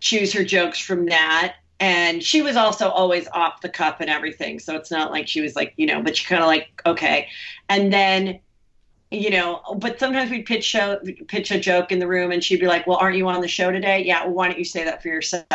choose 0.00 0.32
her 0.34 0.44
jokes 0.44 0.78
from 0.78 1.06
that 1.06 1.56
and 1.80 2.22
she 2.22 2.42
was 2.42 2.56
also 2.56 2.88
always 2.88 3.28
off 3.28 3.60
the 3.60 3.68
cuff 3.68 3.96
and 4.00 4.10
everything. 4.10 4.58
So 4.58 4.74
it's 4.76 4.90
not 4.90 5.10
like 5.10 5.28
she 5.28 5.40
was 5.40 5.54
like, 5.54 5.74
you 5.76 5.86
know, 5.86 6.02
but 6.02 6.16
she 6.16 6.24
kind 6.24 6.42
of 6.42 6.48
like, 6.48 6.82
okay. 6.84 7.28
And 7.68 7.92
then, 7.92 8.40
you 9.10 9.30
know, 9.30 9.62
but 9.78 9.98
sometimes 9.98 10.30
we'd 10.30 10.44
pitch 10.44 10.64
show, 10.64 10.98
pitch 11.28 11.50
a 11.50 11.58
joke 11.58 11.92
in 11.92 11.98
the 11.98 12.06
room, 12.06 12.30
and 12.30 12.44
she'd 12.44 12.60
be 12.60 12.66
like, 12.66 12.86
"Well, 12.86 12.98
aren't 12.98 13.16
you 13.16 13.26
on 13.28 13.40
the 13.40 13.48
show 13.48 13.70
today? 13.70 14.04
Yeah. 14.04 14.24
Well, 14.24 14.34
why 14.34 14.48
don't 14.48 14.58
you 14.58 14.66
say 14.66 14.84
that 14.84 15.00
for 15.00 15.08
yourself? 15.08 15.46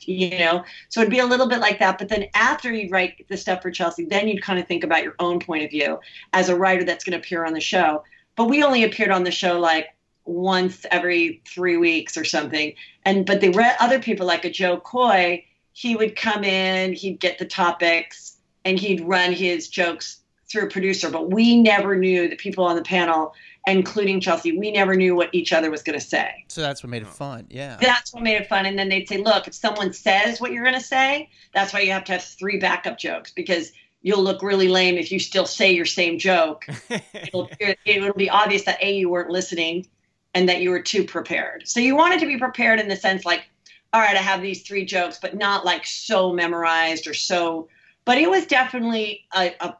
You 0.00 0.38
know." 0.38 0.64
So 0.90 1.00
it'd 1.00 1.10
be 1.10 1.20
a 1.20 1.24
little 1.24 1.48
bit 1.48 1.60
like 1.60 1.78
that. 1.78 1.96
But 1.96 2.10
then 2.10 2.26
after 2.34 2.70
you 2.70 2.90
write 2.90 3.26
the 3.28 3.38
stuff 3.38 3.62
for 3.62 3.70
Chelsea, 3.70 4.04
then 4.04 4.28
you'd 4.28 4.42
kind 4.42 4.58
of 4.58 4.68
think 4.68 4.84
about 4.84 5.02
your 5.02 5.14
own 5.18 5.40
point 5.40 5.64
of 5.64 5.70
view 5.70 5.98
as 6.34 6.50
a 6.50 6.56
writer 6.56 6.84
that's 6.84 7.04
going 7.04 7.18
to 7.18 7.18
appear 7.18 7.46
on 7.46 7.54
the 7.54 7.60
show. 7.60 8.04
But 8.36 8.46
we 8.46 8.62
only 8.62 8.84
appeared 8.84 9.10
on 9.10 9.24
the 9.24 9.30
show 9.30 9.58
like 9.58 9.93
once 10.24 10.86
every 10.90 11.42
three 11.46 11.76
weeks 11.76 12.16
or 12.16 12.24
something. 12.24 12.74
And 13.04 13.26
but 13.26 13.40
the 13.40 13.50
re- 13.50 13.76
other 13.80 14.00
people 14.00 14.26
like 14.26 14.44
a 14.44 14.50
Jo 14.50 14.78
Koy, 14.78 15.44
he 15.72 15.96
would 15.96 16.16
come 16.16 16.44
in, 16.44 16.92
he'd 16.92 17.20
get 17.20 17.38
the 17.38 17.44
topics, 17.44 18.36
and 18.64 18.78
he'd 18.78 19.00
run 19.02 19.32
his 19.32 19.68
jokes 19.68 20.20
through 20.50 20.66
a 20.66 20.70
producer. 20.70 21.10
But 21.10 21.30
we 21.30 21.60
never 21.60 21.96
knew 21.96 22.28
the 22.28 22.36
people 22.36 22.64
on 22.64 22.76
the 22.76 22.82
panel, 22.82 23.34
including 23.66 24.20
Chelsea, 24.20 24.56
we 24.56 24.70
never 24.70 24.94
knew 24.94 25.14
what 25.14 25.30
each 25.32 25.52
other 25.52 25.70
was 25.70 25.82
going 25.82 25.98
to 25.98 26.04
say. 26.04 26.44
So 26.48 26.60
that's 26.60 26.82
what 26.82 26.90
made 26.90 27.02
it 27.02 27.08
fun. 27.08 27.46
Yeah. 27.50 27.76
That's 27.80 28.12
what 28.12 28.22
made 28.22 28.36
it 28.36 28.48
fun. 28.48 28.66
And 28.66 28.78
then 28.78 28.88
they'd 28.88 29.08
say, 29.08 29.18
look, 29.18 29.48
if 29.48 29.54
someone 29.54 29.92
says 29.92 30.40
what 30.40 30.52
you're 30.52 30.64
going 30.64 30.74
to 30.74 30.80
say, 30.80 31.28
that's 31.52 31.72
why 31.72 31.80
you 31.80 31.92
have 31.92 32.04
to 32.04 32.12
have 32.12 32.22
three 32.22 32.58
backup 32.58 32.98
jokes 32.98 33.32
because 33.32 33.72
you'll 34.02 34.22
look 34.22 34.42
really 34.42 34.68
lame 34.68 34.96
if 34.96 35.10
you 35.10 35.18
still 35.18 35.46
say 35.46 35.72
your 35.72 35.86
same 35.86 36.18
joke. 36.18 36.66
it'll, 37.14 37.48
it'll 37.84 38.14
be 38.14 38.30
obvious 38.30 38.64
that 38.64 38.82
A, 38.82 38.96
you 38.96 39.08
weren't 39.08 39.30
listening 39.30 39.86
and 40.34 40.48
that 40.48 40.60
you 40.60 40.70
were 40.70 40.82
too 40.82 41.04
prepared. 41.04 41.66
So 41.66 41.80
you 41.80 41.96
wanted 41.96 42.20
to 42.20 42.26
be 42.26 42.36
prepared 42.36 42.80
in 42.80 42.88
the 42.88 42.96
sense 42.96 43.24
like, 43.24 43.48
all 43.92 44.00
right, 44.00 44.16
I 44.16 44.20
have 44.20 44.42
these 44.42 44.62
three 44.62 44.84
jokes, 44.84 45.18
but 45.22 45.36
not 45.36 45.64
like 45.64 45.86
so 45.86 46.32
memorized 46.32 47.06
or 47.06 47.14
so. 47.14 47.68
But 48.04 48.18
it 48.18 48.28
was 48.28 48.44
definitely 48.44 49.24
a, 49.34 49.54
a, 49.60 49.76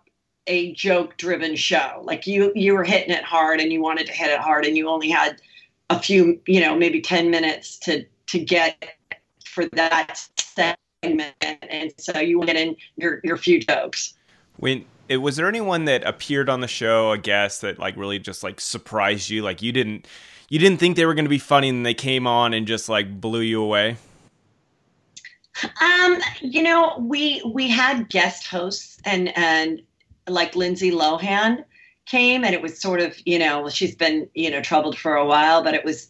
a 0.47 0.73
joke 0.73 1.17
driven 1.17 1.57
show. 1.57 2.01
Like 2.05 2.27
you 2.27 2.53
you 2.55 2.75
were 2.75 2.85
hitting 2.85 3.13
it 3.13 3.25
hard 3.25 3.61
and 3.61 3.73
you 3.73 3.83
wanted 3.83 4.07
to 4.07 4.13
hit 4.13 4.31
it 4.31 4.39
hard, 4.39 4.65
and 4.65 4.77
you 4.77 4.89
only 4.89 5.11
had 5.11 5.41
a 5.91 5.99
few, 5.99 6.41
you 6.47 6.61
know, 6.61 6.77
maybe 6.77 7.01
ten 7.01 7.31
minutes 7.31 7.77
to 7.81 8.05
to 8.29 8.39
get 8.39 8.97
for 9.45 9.67
that 9.73 10.27
segment, 10.39 11.35
and 11.43 11.93
so 11.99 12.19
you 12.21 12.41
get 12.45 12.57
in 12.57 12.77
your 12.97 13.21
your 13.25 13.37
few 13.37 13.61
jokes. 13.61 14.15
When 14.57 14.85
it 15.09 15.19
was 15.19 15.37
there 15.37 15.49
anyone 15.49 15.85
that 15.87 16.05
appeared 16.05 16.49
on 16.49 16.61
the 16.61 16.69
show, 16.69 17.11
a 17.11 17.19
guest 17.19 17.63
that 17.63 17.79
like 17.79 17.97
really 17.97 18.19
just 18.19 18.43
like 18.43 18.61
surprised 18.61 19.29
you, 19.29 19.43
like 19.43 19.61
you 19.61 19.73
didn't 19.73 20.07
you 20.49 20.59
didn't 20.59 20.79
think 20.79 20.97
they 20.97 21.07
were 21.07 21.15
going 21.15 21.25
to 21.25 21.31
be 21.31 21.39
funny 21.39 21.69
and 21.69 21.85
they 21.85 21.95
came 21.95 22.27
on 22.27 22.53
and 22.55 22.67
just 22.67 22.89
like 22.89 23.21
blew 23.21 23.41
you 23.41 23.63
away? 23.63 23.97
Um, 25.81 26.19
you 26.41 26.63
know, 26.63 26.97
we 26.99 27.43
we 27.53 27.69
had 27.69 28.09
guest 28.09 28.47
hosts 28.47 28.99
and 29.05 29.37
and 29.37 29.81
like 30.27 30.57
Lindsay 30.57 30.91
Lohan 30.91 31.65
came 32.07 32.45
and 32.45 32.55
it 32.55 32.63
was 32.63 32.81
sort 32.81 33.01
of, 33.01 33.17
you 33.25 33.39
know, 33.39 33.69
she's 33.69 33.95
been, 33.95 34.29
you 34.35 34.51
know, 34.51 34.61
troubled 34.61 34.99
for 34.99 35.17
a 35.17 35.25
while, 35.25 35.63
but 35.63 35.75
it 35.75 35.85
was 35.85 36.09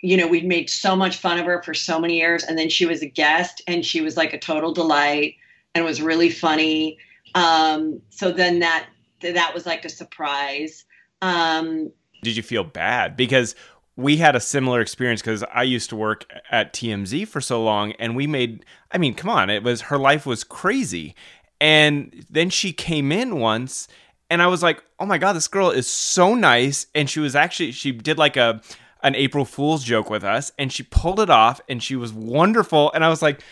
you 0.00 0.18
know, 0.18 0.26
we'd 0.26 0.46
made 0.46 0.68
so 0.68 0.94
much 0.94 1.16
fun 1.16 1.38
of 1.38 1.46
her 1.46 1.62
for 1.62 1.72
so 1.72 1.98
many 1.98 2.18
years 2.18 2.44
and 2.44 2.58
then 2.58 2.68
she 2.68 2.84
was 2.84 3.00
a 3.00 3.06
guest 3.06 3.62
and 3.66 3.86
she 3.86 4.02
was 4.02 4.18
like 4.18 4.34
a 4.34 4.38
total 4.38 4.70
delight 4.70 5.36
and 5.74 5.82
was 5.82 6.02
really 6.02 6.28
funny. 6.28 6.98
Um, 7.34 8.02
so 8.10 8.30
then 8.30 8.58
that 8.58 8.86
that 9.20 9.54
was 9.54 9.64
like 9.64 9.84
a 9.86 9.88
surprise. 9.88 10.84
Um, 11.22 11.90
did 12.24 12.36
you 12.36 12.42
feel 12.42 12.64
bad? 12.64 13.16
Because 13.16 13.54
we 13.96 14.16
had 14.16 14.34
a 14.34 14.40
similar 14.40 14.80
experience 14.80 15.20
because 15.22 15.44
I 15.52 15.62
used 15.62 15.90
to 15.90 15.96
work 15.96 16.26
at 16.50 16.72
TMZ 16.72 17.28
for 17.28 17.40
so 17.40 17.62
long, 17.62 17.92
and 17.92 18.16
we 18.16 18.26
made. 18.26 18.64
I 18.90 18.98
mean, 18.98 19.14
come 19.14 19.30
on, 19.30 19.50
it 19.50 19.62
was 19.62 19.82
her 19.82 19.98
life 19.98 20.26
was 20.26 20.42
crazy, 20.42 21.14
and 21.60 22.24
then 22.28 22.50
she 22.50 22.72
came 22.72 23.12
in 23.12 23.38
once, 23.38 23.86
and 24.30 24.42
I 24.42 24.48
was 24.48 24.62
like, 24.62 24.82
oh 24.98 25.06
my 25.06 25.18
god, 25.18 25.34
this 25.34 25.48
girl 25.48 25.70
is 25.70 25.88
so 25.88 26.34
nice, 26.34 26.86
and 26.94 27.08
she 27.08 27.20
was 27.20 27.36
actually 27.36 27.72
she 27.72 27.92
did 27.92 28.18
like 28.18 28.36
a 28.36 28.60
an 29.02 29.14
April 29.14 29.44
Fool's 29.44 29.84
joke 29.84 30.10
with 30.10 30.24
us, 30.24 30.50
and 30.58 30.72
she 30.72 30.82
pulled 30.82 31.20
it 31.20 31.30
off, 31.30 31.60
and 31.68 31.82
she 31.82 31.94
was 31.94 32.12
wonderful, 32.12 32.90
and 32.92 33.04
I 33.04 33.08
was 33.08 33.22
like, 33.22 33.42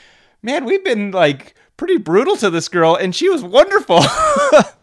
man, 0.42 0.64
we've 0.64 0.85
been 0.85 1.12
like 1.12 1.54
pretty 1.76 1.98
brutal 1.98 2.37
to 2.37 2.50
this 2.50 2.68
girl, 2.68 2.96
and 2.96 3.14
she 3.14 3.28
was 3.28 3.44
wonderful. 3.44 4.00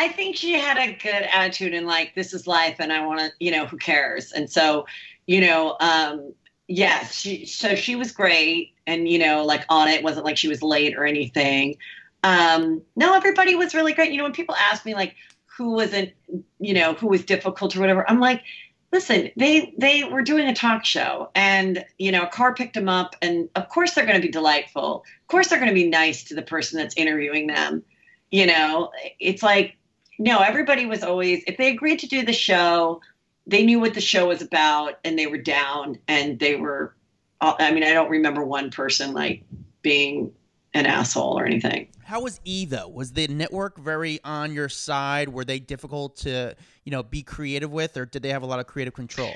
I 0.00 0.08
think 0.08 0.34
she 0.34 0.54
had 0.54 0.78
a 0.78 0.94
good 0.94 1.28
attitude 1.30 1.74
and 1.74 1.86
like 1.86 2.14
this 2.14 2.32
is 2.32 2.46
life 2.46 2.76
and 2.78 2.90
I 2.90 3.04
want 3.04 3.20
to, 3.20 3.30
you 3.38 3.50
know, 3.50 3.66
who 3.66 3.76
cares? 3.76 4.32
And 4.32 4.50
so, 4.50 4.86
you 5.26 5.42
know, 5.42 5.76
um 5.78 6.32
yes, 6.68 7.12
she 7.12 7.44
so 7.44 7.74
she 7.74 7.96
was 7.96 8.10
great 8.10 8.72
and 8.86 9.06
you 9.06 9.18
know, 9.18 9.44
like 9.44 9.66
on 9.68 9.88
it 9.88 10.02
wasn't 10.02 10.24
like 10.24 10.38
she 10.38 10.48
was 10.48 10.62
late 10.62 10.96
or 10.96 11.04
anything. 11.04 11.76
Um 12.24 12.80
no, 12.96 13.12
everybody 13.12 13.54
was 13.54 13.74
really 13.74 13.92
great. 13.92 14.10
You 14.10 14.16
know, 14.16 14.22
when 14.22 14.32
people 14.32 14.54
ask 14.54 14.86
me 14.86 14.94
like 14.94 15.16
who 15.44 15.72
wasn't, 15.72 16.12
you 16.60 16.72
know, 16.72 16.94
who 16.94 17.08
was 17.08 17.22
difficult 17.22 17.76
or 17.76 17.80
whatever, 17.80 18.08
I'm 18.08 18.20
like, 18.20 18.42
listen, 18.92 19.30
they 19.36 19.74
they 19.76 20.04
were 20.04 20.22
doing 20.22 20.48
a 20.48 20.54
talk 20.54 20.86
show 20.86 21.28
and 21.34 21.84
you 21.98 22.10
know, 22.10 22.22
a 22.22 22.28
car 22.28 22.54
picked 22.54 22.72
them 22.72 22.88
up 22.88 23.16
and 23.20 23.50
of 23.54 23.68
course 23.68 23.92
they're 23.92 24.06
going 24.06 24.18
to 24.18 24.26
be 24.26 24.32
delightful. 24.32 25.04
Of 25.20 25.26
course 25.26 25.48
they're 25.48 25.60
going 25.60 25.68
to 25.68 25.74
be 25.74 25.90
nice 25.90 26.24
to 26.24 26.34
the 26.34 26.40
person 26.40 26.78
that's 26.78 26.96
interviewing 26.96 27.48
them. 27.48 27.82
You 28.30 28.46
know, 28.46 28.92
it's 29.18 29.42
like 29.42 29.76
no, 30.20 30.40
everybody 30.40 30.84
was 30.84 31.02
always, 31.02 31.42
if 31.46 31.56
they 31.56 31.72
agreed 31.72 31.98
to 32.00 32.06
do 32.06 32.22
the 32.24 32.32
show, 32.34 33.00
they 33.46 33.64
knew 33.64 33.80
what 33.80 33.94
the 33.94 34.02
show 34.02 34.28
was 34.28 34.42
about 34.42 34.98
and 35.02 35.18
they 35.18 35.26
were 35.26 35.38
down 35.38 35.98
and 36.08 36.38
they 36.38 36.56
were, 36.56 36.94
uh, 37.40 37.54
I 37.58 37.72
mean, 37.72 37.82
I 37.82 37.94
don't 37.94 38.10
remember 38.10 38.44
one 38.44 38.70
person 38.70 39.14
like 39.14 39.42
being 39.80 40.30
an 40.74 40.84
asshole 40.84 41.38
or 41.38 41.46
anything. 41.46 41.88
How 42.04 42.20
was 42.20 42.38
E 42.44 42.66
though? 42.66 42.86
Was 42.86 43.12
the 43.12 43.28
network 43.28 43.78
very 43.78 44.20
on 44.22 44.52
your 44.52 44.68
side? 44.68 45.30
Were 45.30 45.44
they 45.44 45.58
difficult 45.58 46.16
to, 46.18 46.54
you 46.84 46.92
know, 46.92 47.02
be 47.02 47.22
creative 47.22 47.72
with, 47.72 47.96
or 47.96 48.04
did 48.04 48.22
they 48.22 48.28
have 48.28 48.42
a 48.42 48.46
lot 48.46 48.60
of 48.60 48.66
creative 48.66 48.92
control? 48.92 49.32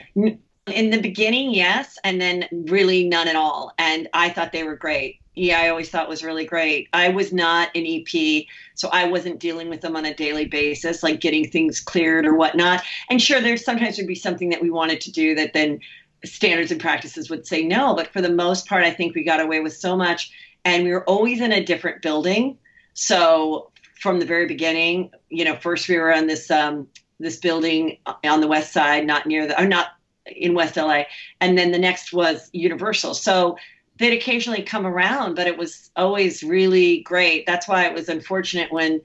In 0.66 0.90
the 0.90 1.00
beginning, 1.00 1.52
yes, 1.52 1.98
and 2.04 2.20
then 2.20 2.48
really 2.52 3.06
none 3.06 3.28
at 3.28 3.36
all. 3.36 3.72
And 3.78 4.08
I 4.14 4.30
thought 4.30 4.52
they 4.52 4.64
were 4.64 4.76
great 4.76 5.20
yeah, 5.36 5.60
I 5.60 5.68
always 5.68 5.90
thought 5.90 6.08
was 6.08 6.22
really 6.22 6.44
great. 6.44 6.88
I 6.92 7.08
was 7.08 7.32
not 7.32 7.68
an 7.74 7.84
EP, 7.86 8.44
so 8.74 8.88
I 8.92 9.08
wasn't 9.08 9.40
dealing 9.40 9.68
with 9.68 9.80
them 9.80 9.96
on 9.96 10.04
a 10.04 10.14
daily 10.14 10.46
basis, 10.46 11.02
like 11.02 11.20
getting 11.20 11.48
things 11.48 11.80
cleared 11.80 12.24
or 12.24 12.34
whatnot. 12.34 12.84
And 13.10 13.20
sure, 13.20 13.40
there's 13.40 13.64
sometimes 13.64 13.98
would 13.98 14.06
be 14.06 14.14
something 14.14 14.50
that 14.50 14.62
we 14.62 14.70
wanted 14.70 15.00
to 15.02 15.12
do 15.12 15.34
that 15.34 15.52
then 15.52 15.80
standards 16.24 16.70
and 16.70 16.80
practices 16.80 17.28
would 17.30 17.46
say 17.46 17.64
no. 17.64 17.94
But 17.94 18.12
for 18.12 18.20
the 18.20 18.30
most 18.30 18.68
part, 18.68 18.84
I 18.84 18.92
think 18.92 19.14
we 19.14 19.24
got 19.24 19.40
away 19.40 19.60
with 19.60 19.74
so 19.74 19.96
much. 19.96 20.30
And 20.64 20.84
we 20.84 20.92
were 20.92 21.04
always 21.04 21.40
in 21.40 21.52
a 21.52 21.64
different 21.64 22.00
building. 22.00 22.56
So 22.94 23.70
from 24.00 24.20
the 24.20 24.26
very 24.26 24.46
beginning, 24.46 25.10
you 25.30 25.44
know, 25.44 25.56
first 25.56 25.88
we 25.88 25.98
were 25.98 26.14
on 26.14 26.26
this 26.28 26.50
um, 26.50 26.86
this 27.18 27.36
building 27.36 27.98
on 28.24 28.40
the 28.40 28.48
west 28.48 28.72
side, 28.72 29.06
not 29.06 29.26
near 29.26 29.46
the, 29.46 29.60
or 29.60 29.66
not 29.66 29.88
in 30.26 30.54
West 30.54 30.76
LA, 30.76 31.04
and 31.40 31.58
then 31.58 31.72
the 31.72 31.78
next 31.78 32.12
was 32.12 32.48
Universal. 32.52 33.14
So 33.14 33.56
they'd 33.98 34.16
occasionally 34.16 34.62
come 34.62 34.86
around, 34.86 35.34
but 35.34 35.46
it 35.46 35.56
was 35.56 35.90
always 35.96 36.42
really 36.42 37.00
great. 37.02 37.46
That's 37.46 37.68
why 37.68 37.86
it 37.86 37.94
was 37.94 38.08
unfortunate 38.08 38.72
when 38.72 39.00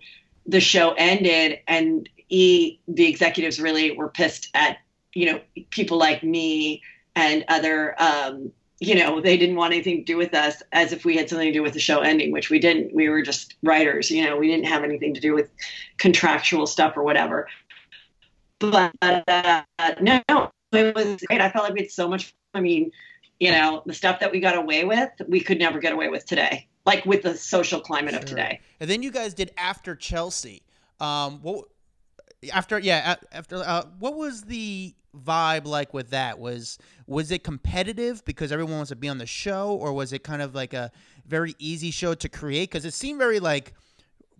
the 0.45 0.59
show 0.59 0.93
ended 0.97 1.59
and 1.67 2.09
E, 2.29 2.79
the 2.87 3.07
executives 3.07 3.59
really 3.59 3.91
were 3.91 4.09
pissed 4.09 4.49
at, 4.53 4.77
you 5.13 5.31
know, 5.31 5.41
people 5.69 5.97
like 5.97 6.23
me 6.23 6.81
and 7.15 7.43
other, 7.47 7.95
um, 8.01 8.51
you 8.79 8.95
know, 8.95 9.19
they 9.19 9.35
didn't 9.35 9.55
want 9.55 9.73
anything 9.73 9.97
to 9.97 10.03
do 10.03 10.15
with 10.15 10.33
us 10.33 10.61
as 10.71 10.93
if 10.93 11.03
we 11.03 11.17
had 11.17 11.27
something 11.27 11.47
to 11.47 11.53
do 11.53 11.63
with 11.63 11.73
the 11.73 11.79
show 11.79 11.99
ending, 11.99 12.31
which 12.31 12.49
we 12.49 12.59
didn't. 12.59 12.93
We 12.93 13.09
were 13.09 13.21
just 13.21 13.55
writers, 13.61 14.09
you 14.09 14.23
know, 14.23 14.37
we 14.37 14.47
didn't 14.47 14.67
have 14.67 14.83
anything 14.83 15.13
to 15.15 15.19
do 15.19 15.33
with 15.33 15.49
contractual 15.97 16.65
stuff 16.65 16.95
or 16.95 17.03
whatever. 17.03 17.47
But 18.59 18.93
uh, 19.01 19.63
no, 20.01 20.51
it 20.71 20.95
was 20.95 21.17
great. 21.27 21.41
I 21.41 21.49
felt 21.49 21.65
like 21.65 21.73
we 21.73 21.81
had 21.81 21.91
so 21.91 22.07
much. 22.07 22.35
I 22.53 22.61
mean, 22.61 22.91
you 23.39 23.51
know, 23.51 23.83
the 23.85 23.93
stuff 23.93 24.19
that 24.19 24.31
we 24.31 24.39
got 24.39 24.57
away 24.57 24.83
with, 24.83 25.09
we 25.27 25.39
could 25.39 25.59
never 25.59 25.79
get 25.79 25.93
away 25.93 26.09
with 26.09 26.25
today, 26.25 26.67
like 26.85 27.05
with 27.05 27.23
the 27.23 27.35
social 27.35 27.79
climate 27.79 28.11
sure. 28.11 28.19
of 28.19 28.25
today. 28.25 28.59
And 28.79 28.89
then 28.89 29.01
you 29.01 29.11
guys 29.11 29.33
did 29.33 29.51
after 29.57 29.95
Chelsea. 29.95 30.63
Um, 30.99 31.39
what 31.41 31.65
after 32.53 32.79
yeah 32.79 33.15
after 33.31 33.57
uh, 33.57 33.83
what 33.99 34.15
was 34.15 34.43
the 34.43 34.93
vibe 35.17 35.65
like 35.65 35.93
with 35.93 36.09
that? 36.11 36.39
Was 36.39 36.77
was 37.07 37.31
it 37.31 37.43
competitive 37.43 38.23
because 38.25 38.51
everyone 38.51 38.75
wants 38.75 38.89
to 38.89 38.95
be 38.95 39.09
on 39.09 39.17
the 39.17 39.25
show, 39.25 39.71
or 39.71 39.93
was 39.93 40.13
it 40.13 40.23
kind 40.23 40.41
of 40.41 40.53
like 40.53 40.73
a 40.73 40.91
very 41.25 41.55
easy 41.59 41.91
show 41.91 42.13
to 42.13 42.29
create? 42.29 42.69
Because 42.69 42.85
it 42.85 42.93
seemed 42.93 43.19
very 43.19 43.39
like 43.39 43.73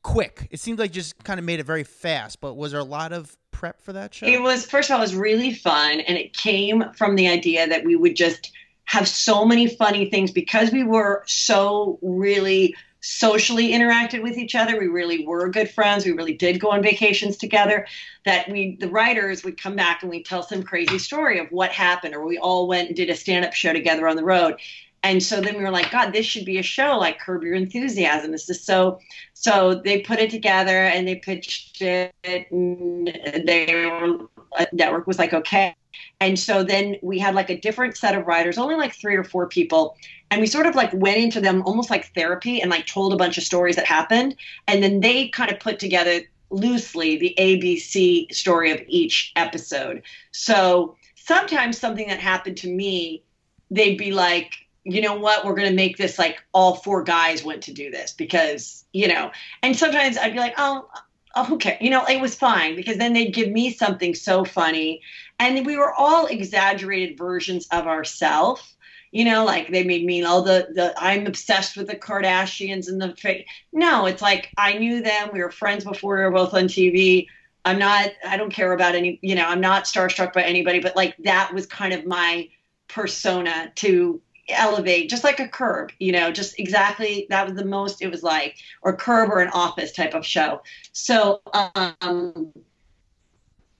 quick. 0.03 0.47
It 0.51 0.59
seemed 0.59 0.79
like 0.79 0.91
just 0.91 1.23
kind 1.23 1.39
of 1.39 1.45
made 1.45 1.59
it 1.59 1.65
very 1.65 1.83
fast. 1.83 2.41
But 2.41 2.55
was 2.55 2.71
there 2.71 2.81
a 2.81 2.85
lot 2.85 3.13
of 3.13 3.37
prep 3.59 3.81
for 3.81 3.91
that 3.91 4.13
show? 4.13 4.25
It 4.25 4.41
was 4.41 4.65
first 4.65 4.89
of 4.89 4.93
all, 4.95 4.99
it 4.99 5.03
was 5.03 5.15
really 5.15 5.53
fun, 5.53 5.99
and 5.99 6.17
it 6.17 6.35
came 6.35 6.85
from 6.95 7.15
the 7.15 7.27
idea 7.27 7.67
that 7.67 7.83
we 7.83 7.95
would 7.95 8.15
just 8.15 8.51
have 8.85 9.07
so 9.07 9.45
many 9.45 9.67
funny 9.67 10.09
things 10.09 10.31
because 10.31 10.71
we 10.71 10.83
were 10.83 11.23
so 11.27 11.99
really 12.01 12.73
socially 13.01 13.69
interacted 13.71 14.23
with 14.23 14.37
each 14.37 14.55
other. 14.55 14.79
We 14.79 14.87
really 14.87 15.25
were 15.25 15.49
good 15.49 15.69
friends. 15.69 16.05
We 16.05 16.11
really 16.11 16.33
did 16.33 16.59
go 16.59 16.71
on 16.71 16.81
vacations 16.81 17.37
together. 17.37 17.85
That 18.25 18.49
we, 18.49 18.77
the 18.77 18.89
writers, 18.89 19.43
would 19.43 19.61
come 19.61 19.75
back 19.75 20.01
and 20.01 20.09
we'd 20.09 20.25
tell 20.25 20.43
some 20.43 20.63
crazy 20.63 20.97
story 20.97 21.39
of 21.39 21.47
what 21.51 21.71
happened, 21.71 22.15
or 22.15 22.25
we 22.25 22.37
all 22.37 22.67
went 22.67 22.87
and 22.87 22.95
did 22.95 23.09
a 23.09 23.15
stand 23.15 23.45
up 23.45 23.53
show 23.53 23.73
together 23.73 24.07
on 24.07 24.15
the 24.15 24.23
road. 24.23 24.55
And 25.03 25.23
so 25.23 25.39
then 25.39 25.57
we 25.57 25.63
were 25.63 25.71
like, 25.71 25.91
God, 25.91 26.11
this 26.11 26.25
should 26.25 26.45
be 26.45 26.57
a 26.57 26.63
show 26.63 26.97
like 26.97 27.19
Curb 27.19 27.43
Your 27.43 27.53
Enthusiasm. 27.53 28.31
This 28.31 28.49
is 28.49 28.63
so. 28.63 28.99
So 29.33 29.75
they 29.75 30.01
put 30.01 30.19
it 30.19 30.29
together 30.29 30.83
and 30.83 31.07
they 31.07 31.15
pitched 31.15 31.81
it. 31.81 32.13
And 32.23 33.07
they 33.45 33.73
were, 33.73 34.27
uh, 34.57 34.65
network 34.73 35.07
was 35.07 35.17
like, 35.17 35.33
okay. 35.33 35.75
And 36.19 36.37
so 36.37 36.63
then 36.63 36.97
we 37.01 37.17
had 37.19 37.35
like 37.35 37.49
a 37.49 37.57
different 37.57 37.95
set 37.95 38.15
of 38.15 38.27
writers, 38.27 38.57
only 38.57 38.75
like 38.75 38.93
three 38.93 39.15
or 39.15 39.23
four 39.23 39.47
people. 39.47 39.95
And 40.31 40.41
we 40.41 40.47
sort 40.47 40.65
of 40.65 40.75
like 40.75 40.91
went 40.93 41.17
into 41.17 41.39
them 41.39 41.63
almost 41.63 41.89
like 41.89 42.13
therapy 42.13 42.61
and 42.61 42.69
like 42.69 42.85
told 42.85 43.13
a 43.13 43.17
bunch 43.17 43.37
of 43.37 43.43
stories 43.43 43.77
that 43.77 43.85
happened. 43.85 44.35
And 44.67 44.83
then 44.83 44.99
they 44.99 45.29
kind 45.29 45.51
of 45.51 45.59
put 45.59 45.79
together 45.79 46.21
loosely 46.49 47.17
the 47.17 47.33
ABC 47.37 48.33
story 48.33 48.71
of 48.71 48.81
each 48.87 49.31
episode. 49.35 50.03
So 50.31 50.95
sometimes 51.15 51.77
something 51.77 52.07
that 52.07 52.19
happened 52.19 52.57
to 52.57 52.69
me, 52.69 53.23
they'd 53.71 53.97
be 53.97 54.11
like, 54.11 54.53
you 54.91 55.01
know 55.01 55.15
what, 55.15 55.45
we're 55.45 55.55
going 55.55 55.69
to 55.69 55.75
make 55.75 55.97
this 55.97 56.19
like 56.19 56.41
all 56.53 56.75
four 56.75 57.03
guys 57.03 57.43
went 57.43 57.63
to 57.63 57.73
do 57.73 57.91
this 57.91 58.13
because, 58.13 58.85
you 58.93 59.07
know, 59.07 59.31
and 59.63 59.75
sometimes 59.75 60.17
I'd 60.17 60.33
be 60.33 60.39
like, 60.39 60.55
oh, 60.57 60.89
oh, 61.35 61.53
okay, 61.53 61.77
you 61.81 61.89
know, 61.89 62.05
it 62.05 62.21
was 62.21 62.35
fine 62.35 62.75
because 62.75 62.97
then 62.97 63.13
they'd 63.13 63.33
give 63.33 63.49
me 63.49 63.71
something 63.71 64.15
so 64.15 64.45
funny. 64.45 65.01
And 65.37 65.65
we 65.65 65.77
were 65.77 65.93
all 65.93 66.25
exaggerated 66.25 67.17
versions 67.17 67.67
of 67.71 67.87
ourselves 67.87 68.75
you 69.11 69.25
know 69.25 69.43
like 69.43 69.71
they 69.71 69.83
made 69.83 70.05
me 70.05 70.23
all 70.23 70.41
the 70.41 70.67
the 70.73 70.93
i'm 70.97 71.25
obsessed 71.25 71.75
with 71.75 71.87
the 71.87 71.95
kardashians 71.95 72.87
and 72.87 73.01
the 73.01 73.15
fake. 73.15 73.47
no 73.73 74.05
it's 74.05 74.21
like 74.21 74.49
i 74.57 74.73
knew 74.73 75.01
them 75.01 75.29
we 75.33 75.39
were 75.39 75.51
friends 75.51 75.83
before 75.83 76.17
we 76.17 76.23
were 76.23 76.31
both 76.31 76.53
on 76.53 76.65
tv 76.65 77.27
i'm 77.65 77.79
not 77.79 78.11
i 78.25 78.37
don't 78.37 78.53
care 78.53 78.73
about 78.73 78.95
any 78.95 79.19
you 79.21 79.35
know 79.35 79.45
i'm 79.45 79.61
not 79.61 79.85
starstruck 79.85 80.33
by 80.33 80.43
anybody 80.43 80.79
but 80.79 80.95
like 80.95 81.15
that 81.17 81.53
was 81.53 81.65
kind 81.65 81.93
of 81.93 82.05
my 82.05 82.47
persona 82.87 83.71
to 83.75 84.21
elevate 84.51 85.09
just 85.09 85.23
like 85.23 85.39
a 85.39 85.47
curb 85.47 85.91
you 85.99 86.11
know 86.11 86.31
just 86.31 86.59
exactly 86.59 87.27
that 87.29 87.45
was 87.47 87.55
the 87.55 87.65
most 87.65 88.01
it 88.01 88.09
was 88.09 88.23
like 88.23 88.57
or 88.81 88.95
curb 88.95 89.29
or 89.29 89.39
an 89.39 89.49
office 89.49 89.91
type 89.91 90.13
of 90.13 90.25
show. 90.25 90.61
So 90.91 91.41
um 91.53 92.53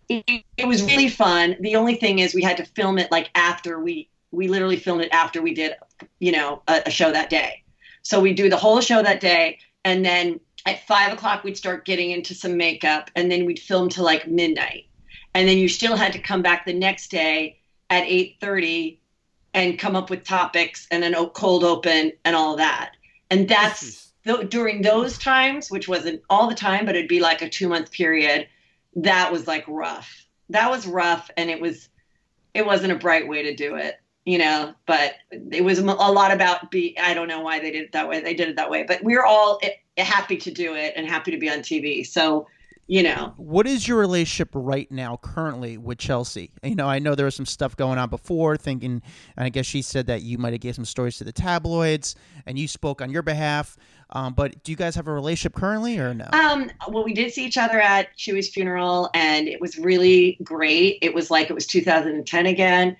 it, 0.09 0.43
it 0.57 0.67
was 0.67 0.81
really 0.81 1.07
fun. 1.07 1.55
The 1.59 1.75
only 1.75 1.95
thing 1.95 2.19
is 2.19 2.33
we 2.33 2.41
had 2.41 2.57
to 2.57 2.65
film 2.65 2.97
it 2.97 3.11
like 3.11 3.29
after 3.35 3.79
we 3.79 4.09
we 4.31 4.47
literally 4.47 4.77
filmed 4.77 5.01
it 5.01 5.09
after 5.11 5.41
we 5.41 5.53
did, 5.53 5.73
you 6.19 6.31
know, 6.31 6.61
a, 6.67 6.83
a 6.87 6.89
show 6.89 7.11
that 7.11 7.29
day. 7.29 7.63
So 8.01 8.19
we 8.19 8.33
do 8.33 8.49
the 8.49 8.57
whole 8.57 8.81
show 8.81 9.01
that 9.01 9.21
day, 9.21 9.59
and 9.85 10.03
then 10.03 10.39
at 10.65 10.85
five 10.87 11.13
o'clock 11.13 11.43
we'd 11.43 11.57
start 11.57 11.85
getting 11.85 12.11
into 12.11 12.33
some 12.33 12.57
makeup, 12.57 13.11
and 13.15 13.31
then 13.31 13.45
we'd 13.45 13.59
film 13.59 13.89
till 13.89 14.03
like 14.03 14.27
midnight, 14.27 14.87
and 15.35 15.47
then 15.47 15.57
you 15.57 15.67
still 15.67 15.95
had 15.95 16.13
to 16.13 16.19
come 16.19 16.41
back 16.41 16.65
the 16.65 16.73
next 16.73 17.11
day 17.11 17.59
at 17.89 18.03
eight 18.05 18.37
thirty 18.41 18.99
and 19.53 19.79
come 19.79 19.95
up 19.95 20.09
with 20.09 20.23
topics 20.23 20.87
and 20.91 21.01
then 21.01 21.13
cold 21.29 21.63
open 21.63 22.11
and 22.25 22.35
all 22.35 22.55
that. 22.57 22.91
And 23.29 23.47
that's 23.47 24.11
th- 24.25 24.49
during 24.49 24.81
those 24.81 25.17
times, 25.17 25.69
which 25.69 25.87
wasn't 25.87 26.21
all 26.29 26.47
the 26.47 26.55
time, 26.55 26.85
but 26.85 26.95
it'd 26.95 27.09
be 27.09 27.19
like 27.19 27.41
a 27.41 27.49
two 27.49 27.67
month 27.67 27.91
period. 27.91 28.47
That 28.95 29.31
was 29.31 29.47
like 29.47 29.65
rough. 29.67 30.25
That 30.49 30.71
was 30.71 30.87
rough, 30.87 31.29
and 31.37 31.49
it 31.49 31.61
was 31.61 31.89
it 32.53 32.65
wasn't 32.65 32.91
a 32.91 32.95
bright 32.95 33.27
way 33.27 33.43
to 33.43 33.55
do 33.55 33.75
it 33.75 33.99
you 34.25 34.37
know 34.37 34.73
but 34.85 35.15
it 35.51 35.63
was 35.63 35.79
a 35.79 35.83
lot 35.83 36.31
about 36.31 36.69
be 36.69 36.97
i 36.99 37.13
don't 37.13 37.27
know 37.27 37.41
why 37.41 37.59
they 37.59 37.71
did 37.71 37.83
it 37.83 37.91
that 37.93 38.07
way 38.07 38.19
they 38.19 38.33
did 38.33 38.49
it 38.49 38.55
that 38.55 38.69
way 38.69 38.83
but 38.83 39.03
we 39.03 39.15
are 39.15 39.25
all 39.25 39.59
eh, 39.63 40.03
happy 40.03 40.37
to 40.37 40.51
do 40.51 40.75
it 40.75 40.93
and 40.95 41.07
happy 41.07 41.31
to 41.31 41.37
be 41.37 41.49
on 41.49 41.59
tv 41.59 42.05
so 42.05 42.47
you 42.89 43.03
know. 43.03 43.33
What 43.37 43.67
is 43.67 43.87
your 43.87 43.99
relationship 43.99 44.49
right 44.53 44.91
now 44.91 45.17
currently 45.21 45.77
with 45.77 45.99
chelsea? 45.99 46.51
You 46.63 46.75
know 46.75 46.87
i 46.87 46.99
know 46.99 47.15
there 47.15 47.25
was 47.25 47.35
some 47.35 47.45
stuff 47.45 47.75
going 47.75 47.99
on 47.99 48.09
before 48.09 48.57
thinking 48.57 49.01
and 49.37 49.45
i 49.45 49.49
guess 49.49 49.65
she 49.65 49.81
said 49.81 50.07
that 50.07 50.23
you 50.23 50.37
might 50.37 50.53
have 50.53 50.61
gave 50.61 50.75
some 50.75 50.85
stories 50.85 51.17
to 51.19 51.23
the 51.23 51.31
tabloids 51.31 52.15
and 52.45 52.57
you 52.57 52.67
spoke 52.67 53.01
on 53.01 53.11
your 53.11 53.21
behalf 53.21 53.77
um, 54.11 54.33
but 54.33 54.63
do 54.63 54.71
you 54.71 54.75
guys 54.75 54.95
have 54.95 55.07
a 55.07 55.13
relationship 55.13 55.53
currently 55.53 55.99
or 55.99 56.13
no? 56.13 56.27
Um, 56.33 56.71
well 56.87 57.03
we 57.03 57.13
did 57.13 57.31
see 57.31 57.45
each 57.45 57.57
other 57.57 57.79
at 57.79 58.17
Chuy's 58.17 58.49
funeral 58.49 59.09
and 59.13 59.47
it 59.47 59.61
was 59.61 59.77
really 59.77 60.37
great. 60.43 60.97
It 61.01 61.13
was 61.13 61.29
like 61.29 61.49
it 61.49 61.53
was 61.53 61.67
2010 61.67 62.45
again. 62.47 62.97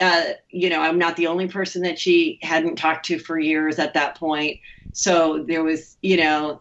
Uh, 0.00 0.32
you 0.50 0.68
know, 0.68 0.80
I'm 0.80 0.98
not 0.98 1.16
the 1.16 1.28
only 1.28 1.46
person 1.46 1.82
that 1.82 1.96
she 1.96 2.40
hadn't 2.42 2.74
talked 2.74 3.06
to 3.06 3.20
for 3.20 3.38
years 3.38 3.78
at 3.78 3.94
that 3.94 4.16
point. 4.16 4.58
So 4.92 5.44
there 5.46 5.62
was, 5.62 5.96
you 6.02 6.16
know, 6.16 6.60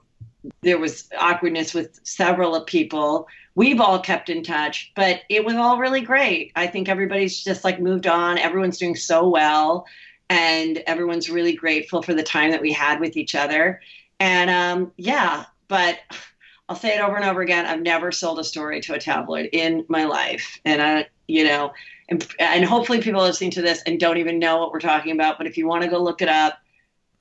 there 0.62 0.80
was 0.80 1.10
awkwardness 1.20 1.74
with 1.74 2.00
several 2.04 2.56
of 2.56 2.66
people. 2.66 3.28
We've 3.56 3.82
all 3.82 4.00
kept 4.00 4.30
in 4.30 4.44
touch, 4.44 4.92
but 4.96 5.22
it 5.30 5.44
was 5.44 5.56
all 5.56 5.78
really 5.78 6.02
great. 6.02 6.52
I 6.56 6.68
think 6.68 6.88
everybody's 6.90 7.44
just 7.44 7.64
like 7.64 7.80
moved 7.80 8.08
on. 8.08 8.38
Everyone's 8.38 8.78
doing 8.78 8.96
so 8.96 9.28
well, 9.28 9.86
and 10.30 10.78
everyone's 10.88 11.30
really 11.30 11.54
grateful 11.54 12.02
for 12.02 12.14
the 12.14 12.24
time 12.24 12.52
that 12.52 12.62
we 12.62 12.72
had 12.72 13.00
with 13.00 13.18
each 13.18 13.36
other. 13.36 13.82
And 14.20 14.50
um, 14.50 14.92
yeah, 14.98 15.46
but 15.68 16.00
I'll 16.70 16.76
say 16.76 16.96
it 16.96 17.02
over 17.02 17.18
and 17.18 17.26
over 17.26 17.42
again. 17.42 17.66
I've 17.66 17.82
never 17.82 18.12
sold 18.12 18.40
a 18.40 18.44
story 18.44 18.80
to 18.82 18.94
a 18.94 19.00
tabloid 19.00 19.50
in 19.52 19.86
my 19.90 20.06
life, 20.06 20.60
and 20.64 20.82
I, 20.82 21.08
you 21.28 21.44
know, 21.44 21.74
and, 22.08 22.26
and 22.40 22.64
hopefully 22.64 23.02
people 23.02 23.22
listening 23.22 23.52
to 23.52 23.62
this 23.62 23.82
and 23.84 24.00
don't 24.00 24.18
even 24.18 24.40
know 24.40 24.60
what 24.60 24.72
we're 24.72 24.80
talking 24.80 25.12
about. 25.12 25.38
But 25.38 25.48
if 25.48 25.58
you 25.58 25.68
want 25.68 25.84
to 25.84 25.90
go 25.90 26.02
look 26.02 26.22
it 26.22 26.30
up, 26.30 26.60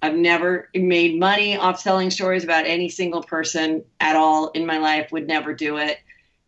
I've 0.03 0.17
never 0.17 0.69
made 0.75 1.19
money 1.19 1.57
off 1.57 1.81
selling 1.81 2.11
stories 2.11 2.45
about 2.45 2.67
any 2.67 2.89
single 2.89 3.23
person 3.23 3.85
at 4.01 4.17
all 4.17 4.49
in 4.51 4.65
my 4.65 4.79
life, 4.79 5.13
would 5.13 5.27
never 5.27 5.53
do 5.53 5.77
it. 5.77 5.99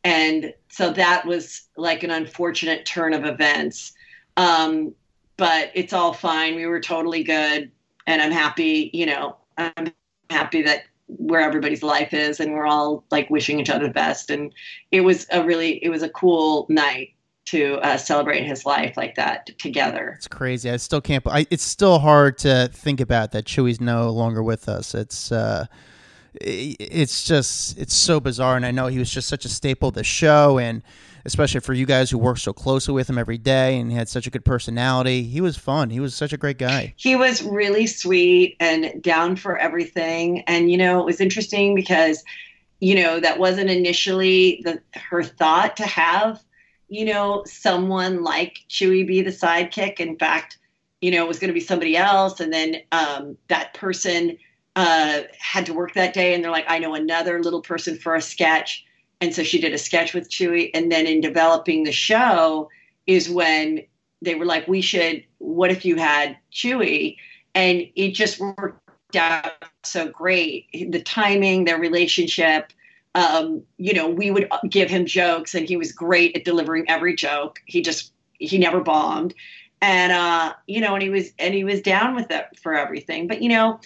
And 0.05 0.53
so 0.69 0.93
that 0.93 1.27
was 1.27 1.63
like 1.77 2.03
an 2.03 2.11
unfortunate 2.11 2.87
turn 2.87 3.13
of 3.13 3.25
events. 3.25 3.93
Um, 4.37 4.95
but 5.37 5.71
it's 5.75 5.93
all 5.93 6.13
fine. 6.13 6.57
We 6.57 6.67
were 6.67 6.81
totally 6.81 7.23
good. 7.23 7.71
And 8.07 8.21
I'm 8.21 8.33
happy, 8.33 8.91
you 8.93 9.07
know, 9.07 9.37
I'm 9.59 9.93
happy 10.31 10.63
that 10.63 10.85
where 11.07 11.41
everybody's 11.41 11.83
life 11.83 12.15
is 12.15 12.41
and 12.41 12.53
we're 12.53 12.67
all 12.67 13.05
like 13.11 13.29
wishing 13.31 13.61
each 13.61 13.71
other 13.71 13.87
the 13.87 13.93
best. 13.93 14.31
And 14.31 14.53
it 14.91 15.03
was 15.03 15.27
a 15.31 15.45
really, 15.45 15.83
it 15.85 15.91
was 15.91 16.03
a 16.03 16.09
cool 16.09 16.67
night 16.69 17.15
to 17.47 17.75
uh, 17.79 17.97
celebrate 17.97 18.45
his 18.45 18.65
life 18.65 18.97
like 18.97 19.15
that 19.17 19.51
together. 19.59 20.15
It's 20.17 20.29
crazy. 20.29 20.71
I 20.71 20.77
still 20.77 21.01
can't. 21.01 21.27
I, 21.27 21.47
it's 21.51 21.65
still 21.65 21.99
hard 21.99 22.39
to 22.39 22.71
think 22.73 23.01
about 23.01 23.33
that 23.33 23.45
Chuy's 23.45 23.81
no 23.81 24.11
longer 24.11 24.43
with 24.43 24.69
us. 24.69 24.95
It's 24.95 25.33
uh, 25.33 25.67
it's 26.35 27.25
just 27.25 27.79
it's 27.79 27.95
so 27.95 28.21
bizarre, 28.21 28.57
and 28.57 28.65
I 28.65 28.71
know 28.71 28.87
he 28.87 28.99
was 28.99 29.11
just 29.11 29.29
such 29.29 29.45
a 29.45 29.49
staple 29.49 29.89
of 29.89 29.95
the 29.95 30.05
show, 30.05 30.59
and 30.59 30.83
especially 31.25 31.61
for 31.61 31.75
you 31.75 31.87
guys 31.87 32.11
who 32.11 32.19
work 32.19 32.39
so 32.39 32.53
closely 32.53 32.95
with 32.95 33.09
him 33.09 33.19
every 33.19 33.39
day, 33.39 33.79
and 33.79 33.91
he 33.91 33.97
had 33.97 34.09
such 34.09 34.27
a 34.27 34.31
good 34.31 34.45
personality. 34.45 35.23
He 35.25 35.41
was 35.41 35.57
fun. 35.57 35.91
He 35.91 36.01
was 36.01 36.15
such 36.15 36.33
a 36.33 36.37
great 36.37 36.59
guy. 36.59 36.95
He 36.97 37.17
was 37.17 37.43
really 37.43 37.87
sweet 37.87 38.57
and 38.61 39.03
down 39.03 39.37
for 39.37 39.59
everything, 39.59 40.43
and 40.43 40.71
you 40.71 40.79
know 40.79 41.01
it 41.01 41.05
was 41.05 41.21
interesting 41.21 41.75
because 41.75 42.25
you 42.81 42.95
know 42.95 43.21
that 43.21 43.39
wasn't 43.39 43.71
initially 43.71 44.63
the 44.65 44.81
her 44.95 45.23
thought 45.23 45.77
to 45.77 45.87
have 45.87 46.43
you 46.93 47.07
know, 47.07 47.43
someone 47.47 48.23
like 48.23 48.61
Chuy 48.69 49.07
be 49.07 49.23
the 49.23 49.31
sidekick. 49.31 49.99
In 49.99 50.19
fact, 50.19 50.59
you 51.01 51.11
know, 51.11 51.25
it 51.25 51.29
was 51.29 51.39
going 51.39 51.49
to 51.49 51.55
be 51.55 51.61
somebody 51.61 51.97
else. 51.97 52.39
And 52.39 52.53
then 52.53 52.77
um, 52.93 53.39
that 53.49 53.73
person 53.73 54.37
uh, 54.77 55.23
had 55.39 55.65
to 55.67 55.73
work 55.73 55.95
that 55.95 56.13
day. 56.13 56.35
And 56.35 56.45
they're 56.45 56.51
like, 56.51 56.67
I 56.69 56.79
know 56.79 56.95
another 56.95 57.43
little 57.43 57.63
person 57.63 57.97
for 57.97 58.15
a 58.15 58.21
sketch. 58.21 58.85
And 59.23 59.35
so 59.35 59.43
she 59.43 59.59
did 59.59 59.73
a 59.73 59.79
sketch 59.79 60.13
with 60.13 60.29
Chuy. 60.29 60.71
And 60.75 60.93
then 60.93 61.07
in 61.07 61.23
developing 61.23 61.85
the 61.85 61.93
show 61.93 62.69
is 63.07 63.31
when 63.31 63.81
they 64.21 64.35
were 64.35 64.45
like, 64.45 64.69
we 64.69 64.83
should, 64.83 65.25
what 65.39 65.71
if 65.71 65.87
you 65.87 65.97
had 65.97 66.37
Chuy? 66.53 67.17
And 67.55 67.89
it 67.97 68.11
just 68.11 68.39
worked 68.39 69.17
out 69.17 69.65
so 69.83 70.11
great. 70.11 70.67
The 70.91 71.03
timing, 71.03 71.65
their 71.65 71.79
relationship, 71.79 72.71
um, 73.15 73.63
you 73.77 73.93
know, 73.93 74.09
we 74.09 74.31
would 74.31 74.49
give 74.69 74.89
him 74.89 75.05
jokes 75.07 75.55
and 75.55 75.69
he 75.69 75.77
was 75.77 75.93
great 75.93 76.37
at 76.37 76.45
delivering 76.45 76.89
every 76.89 77.15
joke. 77.15 77.61
He 77.67 77.83
just, 77.83 78.13
he 78.39 78.59
never 78.59 78.81
bombed. 78.81 79.35
And, 79.81 80.13
uh, 80.13 80.55
you 80.67 80.81
know, 80.81 80.95
and 80.95 81.03
he 81.03 81.11
was, 81.11 81.33
and 81.39 81.53
he 81.53 81.65
was 81.65 81.83
down 81.83 82.15
with 82.15 82.31
it 82.31 82.47
for 82.63 82.75
everything. 82.75 83.27
But, 83.27 83.43
you 83.43 83.49
know, 83.49 83.81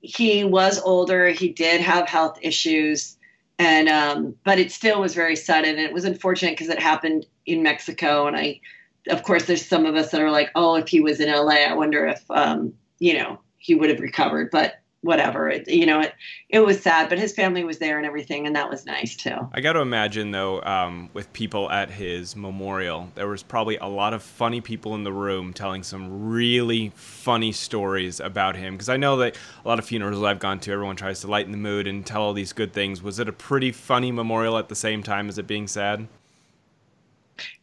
he 0.00 0.44
was 0.44 0.80
older. 0.80 1.30
He 1.30 1.48
did 1.48 1.80
have 1.80 2.08
health 2.08 2.38
issues. 2.42 3.16
And, 3.58 3.88
um, 3.88 4.36
but 4.44 4.58
it 4.58 4.70
still 4.70 5.00
was 5.00 5.14
very 5.14 5.34
sudden. 5.34 5.70
And 5.70 5.80
it 5.80 5.92
was 5.92 6.04
unfortunate 6.04 6.52
because 6.52 6.68
it 6.68 6.78
happened 6.78 7.26
in 7.46 7.62
Mexico. 7.62 8.26
And 8.26 8.36
I, 8.36 8.60
of 9.08 9.24
course, 9.24 9.46
there's 9.46 9.66
some 9.66 9.86
of 9.86 9.96
us 9.96 10.10
that 10.12 10.20
are 10.20 10.30
like, 10.30 10.50
oh, 10.54 10.76
if 10.76 10.88
he 10.88 11.00
was 11.00 11.18
in 11.18 11.32
LA, 11.32 11.64
I 11.66 11.74
wonder 11.74 12.06
if, 12.06 12.22
um, 12.30 12.74
you 13.00 13.14
know, 13.14 13.40
he 13.56 13.74
would 13.74 13.90
have 13.90 14.00
recovered. 14.00 14.50
But 14.52 14.80
whatever. 15.02 15.48
It, 15.48 15.68
you 15.68 15.86
know 15.86 16.00
it 16.00 16.14
it 16.48 16.60
was 16.60 16.80
sad 16.80 17.08
but 17.08 17.18
his 17.18 17.32
family 17.32 17.64
was 17.64 17.78
there 17.78 17.98
and 17.98 18.06
everything 18.06 18.46
and 18.46 18.56
that 18.56 18.68
was 18.68 18.84
nice 18.84 19.14
too. 19.14 19.36
I 19.52 19.60
got 19.60 19.74
to 19.74 19.80
imagine 19.80 20.30
though 20.32 20.62
um, 20.62 21.10
with 21.12 21.32
people 21.32 21.70
at 21.70 21.90
his 21.90 22.34
memorial 22.34 23.08
there 23.14 23.28
was 23.28 23.42
probably 23.42 23.76
a 23.76 23.86
lot 23.86 24.12
of 24.12 24.22
funny 24.22 24.60
people 24.60 24.94
in 24.94 25.04
the 25.04 25.12
room 25.12 25.52
telling 25.52 25.82
some 25.82 26.28
really 26.28 26.92
funny 26.94 27.52
stories 27.52 28.20
about 28.20 28.56
him. 28.56 28.74
Because 28.74 28.88
i 28.88 28.96
know 28.96 29.16
that 29.18 29.36
a 29.64 29.68
lot 29.68 29.78
of 29.78 29.84
funerals 29.84 30.22
i've 30.22 30.40
gone 30.40 30.58
to 30.60 30.72
everyone 30.72 30.96
tries 30.96 31.20
to 31.20 31.26
lighten 31.28 31.52
the 31.52 31.58
mood 31.58 31.86
and 31.86 32.04
tell 32.04 32.22
all 32.22 32.32
these 32.32 32.52
good 32.52 32.72
things. 32.72 33.02
Was 33.02 33.18
it 33.18 33.28
a 33.28 33.32
pretty 33.32 33.72
funny 33.72 34.10
memorial 34.10 34.58
at 34.58 34.68
the 34.68 34.74
same 34.74 35.02
time 35.02 35.28
as 35.28 35.38
it 35.38 35.46
being 35.46 35.68
sad? 35.68 36.08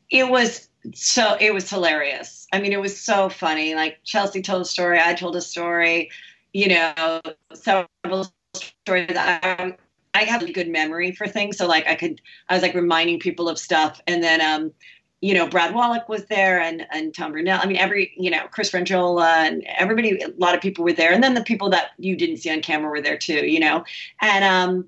It 0.10 0.30
was 0.30 0.70
so 0.94 1.36
it 1.40 1.54
was 1.54 1.70
hilarious. 1.70 2.48
I 2.54 2.60
mean, 2.60 2.74
it 2.74 2.80
was 2.80 3.00
so 3.00 3.30
funny. 3.30 3.76
Like 3.76 4.00
Chelsea 4.04 4.42
told 4.42 4.62
a 4.62 4.66
story, 4.66 5.00
I 5.04 5.14
told 5.14 5.36
a 5.36 5.42
story, 5.42 6.12
you 6.56 6.70
know, 6.70 7.22
several 7.54 8.32
stories. 8.54 9.18
I, 9.18 9.76
I 10.14 10.24
have 10.24 10.42
a 10.42 10.54
good 10.54 10.70
memory 10.70 11.12
for 11.12 11.28
things. 11.28 11.58
So 11.58 11.68
like 11.68 11.86
I 11.86 11.96
could, 11.96 12.22
I 12.48 12.54
was 12.54 12.64
like 12.64 12.74
reminding 12.74 13.20
people 13.20 13.50
of 13.50 13.60
stuff. 13.60 14.00
And 14.08 14.24
then, 14.24 14.40
um, 14.40 14.72
you 15.20 15.34
know, 15.34 15.50
Brad 15.50 15.74
Wollack 15.74 16.08
was 16.08 16.24
there 16.28 16.62
and, 16.62 16.88
and 16.92 17.14
Tom 17.14 17.34
Brunelle. 17.34 17.60
I 17.62 17.66
mean, 17.66 17.76
every, 17.76 18.14
you 18.16 18.32
know, 18.32 18.48
Chris 18.52 18.72
Franjola 18.72 19.28
and 19.46 19.66
everybody, 19.66 20.22
a 20.22 20.30
lot 20.38 20.56
of 20.56 20.62
people 20.62 20.86
were 20.86 20.94
there. 20.94 21.12
And 21.12 21.22
then 21.22 21.34
the 21.34 21.44
people 21.44 21.70
that 21.72 21.90
you 21.98 22.16
didn't 22.16 22.38
see 22.38 22.50
on 22.50 22.62
camera 22.62 22.90
were 22.90 23.02
there 23.02 23.18
too, 23.18 23.46
you 23.46 23.60
know? 23.60 23.84
And, 24.22 24.46
um, 24.46 24.88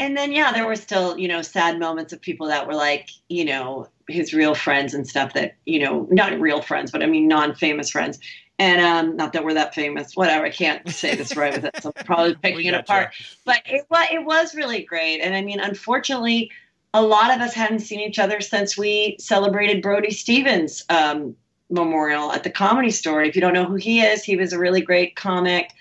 and 0.00 0.16
then, 0.16 0.32
yeah, 0.32 0.52
there 0.52 0.66
were 0.66 0.74
still, 0.74 1.16
you 1.16 1.28
know, 1.28 1.42
sad 1.42 1.78
moments 1.78 2.12
of 2.12 2.20
people 2.20 2.48
that 2.48 2.66
were 2.66 2.74
like, 2.74 3.08
you 3.28 3.44
know, 3.44 3.86
his 4.08 4.34
real 4.34 4.56
friends 4.56 4.94
and 4.94 5.06
stuff 5.06 5.32
that, 5.34 5.54
you 5.64 5.78
know, 5.78 6.08
not 6.10 6.40
real 6.40 6.60
friends, 6.60 6.90
but 6.90 7.04
I 7.04 7.06
mean, 7.06 7.28
non-famous 7.28 7.88
friends. 7.88 8.18
And 8.58 8.80
um, 8.80 9.16
not 9.16 9.32
that 9.32 9.44
we're 9.44 9.54
that 9.54 9.74
famous, 9.74 10.14
whatever. 10.14 10.44
I 10.44 10.50
can't 10.50 10.88
say 10.88 11.14
this 11.16 11.36
right 11.36 11.52
with 11.54 11.64
it. 11.64 11.82
So 11.82 11.92
I'm 11.96 12.04
probably 12.04 12.34
picking 12.42 12.66
it 12.66 12.74
apart. 12.74 13.14
But 13.44 13.62
it 13.66 13.86
was 13.90 14.08
it 14.10 14.24
was 14.24 14.54
really 14.54 14.82
great. 14.82 15.20
And 15.20 15.34
I 15.34 15.42
mean, 15.42 15.58
unfortunately, 15.58 16.50
a 16.94 17.02
lot 17.02 17.34
of 17.34 17.40
us 17.40 17.54
hadn't 17.54 17.80
seen 17.80 18.00
each 18.00 18.18
other 18.18 18.40
since 18.40 18.76
we 18.76 19.16
celebrated 19.18 19.82
Brody 19.82 20.10
Stevens 20.10 20.84
um, 20.90 21.34
memorial 21.70 22.32
at 22.32 22.44
the 22.44 22.50
Comedy 22.50 22.90
Store. 22.90 23.22
If 23.22 23.34
you 23.34 23.40
don't 23.40 23.54
know 23.54 23.64
who 23.64 23.76
he 23.76 24.00
is, 24.00 24.22
he 24.22 24.36
was 24.36 24.52
a 24.52 24.58
really 24.58 24.82
great 24.82 25.16
comic, 25.16 25.72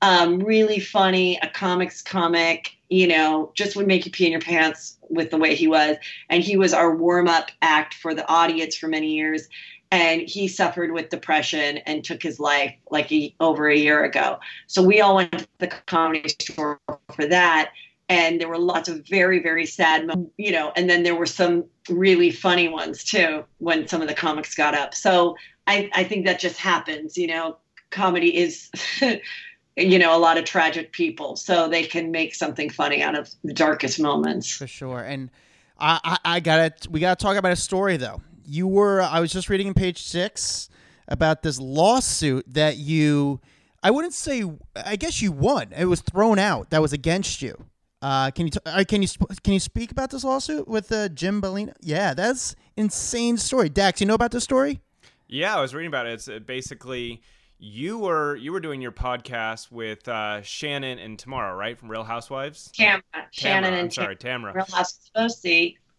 um, 0.00 0.38
really 0.40 0.80
funny, 0.80 1.38
a 1.42 1.48
comics 1.48 2.00
comic. 2.02 2.70
You 2.88 3.08
know, 3.08 3.50
just 3.54 3.76
would 3.76 3.86
make 3.86 4.06
you 4.06 4.12
pee 4.12 4.26
in 4.26 4.32
your 4.32 4.40
pants 4.40 4.98
with 5.08 5.30
the 5.30 5.36
way 5.36 5.54
he 5.54 5.66
was. 5.66 5.96
And 6.28 6.42
he 6.42 6.56
was 6.56 6.72
our 6.72 6.94
warm 6.94 7.28
up 7.28 7.50
act 7.60 7.94
for 7.94 8.14
the 8.14 8.28
audience 8.28 8.76
for 8.76 8.88
many 8.88 9.14
years. 9.14 9.48
And 9.94 10.22
he 10.22 10.48
suffered 10.48 10.90
with 10.90 11.10
depression 11.10 11.78
and 11.86 12.02
took 12.02 12.20
his 12.20 12.40
life 12.40 12.74
like 12.90 13.12
a, 13.12 13.32
over 13.38 13.68
a 13.68 13.76
year 13.76 14.02
ago. 14.02 14.40
So 14.66 14.82
we 14.82 15.00
all 15.00 15.14
went 15.14 15.30
to 15.38 15.46
the 15.58 15.68
comedy 15.68 16.30
store 16.30 16.80
for 17.14 17.26
that 17.26 17.70
and 18.08 18.40
there 18.40 18.48
were 18.48 18.58
lots 18.58 18.88
of 18.88 19.06
very 19.08 19.38
very 19.38 19.64
sad 19.64 20.10
you 20.36 20.52
know 20.52 20.72
and 20.76 20.90
then 20.90 21.04
there 21.04 21.14
were 21.14 21.24
some 21.24 21.64
really 21.88 22.30
funny 22.30 22.68
ones 22.68 23.02
too 23.02 23.44
when 23.58 23.88
some 23.88 24.02
of 24.02 24.08
the 24.08 24.14
comics 24.14 24.54
got 24.54 24.74
up. 24.74 24.94
So 24.94 25.36
i 25.68 25.88
i 25.94 26.02
think 26.02 26.26
that 26.26 26.40
just 26.40 26.58
happens 26.58 27.16
you 27.16 27.28
know. 27.28 27.56
Comedy 27.90 28.36
is 28.36 28.70
you 29.76 29.98
know 30.00 30.16
a 30.16 30.18
lot 30.18 30.36
of 30.36 30.44
tragic 30.44 30.90
people 30.90 31.36
so 31.36 31.68
they 31.68 31.84
can 31.84 32.10
make 32.10 32.34
something 32.34 32.68
funny 32.68 33.00
out 33.00 33.16
of 33.16 33.30
the 33.44 33.54
darkest 33.54 34.00
moments. 34.00 34.50
For 34.50 34.66
sure 34.66 35.02
and 35.02 35.30
i 35.78 36.00
i, 36.02 36.36
I 36.36 36.40
gotta 36.40 36.72
we 36.90 36.98
gotta 36.98 37.22
talk 37.22 37.36
about 37.36 37.52
a 37.52 37.56
story 37.56 37.96
though 37.96 38.20
you 38.46 38.66
were 38.66 39.00
i 39.02 39.20
was 39.20 39.32
just 39.32 39.48
reading 39.48 39.66
in 39.66 39.74
page 39.74 40.02
six 40.02 40.68
about 41.08 41.42
this 41.42 41.58
lawsuit 41.60 42.44
that 42.52 42.76
you 42.76 43.40
I 43.84 43.90
wouldn't 43.90 44.14
say. 44.14 44.50
I 44.74 44.96
guess 44.96 45.20
you 45.20 45.30
won. 45.30 45.70
It 45.76 45.84
was 45.84 46.00
thrown 46.00 46.38
out. 46.38 46.70
That 46.70 46.80
was 46.80 46.94
against 46.94 47.42
you. 47.42 47.66
Uh, 48.00 48.30
can 48.30 48.46
you 48.46 48.50
t- 48.50 48.58
uh, 48.64 48.82
can 48.88 49.02
you 49.02 49.08
sp- 49.08 49.28
can 49.42 49.52
you 49.52 49.60
speak 49.60 49.90
about 49.92 50.10
this 50.10 50.24
lawsuit 50.24 50.66
with 50.66 50.90
uh, 50.90 51.10
Jim 51.10 51.42
Bellino? 51.42 51.74
Yeah, 51.82 52.14
that's 52.14 52.56
insane 52.78 53.36
story. 53.36 53.68
Dax, 53.68 54.00
you 54.00 54.06
know 54.06 54.14
about 54.14 54.30
this 54.30 54.42
story? 54.42 54.80
Yeah, 55.28 55.54
I 55.54 55.60
was 55.60 55.74
reading 55.74 55.88
about 55.88 56.06
it. 56.06 56.14
It's 56.14 56.28
uh, 56.28 56.38
basically 56.38 57.20
you 57.58 57.98
were 57.98 58.36
you 58.36 58.52
were 58.52 58.60
doing 58.60 58.80
your 58.80 58.92
podcast 58.92 59.70
with 59.70 60.08
uh, 60.08 60.40
Shannon 60.40 60.98
and 60.98 61.18
Tamara, 61.18 61.54
right, 61.54 61.78
from 61.78 61.90
Real 61.90 62.04
Housewives. 62.04 62.70
Tamara, 62.72 63.02
Shannon 63.32 63.74
I'm 63.74 63.80
and 63.80 63.92
sorry, 63.92 64.16
Tamara. 64.16 64.54
Real 64.54 64.64
Housewives 64.64 65.10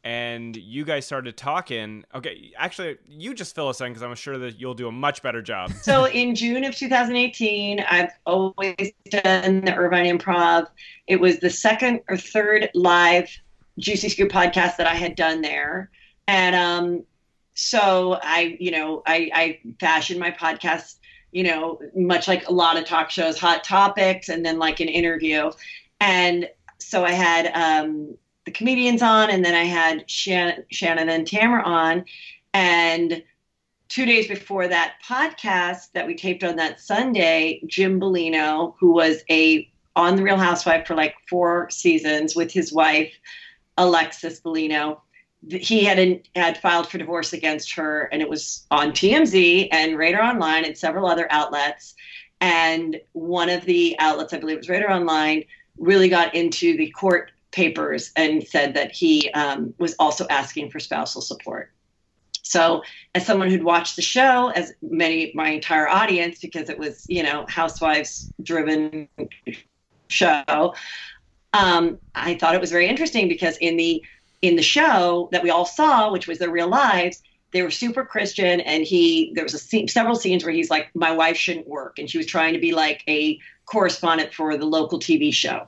and 0.06 0.56
you 0.56 0.86
guys 0.86 1.04
started 1.04 1.36
talking. 1.36 2.06
Okay, 2.14 2.54
actually, 2.56 2.98
you 3.10 3.34
just 3.34 3.56
fill 3.56 3.68
us 3.68 3.82
in 3.82 3.88
because 3.88 4.04
I'm 4.04 4.14
sure 4.14 4.38
that 4.38 4.62
you'll 4.62 4.76
do 4.76 4.88
a 4.88 4.92
much 4.92 5.22
better 5.22 5.42
job. 5.42 5.72
So 5.86 6.08
in 6.08 6.36
June 6.36 6.64
of 6.64 6.76
2018, 6.76 7.80
I've 7.80 8.12
always 8.26 8.92
done 9.10 9.62
the 9.62 9.76
Irvine 9.76 10.06
Improv. 10.06 10.68
It 11.08 11.20
was 11.20 11.40
the 11.40 11.50
second 11.50 12.02
or 12.10 12.18
third 12.18 12.70
live 12.74 13.30
Juicy 13.78 14.10
Scoop 14.10 14.32
podcast 14.32 14.78
that 14.78 14.88
I 14.88 14.96
had 14.96 15.16
done 15.16 15.42
there, 15.42 15.90
and 16.28 16.56
um, 16.56 17.04
so 17.54 18.20
I, 18.22 18.58
you 18.60 18.72
know, 18.72 19.04
I, 19.06 19.30
I 19.34 19.60
fashioned 19.80 20.20
my 20.20 20.32
podcast, 20.32 20.98
you 21.32 21.44
know, 21.44 21.80
much 21.96 22.28
like 22.28 22.48
a 22.48 22.52
lot 22.52 22.78
of 22.78 22.86
talk 22.86 23.10
shows, 23.10 23.38
hot 23.38 23.64
topics, 23.64 24.30
and 24.30 24.46
then 24.46 24.60
like 24.60 24.80
an 24.80 24.88
interview, 24.88 25.52
and 26.00 26.50
so 26.80 27.06
I 27.06 27.12
had 27.12 27.52
um, 27.54 28.18
the 28.46 28.52
comedians 28.52 29.02
on, 29.02 29.30
and 29.30 29.44
then 29.44 29.56
I 29.56 29.64
had 29.64 30.10
Shannon, 30.10 30.64
Shannon 30.72 31.10
and 31.10 31.28
Tamara 31.28 31.64
on. 31.64 32.06
And 32.54 33.24
two 33.90 34.06
days 34.06 34.28
before 34.28 34.68
that 34.68 34.96
podcast 35.08 35.92
that 35.94 36.08
we 36.08 36.16
taped 36.16 36.44
on 36.44 36.56
that 36.58 36.80
Sunday, 36.80 37.62
Jim 37.68 38.00
Bellino, 38.00 38.76
who 38.80 38.92
was 38.92 39.24
a 39.30 39.70
on 39.96 40.16
the 40.16 40.24
Real 40.24 40.38
Housewife 40.38 40.86
for 40.86 40.96
like 40.96 41.16
four 41.30 41.70
seasons 41.70 42.36
with 42.36 42.52
his 42.52 42.74
wife 42.74 43.14
Alexis 43.78 44.42
Bellino, 44.42 45.00
he 45.48 45.84
had 45.84 46.22
had 46.36 46.58
filed 46.58 46.88
for 46.88 46.98
divorce 46.98 47.34
against 47.34 47.74
her, 47.74 48.10
and 48.12 48.22
it 48.22 48.30
was 48.30 48.66
on 48.72 48.92
TMZ 48.92 49.70
and 49.72 49.98
Radar 49.98 50.24
Online 50.24 50.66
and 50.66 50.78
several 50.78 51.08
other 51.08 51.28
outlets. 51.30 51.96
And 52.42 53.00
one 53.14 53.50
of 53.50 53.66
the 53.66 53.96
outlets, 54.00 54.34
I 54.34 54.40
believe, 54.40 54.58
was 54.58 54.70
Radar 54.70 54.92
Online, 54.92 55.44
really 55.78 56.10
got 56.10 56.36
into 56.36 56.76
the 56.78 56.90
court 56.92 57.32
papers 57.56 58.12
and 58.16 58.46
said 58.46 58.74
that 58.74 58.92
he 58.92 59.32
um, 59.32 59.74
was 59.80 59.96
also 59.98 60.28
asking 60.30 60.70
for 60.70 60.80
spousal 60.80 61.22
support. 61.22 61.72
So, 62.44 62.84
as 63.16 63.26
someone 63.26 63.50
who'd 63.50 63.64
watched 63.64 63.96
the 63.96 64.04
show, 64.04 64.50
as 64.50 64.74
many 64.84 65.32
my 65.34 65.50
entire 65.50 65.88
audience, 65.88 66.40
because 66.40 66.70
it 66.70 66.78
was 66.78 67.06
you 67.08 67.24
know 67.24 67.46
housewives 67.48 68.32
driven 68.44 69.08
show, 70.10 70.76
um, 71.54 71.98
I 72.14 72.36
thought 72.36 72.54
it 72.54 72.62
was 72.62 72.70
very 72.70 72.88
interesting 72.88 73.28
because 73.28 73.58
in 73.58 73.78
the 73.78 74.04
in 74.44 74.58
the 74.58 74.62
show 74.62 75.30
that 75.32 75.42
we 75.42 75.50
all 75.50 75.66
saw, 75.66 76.12
which 76.12 76.28
was 76.28 76.38
their 76.38 76.52
real 76.52 76.68
lives, 76.68 77.24
they 77.52 77.64
were 77.64 77.72
super 77.72 78.06
Christian, 78.06 78.60
and 78.60 78.84
he 78.84 79.32
there 79.34 79.44
was 79.44 79.56
a 79.56 79.60
scene, 79.60 79.88
several 79.88 80.16
scenes 80.16 80.44
where 80.44 80.54
he's 80.54 80.70
like, 80.70 80.92
"My 80.94 81.14
wife 81.14 81.38
shouldn't 81.38 81.68
work," 81.68 81.98
and 81.98 82.08
she 82.08 82.20
was 82.20 82.28
trying 82.28 82.54
to 82.54 82.60
be 82.60 82.74
like 82.74 83.02
a 83.08 83.40
correspondent 83.66 84.34
for 84.34 84.56
the 84.56 84.66
local 84.66 85.00
TV 85.00 85.34
show. 85.34 85.68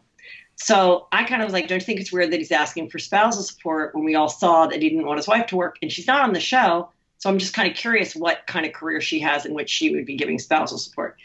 So 0.58 1.08
I 1.12 1.24
kind 1.24 1.42
of 1.42 1.46
was 1.46 1.54
like, 1.54 1.68
don't 1.68 1.80
you 1.80 1.86
think 1.86 2.00
it's 2.00 2.12
weird 2.12 2.32
that 2.32 2.40
he's 2.40 2.52
asking 2.52 2.90
for 2.90 2.98
spousal 2.98 3.44
support 3.44 3.94
when 3.96 4.04
we 4.04 4.16
all 4.16 4.28
saw 4.28 4.66
that 4.66 4.82
he 4.82 4.90
didn't 4.90 5.06
want 5.06 5.18
his 5.18 5.28
wife 5.28 5.46
to 5.48 5.56
work 5.56 5.78
and 5.82 5.92
she's 5.92 6.08
not 6.08 6.24
on 6.24 6.34
the 6.34 6.40
show? 6.40 6.90
So 7.20 7.30
I'm 7.30 7.38
just 7.38 7.54
kind 7.54 7.70
of 7.70 7.78
curious 7.78 8.16
what 8.16 8.46
kind 8.48 8.66
of 8.66 8.74
career 8.74 9.00
she 9.00 9.20
has 9.20 9.46
in 9.46 9.54
which 9.54 9.70
she 9.70 9.94
would 9.94 10.06
be 10.06 10.16
giving 10.16 10.40
spousal 10.40 10.78
support. 10.78 11.18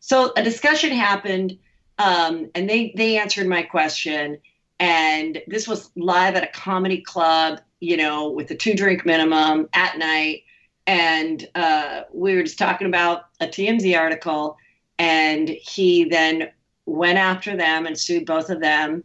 So 0.00 0.32
a 0.36 0.42
discussion 0.42 0.90
happened, 0.90 1.58
um, 1.98 2.50
and 2.54 2.68
they 2.68 2.92
they 2.96 3.18
answered 3.18 3.46
my 3.46 3.62
question. 3.62 4.38
And 4.78 5.42
this 5.46 5.68
was 5.68 5.90
live 5.94 6.36
at 6.36 6.42
a 6.42 6.46
comedy 6.46 7.02
club, 7.02 7.60
you 7.80 7.96
know, 7.96 8.30
with 8.30 8.50
a 8.50 8.54
two 8.54 8.74
drink 8.74 9.04
minimum 9.04 9.68
at 9.74 9.98
night. 9.98 10.44
And 10.86 11.46
uh, 11.54 12.02
we 12.12 12.34
were 12.34 12.42
just 12.42 12.58
talking 12.58 12.86
about 12.86 13.24
a 13.40 13.46
TMZ 13.46 13.96
article. 13.98 14.56
And 14.98 15.48
he 15.48 16.04
then 16.04 16.50
went 16.90 17.18
after 17.18 17.56
them 17.56 17.86
and 17.86 17.98
sued 17.98 18.26
both 18.26 18.50
of 18.50 18.60
them. 18.60 19.04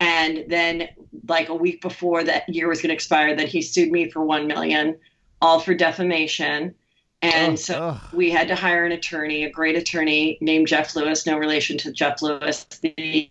And 0.00 0.44
then, 0.48 0.88
like 1.28 1.48
a 1.48 1.54
week 1.54 1.80
before 1.80 2.24
that 2.24 2.48
year 2.48 2.68
was 2.68 2.80
going 2.80 2.88
to 2.88 2.94
expire, 2.94 3.34
then 3.34 3.46
he 3.46 3.62
sued 3.62 3.90
me 3.90 4.10
for 4.10 4.24
one 4.24 4.46
million, 4.46 4.98
all 5.40 5.60
for 5.60 5.74
defamation. 5.74 6.74
And 7.22 7.52
oh, 7.52 7.56
so 7.56 7.96
oh. 7.96 8.08
we 8.12 8.30
had 8.30 8.48
to 8.48 8.54
hire 8.54 8.84
an 8.84 8.92
attorney, 8.92 9.44
a 9.44 9.50
great 9.50 9.76
attorney 9.76 10.36
named 10.40 10.66
Jeff 10.66 10.94
Lewis, 10.94 11.26
no 11.26 11.38
relation 11.38 11.78
to 11.78 11.92
Jeff 11.92 12.20
Lewis, 12.20 12.64
the 12.64 13.30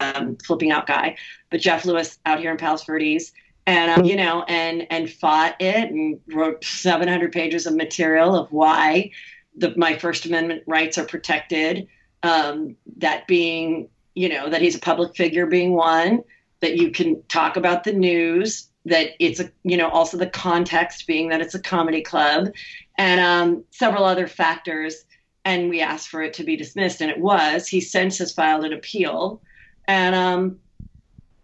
um, 0.00 0.36
flipping 0.44 0.70
out 0.70 0.86
guy, 0.86 1.16
but 1.50 1.60
Jeff 1.60 1.84
Lewis 1.84 2.18
out 2.26 2.38
here 2.38 2.50
in 2.50 2.56
Palos 2.56 2.84
Verdes, 2.84 3.32
and 3.66 3.90
um, 3.90 4.04
you 4.04 4.16
know, 4.16 4.44
and 4.44 4.86
and 4.90 5.10
fought 5.10 5.56
it 5.60 5.90
and 5.90 6.20
wrote 6.28 6.64
700 6.64 7.32
pages 7.32 7.66
of 7.66 7.74
material 7.74 8.36
of 8.36 8.52
why 8.52 9.10
the, 9.56 9.74
my 9.76 9.96
First 9.96 10.26
Amendment 10.26 10.62
rights 10.66 10.98
are 10.98 11.04
protected, 11.04 11.88
um, 12.22 12.76
that 12.98 13.26
being, 13.26 13.88
you 14.14 14.28
know, 14.28 14.48
that 14.48 14.62
he's 14.62 14.76
a 14.76 14.80
public 14.80 15.16
figure 15.16 15.46
being 15.46 15.72
one, 15.74 16.22
that 16.60 16.76
you 16.76 16.90
can 16.90 17.22
talk 17.28 17.56
about 17.56 17.84
the 17.84 17.92
news, 17.92 18.68
that 18.86 19.10
it's 19.18 19.40
a, 19.40 19.50
you 19.64 19.76
know, 19.76 19.88
also 19.88 20.16
the 20.16 20.26
context 20.26 21.06
being 21.06 21.28
that 21.28 21.40
it's 21.40 21.54
a 21.54 21.60
comedy 21.60 22.02
club, 22.02 22.48
and 22.96 23.20
um, 23.20 23.64
several 23.70 24.04
other 24.04 24.26
factors. 24.26 25.04
And 25.44 25.68
we 25.68 25.80
asked 25.80 26.08
for 26.08 26.22
it 26.22 26.34
to 26.34 26.44
be 26.44 26.56
dismissed, 26.56 27.00
and 27.00 27.10
it 27.10 27.20
was. 27.20 27.68
He 27.68 27.80
since 27.80 28.18
has 28.18 28.32
filed 28.32 28.64
an 28.64 28.72
appeal, 28.72 29.42
and 29.86 30.14
um, 30.14 30.58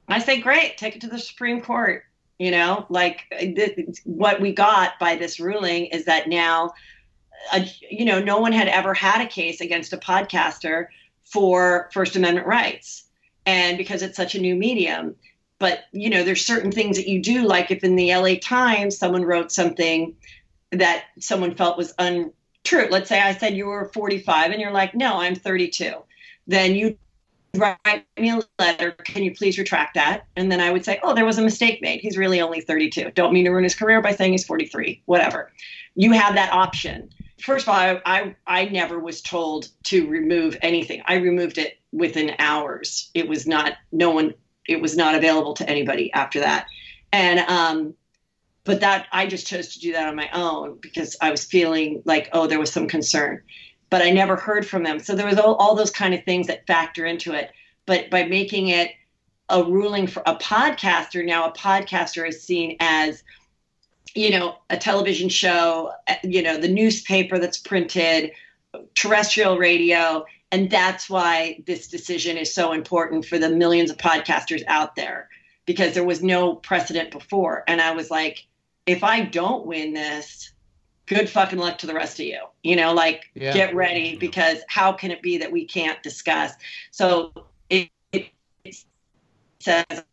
I 0.09 0.19
say, 0.19 0.41
great, 0.41 0.77
take 0.77 0.97
it 0.97 1.03
to 1.03 1.09
the 1.09 1.19
Supreme 1.19 1.61
Court. 1.61 2.05
You 2.39 2.51
know, 2.51 2.87
like 2.89 3.23
th- 3.39 3.79
what 4.05 4.41
we 4.41 4.53
got 4.53 4.99
by 4.99 5.15
this 5.15 5.39
ruling 5.39 5.87
is 5.87 6.07
that 6.07 6.29
now 6.29 6.73
a, 7.53 7.67
you 7.91 8.05
know, 8.05 8.21
no 8.21 8.39
one 8.39 8.53
had 8.53 8.69
ever 8.69 8.95
had 8.95 9.21
a 9.21 9.29
case 9.29 9.61
against 9.61 9.93
a 9.93 9.97
podcaster 9.97 10.87
for 11.25 11.91
First 11.93 12.17
Amendment 12.17 12.47
rights. 12.47 13.05
And 13.47 13.79
because 13.79 14.03
it's 14.03 14.17
such 14.17 14.35
a 14.35 14.41
new 14.41 14.55
medium. 14.55 15.17
but 15.63 15.85
you 15.93 16.11
know, 16.11 16.25
there's 16.25 16.45
certain 16.45 16.73
things 16.73 16.97
that 16.97 17.07
you 17.07 17.23
do, 17.23 17.47
like 17.47 17.71
if 17.71 17.85
in 17.85 17.95
the 17.95 18.13
LA 18.13 18.35
Times 18.43 18.99
someone 18.99 19.25
wrote 19.25 19.53
something 19.53 20.17
that 20.73 21.05
someone 21.21 21.55
felt 21.55 21.79
was 21.79 21.95
untrue. 22.01 22.89
Let's 22.91 23.09
say 23.09 23.21
I 23.21 23.33
said 23.33 23.55
you 23.57 23.67
were 23.67 23.89
45 23.95 24.51
and 24.51 24.61
you're 24.61 24.73
like, 24.73 24.93
no, 24.97 25.21
I'm 25.21 25.37
32. 25.37 25.93
Then 26.49 26.75
you 26.75 26.99
write 27.55 28.05
me 28.19 28.31
a 28.31 28.41
letter. 28.59 28.91
Can 28.91 29.23
you 29.23 29.37
please 29.37 29.57
retract 29.57 29.95
that? 29.95 30.27
And 30.35 30.51
then 30.51 30.61
I 30.61 30.73
would 30.73 30.85
say, 30.85 30.99
oh, 31.01 31.15
there 31.15 31.25
was 31.25 31.39
a 31.39 31.43
mistake 31.43 31.81
made. 31.81 32.01
He's 32.01 32.19
really 32.19 32.41
only 32.41 32.61
32. 32.61 33.13
Don't 33.13 33.33
mean 33.33 33.45
to 33.45 33.51
ruin 33.53 33.63
his 33.63 33.77
career 33.77 34.03
by 34.03 34.17
saying 34.17 34.33
he's 34.33 34.45
43. 34.45 35.03
Whatever. 35.05 35.53
You 35.95 36.11
have 36.11 36.35
that 36.35 36.53
option. 36.53 37.09
First 37.43 37.67
of 37.67 37.71
all, 37.71 37.81
I, 37.81 38.01
I, 38.05 38.37
I 38.47 38.65
never 38.67 38.99
was 38.99 39.21
told 39.21 39.69
to 39.85 40.09
remove 40.09 40.57
anything. 40.63 41.03
I 41.07 41.17
removed 41.17 41.59
it 41.59 41.79
within 41.91 42.35
hours. 42.39 43.11
It 43.15 43.29
was 43.29 43.47
not, 43.47 43.75
no 43.91 44.11
one 44.11 44.35
it 44.67 44.81
was 44.81 44.97
not 44.97 45.15
available 45.15 45.55
to 45.55 45.69
anybody 45.69 46.13
after 46.13 46.41
that. 46.41 46.67
And 47.13 47.41
um, 47.41 47.95
but 48.65 48.81
that 48.81 49.07
I 49.13 49.27
just 49.27 49.47
chose 49.47 49.75
to 49.75 49.81
do 49.81 49.93
that 49.93 50.09
on 50.09 50.17
my 50.17 50.31
own 50.33 50.79
because 50.81 51.17
I 51.21 51.31
was 51.31 51.45
feeling 51.45 52.03
like 52.05 52.29
oh 52.33 52.47
there 52.47 52.61
was 52.61 52.73
some 52.73 52.89
concern, 52.89 53.43
but 53.91 54.03
I 54.03 54.11
never 54.11 54.37
heard 54.37 54.67
from 54.67 54.85
them. 54.85 54.99
So 54.99 55.15
there 55.15 55.27
was 55.27 55.39
all, 55.39 55.55
all 55.57 55.75
those 55.75 55.91
kind 55.91 56.15
of 56.15 56.25
things 56.25 56.47
that 56.47 56.67
factor 56.67 57.05
into 57.05 57.33
it. 57.33 57.51
But 57.87 58.11
by 58.11 58.25
making 58.25 58.69
it 58.69 58.93
a 59.49 59.65
ruling 59.65 60.07
for 60.07 60.23
a 60.25 60.37
podcaster, 60.37 61.25
now 61.25 61.47
a 61.49 61.53
podcaster 61.53 62.27
is 62.27 62.43
seen 62.43 62.77
as 62.81 63.25
you 64.15 64.31
know 64.31 64.59
a 64.71 64.77
television 64.77 65.29
show, 65.29 65.93
eh, 66.07 66.17
you 66.23 66.43
know 66.43 66.59
the 66.59 66.69
newspaper 66.69 67.39
that's 67.39 67.59
printed, 67.59 68.33
terrestrial 68.95 69.59
radio 69.59 70.25
and 70.53 70.69
that's 70.69 71.09
why 71.09 71.63
this 71.67 71.89
decision 71.89 72.37
is 72.37 72.55
so 72.55 72.73
important 72.73 73.25
for 73.25 73.39
the 73.39 73.49
millions 73.49 73.91
of 73.91 73.97
podcasters 73.97 74.63
out 74.69 74.95
there 74.95 75.31
because 75.65 75.95
there 75.95 76.05
was 76.05 76.23
no 76.23 76.55
precedent 76.55 77.11
before. 77.11 77.65
And 77.67 77.81
I 77.81 77.93
was 77.93 78.11
like, 78.11 78.47
if 78.85 79.03
I 79.03 79.23
don't 79.23 79.65
win 79.65 79.95
this, 79.95 80.53
good 81.07 81.31
fucking 81.31 81.59
luck 81.59 81.79
to 81.79 81.87
the 81.87 81.95
rest 81.95 82.21
of 82.21 82.27
you. 82.27 82.41
You 82.63 82.77
know, 82.77 82.93
like 82.93 83.31
yeah. 83.35 83.55
get 83.55 83.75
ready 83.75 84.17
because 84.17 84.59
how 84.69 84.93
can 84.93 85.11
it 85.11 85.23
be 85.23 85.39
that 85.39 85.51
we 85.51 85.65
can't 85.65 86.03
discuss? 86.03 86.53
So 86.91 87.33
it, 87.71 87.89
it 88.13 88.29
says 89.59 90.05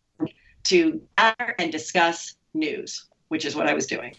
to 0.66 1.02
gather 1.18 1.56
and 1.60 1.70
discuss 1.70 2.36
news, 2.54 3.09
which 3.30 3.46
is 3.46 3.56
what 3.56 3.68
I 3.68 3.74
was 3.74 3.88
doing. 3.88 4.16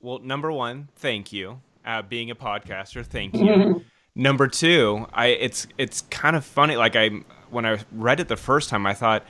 Well, 0.00 0.18
number 0.18 0.50
one, 0.50 0.88
thank 0.96 1.32
you. 1.32 1.60
Uh, 1.84 2.02
being 2.02 2.30
a 2.30 2.34
podcaster, 2.34 3.06
thank 3.06 3.34
you. 3.34 3.84
Number 4.18 4.48
two, 4.48 5.06
I 5.12 5.26
it's 5.26 5.66
it's 5.76 6.00
kind 6.10 6.36
of 6.36 6.44
funny. 6.44 6.74
Like 6.74 6.96
I 6.96 7.10
when 7.50 7.66
I 7.66 7.78
read 7.92 8.18
it 8.18 8.28
the 8.28 8.36
first 8.36 8.70
time, 8.70 8.86
I 8.86 8.94
thought, 8.94 9.24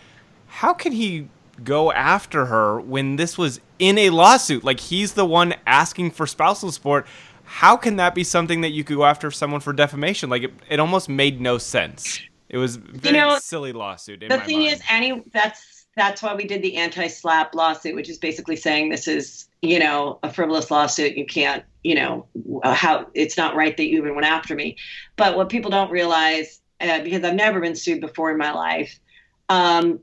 how 0.47 0.73
can 0.73 0.93
he 0.93 1.29
go 1.65 1.91
after 1.91 2.47
her 2.47 2.81
when 2.81 3.17
this 3.17 3.37
was 3.37 3.61
in 3.81 3.99
a 3.99 4.11
lawsuit? 4.11 4.63
Like 4.63 4.79
he's 4.79 5.15
the 5.15 5.27
one 5.27 5.55
asking 5.67 6.13
for 6.13 6.25
spousal 6.25 6.71
support. 6.71 7.05
How 7.45 7.77
can 7.77 7.97
that 7.97 8.15
be 8.15 8.23
something 8.23 8.61
that 8.61 8.71
you 8.71 8.85
could 8.85 8.97
go 8.97 9.05
after 9.05 9.31
someone 9.33 9.61
for 9.61 9.73
defamation? 9.73 10.31
Like 10.31 10.45
it, 10.45 10.53
it 10.69 10.79
almost 10.79 11.09
made 11.09 11.41
no 11.41 11.59
sense. 11.59 12.21
It 12.49 12.59
was 12.59 12.77
very 12.77 13.17
you 13.17 13.21
know, 13.21 13.39
silly 13.41 13.73
lawsuit. 13.73 14.21
the 14.21 14.39
thing 14.39 14.61
mind. 14.61 14.75
is, 14.75 14.83
any 14.89 15.21
that's 15.33 15.86
that's 15.97 16.23
why 16.23 16.35
we 16.35 16.45
did 16.45 16.63
the 16.63 16.77
anti-SLAPP 16.77 17.55
lawsuit, 17.55 17.95
which 17.95 18.11
is 18.11 18.19
basically 18.19 18.57
saying 18.57 18.91
this 18.91 19.09
is, 19.09 19.49
you 19.63 19.79
know, 19.79 20.19
a 20.23 20.31
frivolous 20.31 20.71
lawsuit. 20.71 21.17
You 21.17 21.25
can't, 21.25 21.65
you 21.83 21.95
know, 21.95 22.27
how 22.65 23.07
it's 23.15 23.39
not 23.39 23.57
right 23.57 23.75
that 23.77 23.87
you 23.87 23.99
even 23.99 24.15
went 24.15 24.27
after 24.27 24.55
me. 24.55 24.77
But 25.17 25.37
what 25.37 25.49
people 25.49 25.71
don't 25.71 25.91
realize, 25.91 26.61
uh, 26.83 27.03
because 27.03 27.25
I've 27.25 27.35
never 27.35 27.61
been 27.61 27.75
sued 27.75 28.03
before 28.03 28.31
in 28.31 28.37
my 28.37 28.53
life, 28.53 29.01
um, 29.49 30.01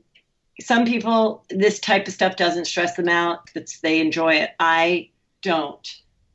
some 0.60 0.84
people 0.84 1.44
this 1.50 1.78
type 1.78 2.08
of 2.08 2.14
stuff 2.14 2.36
doesn't 2.36 2.66
stress 2.66 2.96
them 2.96 3.08
out. 3.08 3.50
It's, 3.54 3.80
they 3.80 4.00
enjoy 4.00 4.34
it. 4.34 4.50
I 4.58 5.10
don't. 5.42 5.88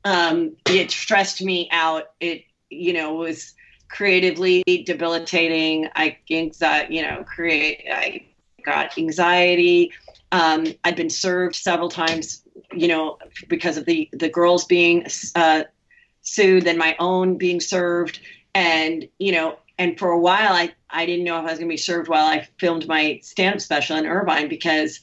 Um, 0.05 0.55
it 0.67 0.89
stressed 0.91 1.41
me 1.41 1.67
out. 1.71 2.11
It, 2.21 2.43
you 2.69 2.93
know, 2.93 3.13
was 3.13 3.53
creatively 3.89 4.63
debilitating. 4.85 5.89
I 5.95 6.17
anxiety, 6.31 6.95
you 6.95 7.01
know, 7.01 7.25
create. 7.25 7.85
I 7.91 8.25
got 8.63 8.97
anxiety. 8.97 9.91
Um, 10.31 10.67
I'd 10.83 10.95
been 10.95 11.09
served 11.09 11.55
several 11.55 11.89
times, 11.89 12.43
you 12.71 12.87
know, 12.87 13.17
because 13.47 13.77
of 13.77 13.85
the 13.85 14.09
the 14.13 14.29
girls 14.29 14.65
being 14.65 15.05
uh, 15.35 15.63
sued, 16.21 16.65
then 16.65 16.77
my 16.77 16.95
own 16.99 17.37
being 17.37 17.59
served, 17.59 18.19
and 18.53 19.07
you 19.17 19.31
know, 19.31 19.57
and 19.77 19.97
for 19.97 20.11
a 20.11 20.19
while 20.19 20.53
I 20.53 20.73
I 20.89 21.05
didn't 21.05 21.25
know 21.25 21.37
if 21.37 21.41
I 21.41 21.51
was 21.51 21.59
going 21.59 21.69
to 21.69 21.73
be 21.73 21.77
served 21.77 22.07
while 22.07 22.25
I 22.25 22.47
filmed 22.57 22.87
my 22.87 23.19
stand 23.23 23.55
up 23.55 23.61
special 23.61 23.97
in 23.97 24.05
Irvine 24.05 24.49
because 24.49 24.99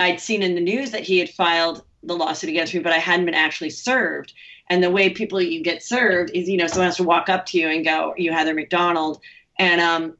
I'd 0.00 0.20
seen 0.20 0.42
in 0.42 0.54
the 0.54 0.60
news 0.60 0.90
that 0.90 1.02
he 1.02 1.18
had 1.18 1.30
filed 1.30 1.82
the 2.02 2.16
lawsuit 2.16 2.50
against 2.50 2.74
me, 2.74 2.80
but 2.80 2.92
I 2.92 2.98
hadn't 2.98 3.26
been 3.26 3.34
actually 3.34 3.70
served. 3.70 4.32
And 4.70 4.82
the 4.82 4.90
way 4.90 5.10
people 5.10 5.40
you 5.40 5.62
get 5.62 5.82
served 5.82 6.30
is, 6.34 6.48
you 6.48 6.58
know, 6.58 6.66
someone 6.66 6.86
has 6.86 6.96
to 6.96 7.02
walk 7.02 7.28
up 7.28 7.46
to 7.46 7.58
you 7.58 7.68
and 7.68 7.84
go, 7.84 8.14
"You 8.18 8.32
Heather 8.32 8.54
McDonald," 8.54 9.20
and 9.58 9.80
um, 9.80 10.17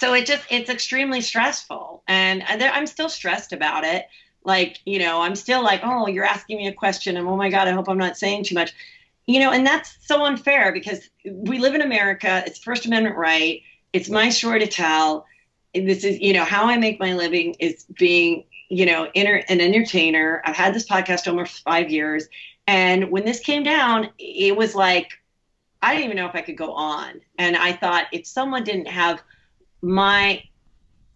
so 0.00 0.14
it 0.14 0.24
just 0.24 0.44
it's 0.50 0.70
extremely 0.70 1.20
stressful. 1.20 2.02
And 2.08 2.42
i'm 2.48 2.86
still 2.86 3.10
stressed 3.10 3.52
about 3.52 3.84
it. 3.84 4.06
Like 4.42 4.78
you 4.86 4.98
know 4.98 5.20
i'm 5.20 5.36
still 5.36 5.62
like 5.62 5.82
oh 5.84 6.06
you're 6.08 6.24
asking 6.24 6.56
me 6.56 6.66
a 6.66 6.72
question 6.72 7.18
and 7.18 7.28
oh 7.28 7.36
my 7.36 7.50
god 7.50 7.68
i 7.68 7.72
hope 7.72 7.88
i'm 7.88 7.98
not 7.98 8.16
saying 8.16 8.44
too 8.44 8.54
much. 8.54 8.72
You 9.26 9.40
know 9.40 9.52
and 9.52 9.66
that's 9.66 9.98
so 10.00 10.24
unfair 10.24 10.72
because 10.72 11.10
we 11.26 11.58
live 11.58 11.74
in 11.74 11.82
america. 11.82 12.42
It's 12.46 12.58
first 12.58 12.86
amendment 12.86 13.16
right. 13.16 13.60
It's 13.92 14.08
my 14.08 14.30
story 14.30 14.60
to 14.60 14.66
tell. 14.66 15.26
This 15.74 16.02
is 16.02 16.18
you 16.18 16.32
know 16.32 16.44
how 16.44 16.64
i 16.66 16.78
make 16.78 16.98
my 16.98 17.12
living 17.12 17.54
is 17.60 17.84
being 17.98 18.44
you 18.70 18.86
know 18.86 19.10
inter- 19.14 19.44
an 19.50 19.60
entertainer. 19.60 20.40
I've 20.46 20.56
had 20.56 20.72
this 20.74 20.88
podcast 20.88 21.28
almost 21.28 21.62
five 21.62 21.90
years. 21.90 22.26
And 22.66 23.10
when 23.10 23.26
this 23.26 23.40
came 23.40 23.64
down 23.64 24.08
it 24.18 24.56
was 24.56 24.74
like 24.74 25.10
i 25.82 25.92
didn't 25.92 26.06
even 26.06 26.16
know 26.16 26.26
if 26.26 26.34
i 26.34 26.40
could 26.40 26.56
go 26.56 26.72
on. 26.72 27.20
And 27.38 27.54
i 27.54 27.74
thought 27.74 28.06
if 28.12 28.26
someone 28.26 28.64
didn't 28.64 28.88
have 28.88 29.22
my 29.82 30.42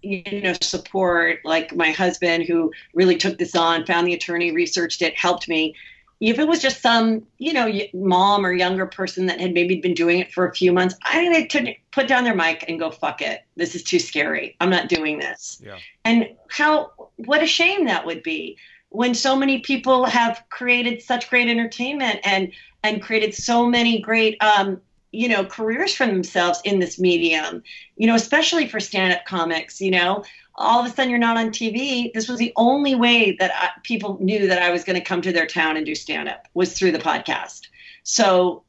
you 0.03 0.43
know 0.43 0.55
support 0.61 1.39
like 1.45 1.75
my 1.75 1.91
husband 1.91 2.45
who 2.45 2.71
really 2.93 3.17
took 3.17 3.39
this 3.39 3.55
on 3.55 3.87
found 3.87 4.07
the 4.07 4.15
attorney 4.15 4.53
researched 4.53 5.03
it 5.03 5.17
helped 5.19 5.49
me. 5.49 5.75
If 6.21 6.39
it 6.39 6.49
was 6.49 6.63
just 6.63 6.81
some 6.81 7.27
you 7.39 7.53
know 7.53 7.71
mom 7.93 8.47
or 8.47 8.53
younger 8.53 8.87
person 8.87 9.27
that 9.27 9.41
had 9.41 9.53
maybe 9.53 9.81
been 9.81 9.95
doing 9.95 10.21
it 10.21 10.33
for 10.33 10.47
a 10.47 10.55
few 10.55 10.73
months 10.73 10.95
i 11.05 11.15
think 11.15 11.53
they 11.53 11.79
put 11.95 12.09
down 12.09 12.25
their 12.25 12.35
mic 12.35 12.65
and 12.69 12.79
go 12.79 12.91
fuck 12.91 13.23
it. 13.23 13.45
This 13.57 13.75
is 13.75 13.85
too 13.85 14.01
scary. 14.01 14.57
I'm 14.61 14.71
not 14.71 14.89
doing 14.89 15.19
this. 15.19 15.61
Yeah. 15.65 15.79
and 16.05 16.29
how 16.49 16.93
what 17.17 17.43
a 17.43 17.47
shame 17.47 17.87
that 17.87 18.05
would 18.05 18.23
be 18.23 18.59
when 18.89 19.15
so 19.15 19.37
many 19.37 19.61
people 19.61 20.05
have 20.05 20.45
created 20.51 21.03
such 21.03 21.31
great 21.31 21.49
entertainment 21.49 22.21
and 22.25 22.53
and 22.83 23.03
created 23.03 23.35
so 23.35 23.67
many 23.67 24.01
great 24.01 24.41
um, 24.43 24.81
you 25.15 25.29
know 25.29 25.45
careers 25.45 25.95
for 25.95 26.07
themselves 26.07 26.61
in 26.65 26.79
this 26.79 26.99
medium 26.99 27.63
you 27.97 28.07
know 28.07 28.15
especially 28.15 28.67
for 28.67 28.81
stand-up 28.81 29.25
comics 29.25 29.81
you 29.81 29.91
know? 29.91 30.25
All 30.57 30.79
of 30.79 30.87
a 30.87 30.95
sudden 30.95 31.11
you're 31.11 31.19
not 31.19 31.37
on 31.37 31.51
tv 31.51 32.13
this 32.13 32.29
was 32.29 32.39
the 32.39 32.53
only 32.57 32.95
way 32.95 33.37
that 33.39 33.51
I, 33.55 33.81
people 33.83 34.19
knew 34.21 34.49
that 34.49 34.63
i 34.63 34.71
was 34.71 34.85
going 34.85 34.99
to 34.99 35.05
come 35.05 35.23
to 35.23 35.33
their 35.33 35.47
town 35.47 35.77
and 35.77 35.87
do 35.87 35.95
stand-up 35.95 36.47
was 36.55 36.73
through 36.73 36.93
the 36.93 36.99
podcast. 36.99 37.63
So 38.03 38.63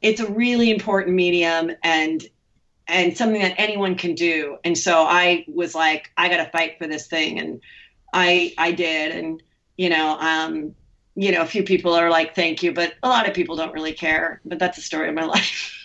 it's 0.00 0.20
a 0.20 0.30
really 0.30 0.70
important 0.70 1.14
medium 1.14 1.72
and 1.82 2.26
and 2.88 3.16
something 3.16 3.40
that 3.40 3.54
anyone 3.56 3.94
can 3.94 4.14
do. 4.14 4.58
And 4.64 4.76
so 4.76 5.04
i 5.08 5.44
was 5.48 5.74
like 5.74 6.10
i 6.16 6.28
got 6.28 6.44
to 6.44 6.50
fight 6.50 6.78
for 6.78 6.86
this 6.86 7.06
thing 7.06 7.38
and 7.38 7.60
i 8.12 8.52
i 8.58 8.72
did. 8.72 9.12
And 9.12 9.42
you 9.76 9.88
know 9.88 10.16
um 10.18 10.74
you 11.14 11.32
know 11.32 11.42
a 11.42 11.46
few 11.46 11.62
people 11.62 11.94
are 11.94 12.10
like 12.10 12.34
thank 12.34 12.62
you 12.62 12.72
but 12.72 12.94
a 13.02 13.08
lot 13.08 13.28
of 13.28 13.34
people 13.34 13.56
don't 13.56 13.72
really 13.72 13.92
care 13.92 14.40
but 14.44 14.58
that's 14.58 14.76
the 14.76 14.82
story 14.82 15.08
of 15.08 15.14
my 15.14 15.24
life 15.36 15.81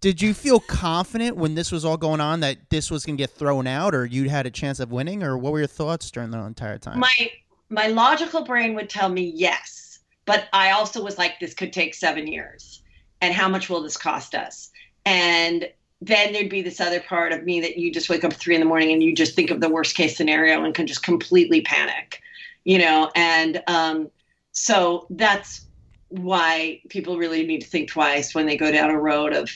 did 0.00 0.22
you 0.22 0.34
feel 0.34 0.60
confident 0.60 1.36
when 1.36 1.54
this 1.54 1.72
was 1.72 1.84
all 1.84 1.96
going 1.96 2.20
on 2.20 2.40
that 2.40 2.70
this 2.70 2.90
was 2.90 3.04
going 3.04 3.16
to 3.16 3.22
get 3.22 3.30
thrown 3.30 3.66
out 3.66 3.94
or 3.94 4.06
you 4.06 4.28
had 4.28 4.46
a 4.46 4.50
chance 4.50 4.80
of 4.80 4.90
winning 4.90 5.22
or 5.22 5.36
what 5.36 5.52
were 5.52 5.58
your 5.58 5.66
thoughts 5.66 6.10
during 6.10 6.30
the 6.30 6.38
entire 6.38 6.78
time? 6.78 6.98
My 6.98 7.30
my 7.70 7.88
logical 7.88 8.44
brain 8.44 8.74
would 8.74 8.88
tell 8.88 9.10
me 9.10 9.30
yes 9.34 9.98
but 10.24 10.48
i 10.54 10.70
also 10.70 11.04
was 11.04 11.18
like 11.18 11.38
this 11.38 11.52
could 11.52 11.70
take 11.70 11.94
seven 11.94 12.26
years 12.26 12.82
and 13.20 13.34
how 13.34 13.48
much 13.48 13.68
will 13.68 13.82
this 13.82 13.96
cost 13.96 14.34
us? 14.34 14.70
And 15.04 15.68
then 16.00 16.32
there'd 16.32 16.48
be 16.48 16.62
this 16.62 16.80
other 16.80 17.00
part 17.00 17.32
of 17.32 17.44
me 17.44 17.60
that 17.60 17.76
you 17.76 17.92
just 17.92 18.08
wake 18.08 18.22
up 18.22 18.32
three 18.32 18.54
in 18.54 18.60
the 18.60 18.66
morning 18.66 18.92
and 18.92 19.02
you 19.02 19.12
just 19.14 19.34
think 19.34 19.50
of 19.50 19.60
the 19.60 19.68
worst 19.68 19.96
case 19.96 20.16
scenario 20.16 20.64
and 20.64 20.74
can 20.74 20.86
just 20.86 21.02
completely 21.02 21.60
panic 21.60 22.22
you 22.68 22.78
know? 22.78 23.10
And 23.14 23.62
um, 23.66 24.10
so 24.52 25.06
that's 25.08 25.66
why 26.08 26.82
people 26.90 27.16
really 27.16 27.46
need 27.46 27.62
to 27.62 27.66
think 27.66 27.88
twice 27.88 28.34
when 28.34 28.44
they 28.44 28.58
go 28.58 28.70
down 28.70 28.90
a 28.90 29.00
road 29.00 29.32
of 29.32 29.50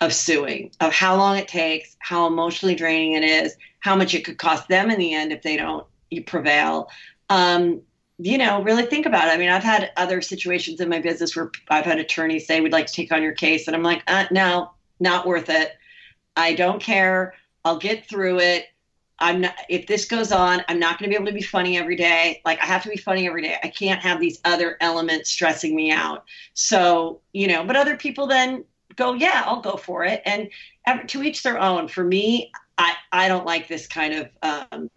of 0.00 0.12
suing, 0.12 0.70
of 0.80 0.92
how 0.92 1.16
long 1.16 1.36
it 1.36 1.48
takes, 1.48 1.96
how 2.00 2.26
emotionally 2.26 2.74
draining 2.74 3.14
it 3.14 3.24
is, 3.24 3.56
how 3.80 3.94
much 3.96 4.14
it 4.14 4.24
could 4.24 4.38
cost 4.38 4.68
them 4.68 4.90
in 4.90 4.98
the 4.98 5.14
end 5.14 5.32
if 5.32 5.42
they 5.42 5.56
don't 5.56 5.86
prevail. 6.26 6.90
Um, 7.30 7.80
you 8.18 8.38
know, 8.38 8.62
really 8.62 8.86
think 8.86 9.06
about 9.06 9.28
it. 9.28 9.32
I 9.32 9.36
mean, 9.36 9.50
I've 9.50 9.64
had 9.64 9.90
other 9.96 10.22
situations 10.22 10.80
in 10.80 10.88
my 10.88 11.00
business 11.00 11.34
where 11.34 11.50
I've 11.68 11.84
had 11.84 11.98
attorneys 11.98 12.46
say, 12.46 12.60
we'd 12.60 12.72
like 12.72 12.86
to 12.86 12.92
take 12.92 13.12
on 13.12 13.22
your 13.22 13.32
case. 13.32 13.66
And 13.66 13.74
I'm 13.74 13.82
like, 13.82 14.02
uh, 14.06 14.26
no, 14.30 14.70
not 15.00 15.26
worth 15.26 15.50
it. 15.50 15.72
I 16.36 16.54
don't 16.54 16.80
care. 16.80 17.34
I'll 17.64 17.78
get 17.78 18.06
through 18.06 18.40
it. 18.40 18.66
I'm 19.18 19.42
not, 19.42 19.54
if 19.68 19.86
this 19.86 20.04
goes 20.04 20.32
on, 20.32 20.62
I'm 20.68 20.78
not 20.78 20.98
going 20.98 21.08
to 21.08 21.16
be 21.16 21.16
able 21.16 21.30
to 21.30 21.38
be 21.38 21.42
funny 21.42 21.78
every 21.78 21.96
day. 21.96 22.40
Like 22.44 22.60
I 22.60 22.66
have 22.66 22.82
to 22.82 22.88
be 22.88 22.96
funny 22.96 23.26
every 23.26 23.42
day. 23.42 23.56
I 23.62 23.68
can't 23.68 24.00
have 24.00 24.20
these 24.20 24.40
other 24.44 24.76
elements 24.80 25.30
stressing 25.30 25.74
me 25.74 25.90
out. 25.90 26.24
So, 26.52 27.20
you 27.32 27.46
know, 27.46 27.64
but 27.64 27.76
other 27.76 27.96
people 27.96 28.26
then 28.26 28.64
go, 28.96 29.14
yeah, 29.14 29.42
I'll 29.46 29.60
go 29.60 29.76
for 29.76 30.04
it. 30.04 30.22
And 30.24 30.50
to 31.08 31.22
each 31.22 31.42
their 31.42 31.58
own. 31.60 31.88
For 31.88 32.04
me, 32.04 32.52
I, 32.78 32.94
I 33.12 33.28
don't 33.28 33.46
like 33.46 33.68
this 33.68 33.86
kind 33.86 34.14
of 34.14 34.28
um, 34.72 34.90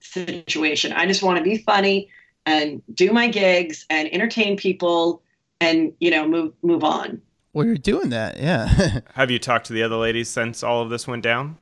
situation. 0.00 0.92
I 0.92 1.06
just 1.06 1.22
want 1.22 1.38
to 1.38 1.44
be 1.44 1.58
funny 1.58 2.08
and 2.46 2.82
do 2.92 3.12
my 3.12 3.28
gigs 3.28 3.86
and 3.90 4.12
entertain 4.12 4.56
people 4.56 5.22
and, 5.60 5.92
you 5.98 6.10
know, 6.10 6.28
move, 6.28 6.52
move 6.62 6.84
on. 6.84 7.20
Well, 7.52 7.66
you're 7.66 7.76
doing 7.76 8.10
that. 8.10 8.36
Yeah. 8.38 9.00
have 9.14 9.30
you 9.30 9.38
talked 9.38 9.66
to 9.66 9.72
the 9.72 9.82
other 9.82 9.96
ladies 9.96 10.28
since 10.28 10.62
all 10.62 10.82
of 10.82 10.90
this 10.90 11.06
went 11.06 11.22
down? 11.22 11.58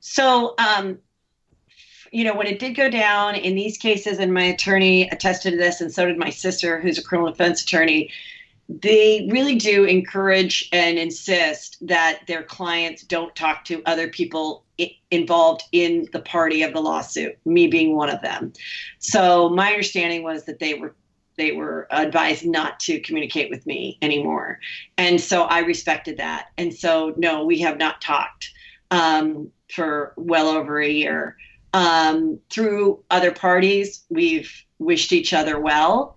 So, 0.00 0.54
um, 0.58 0.98
you 2.12 2.24
know, 2.24 2.34
when 2.34 2.46
it 2.46 2.58
did 2.58 2.76
go 2.76 2.88
down 2.88 3.34
in 3.34 3.56
these 3.56 3.76
cases, 3.76 4.18
and 4.18 4.32
my 4.32 4.44
attorney 4.44 5.08
attested 5.10 5.52
to 5.52 5.58
this, 5.58 5.80
and 5.80 5.92
so 5.92 6.06
did 6.06 6.16
my 6.16 6.30
sister, 6.30 6.80
who's 6.80 6.96
a 6.96 7.02
criminal 7.02 7.30
defense 7.30 7.62
attorney, 7.62 8.10
they 8.68 9.28
really 9.30 9.54
do 9.54 9.84
encourage 9.84 10.68
and 10.72 10.98
insist 10.98 11.76
that 11.86 12.20
their 12.26 12.42
clients 12.42 13.02
don't 13.02 13.34
talk 13.36 13.64
to 13.66 13.82
other 13.86 14.08
people 14.08 14.64
involved 15.10 15.62
in 15.72 16.08
the 16.12 16.20
party 16.20 16.62
of 16.62 16.72
the 16.72 16.80
lawsuit, 16.80 17.38
me 17.44 17.68
being 17.68 17.94
one 17.94 18.10
of 18.10 18.20
them. 18.22 18.52
So 18.98 19.48
my 19.48 19.70
understanding 19.70 20.22
was 20.22 20.44
that 20.44 20.58
they 20.58 20.74
were 20.74 20.94
they 21.36 21.52
were 21.52 21.86
advised 21.90 22.46
not 22.46 22.80
to 22.80 22.98
communicate 23.00 23.50
with 23.50 23.66
me 23.66 23.98
anymore, 24.00 24.58
and 24.96 25.20
so 25.20 25.44
I 25.44 25.60
respected 25.60 26.16
that. 26.16 26.46
And 26.56 26.72
so 26.72 27.14
no, 27.16 27.44
we 27.44 27.60
have 27.60 27.76
not 27.76 28.00
talked 28.00 28.50
um, 28.90 29.50
for 29.70 30.14
well 30.16 30.48
over 30.48 30.80
a 30.80 30.88
year. 30.88 31.36
Um, 31.74 32.40
through 32.48 33.04
other 33.10 33.32
parties, 33.32 34.04
we've 34.08 34.50
wished 34.78 35.12
each 35.12 35.34
other 35.34 35.60
well. 35.60 36.15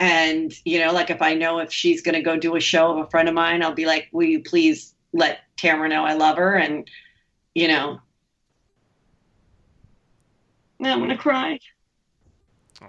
And, 0.00 0.52
you 0.64 0.80
know, 0.80 0.92
like 0.92 1.10
if 1.10 1.20
I 1.20 1.34
know 1.34 1.58
if 1.58 1.72
she's 1.72 2.02
going 2.02 2.14
to 2.14 2.22
go 2.22 2.36
do 2.36 2.54
a 2.56 2.60
show 2.60 2.92
of 2.92 3.06
a 3.06 3.10
friend 3.10 3.28
of 3.28 3.34
mine, 3.34 3.62
I'll 3.62 3.74
be 3.74 3.86
like, 3.86 4.08
will 4.12 4.26
you 4.26 4.42
please 4.42 4.94
let 5.12 5.40
Tamara 5.56 5.88
know 5.88 6.04
I 6.04 6.14
love 6.14 6.36
her? 6.36 6.54
And, 6.54 6.88
you 7.54 7.66
know, 7.68 8.00
now 10.78 10.92
I'm 10.92 10.98
going 10.98 11.10
to 11.10 11.16
cry. 11.16 11.58
Oh. 12.80 12.86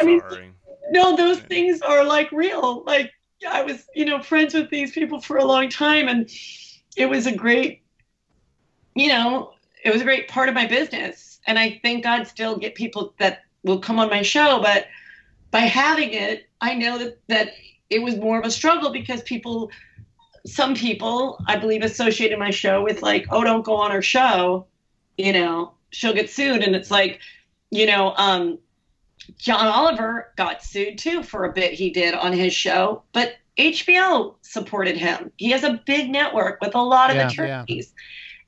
I 0.00 0.02
mean, 0.02 0.20
Sorry. 0.20 0.52
no, 0.90 1.16
those 1.16 1.38
things 1.40 1.80
are 1.80 2.04
like 2.04 2.32
real. 2.32 2.82
Like 2.84 3.12
I 3.48 3.62
was, 3.62 3.86
you 3.94 4.04
know, 4.04 4.20
friends 4.20 4.54
with 4.54 4.70
these 4.70 4.90
people 4.90 5.20
for 5.20 5.36
a 5.36 5.44
long 5.44 5.68
time 5.68 6.08
and 6.08 6.28
it 6.96 7.06
was 7.06 7.26
a 7.26 7.34
great 7.34 7.82
you 8.94 9.08
know, 9.08 9.52
it 9.84 9.92
was 9.92 10.02
a 10.02 10.04
great 10.04 10.28
part 10.28 10.48
of 10.48 10.54
my 10.54 10.66
business. 10.66 11.40
And 11.46 11.58
I 11.58 11.80
thank 11.82 12.04
God 12.04 12.26
still 12.26 12.56
get 12.56 12.74
people 12.74 13.14
that 13.18 13.44
will 13.62 13.80
come 13.80 13.98
on 13.98 14.10
my 14.10 14.22
show. 14.22 14.60
But 14.60 14.86
by 15.50 15.60
having 15.60 16.12
it, 16.12 16.48
I 16.60 16.74
know 16.74 16.98
that, 16.98 17.18
that 17.28 17.52
it 17.88 18.02
was 18.02 18.16
more 18.16 18.38
of 18.38 18.46
a 18.46 18.50
struggle 18.50 18.92
because 18.92 19.22
people, 19.22 19.70
some 20.46 20.74
people, 20.74 21.42
I 21.46 21.56
believe, 21.56 21.82
associated 21.82 22.38
my 22.38 22.50
show 22.50 22.82
with 22.82 23.02
like, 23.02 23.26
oh, 23.30 23.44
don't 23.44 23.64
go 23.64 23.76
on 23.76 23.90
her 23.90 24.02
show, 24.02 24.66
you 25.16 25.32
know, 25.32 25.72
she'll 25.90 26.14
get 26.14 26.30
sued. 26.30 26.62
And 26.62 26.74
it's 26.74 26.90
like, 26.90 27.20
you 27.70 27.86
know, 27.86 28.14
um, 28.16 28.58
John 29.38 29.66
Oliver 29.66 30.32
got 30.36 30.62
sued 30.62 30.98
too 30.98 31.22
for 31.22 31.44
a 31.44 31.52
bit 31.52 31.72
he 31.72 31.90
did 31.90 32.14
on 32.14 32.32
his 32.32 32.52
show, 32.52 33.02
but 33.12 33.34
HBO 33.58 34.34
supported 34.42 34.96
him. 34.96 35.30
He 35.36 35.50
has 35.50 35.64
a 35.64 35.80
big 35.84 36.10
network 36.10 36.60
with 36.60 36.74
a 36.74 36.82
lot 36.82 37.10
of 37.10 37.16
yeah, 37.16 37.28
attorneys. 37.28 37.92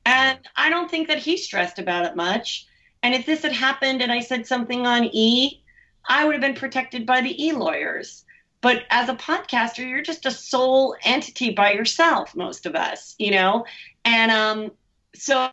Yeah. 0.06 0.32
And 0.34 0.38
I 0.56 0.70
don't 0.70 0.90
think 0.90 1.08
that 1.08 1.18
he 1.18 1.36
stressed 1.36 1.78
about 1.78 2.06
it 2.06 2.16
much. 2.16 2.66
And 3.02 3.14
if 3.14 3.26
this 3.26 3.42
had 3.42 3.52
happened 3.52 4.02
and 4.02 4.12
I 4.12 4.20
said 4.20 4.46
something 4.46 4.86
on 4.86 5.08
E, 5.12 5.62
I 6.08 6.24
would 6.24 6.34
have 6.34 6.42
been 6.42 6.54
protected 6.54 7.06
by 7.06 7.20
the 7.20 7.44
E 7.44 7.52
lawyers. 7.52 8.24
But 8.60 8.84
as 8.90 9.08
a 9.08 9.14
podcaster, 9.14 9.86
you're 9.86 10.02
just 10.02 10.24
a 10.24 10.30
sole 10.30 10.96
entity 11.02 11.50
by 11.50 11.72
yourself, 11.72 12.34
most 12.36 12.64
of 12.64 12.76
us, 12.76 13.16
you 13.18 13.32
know? 13.32 13.66
And 14.04 14.30
um, 14.30 14.70
so 15.14 15.50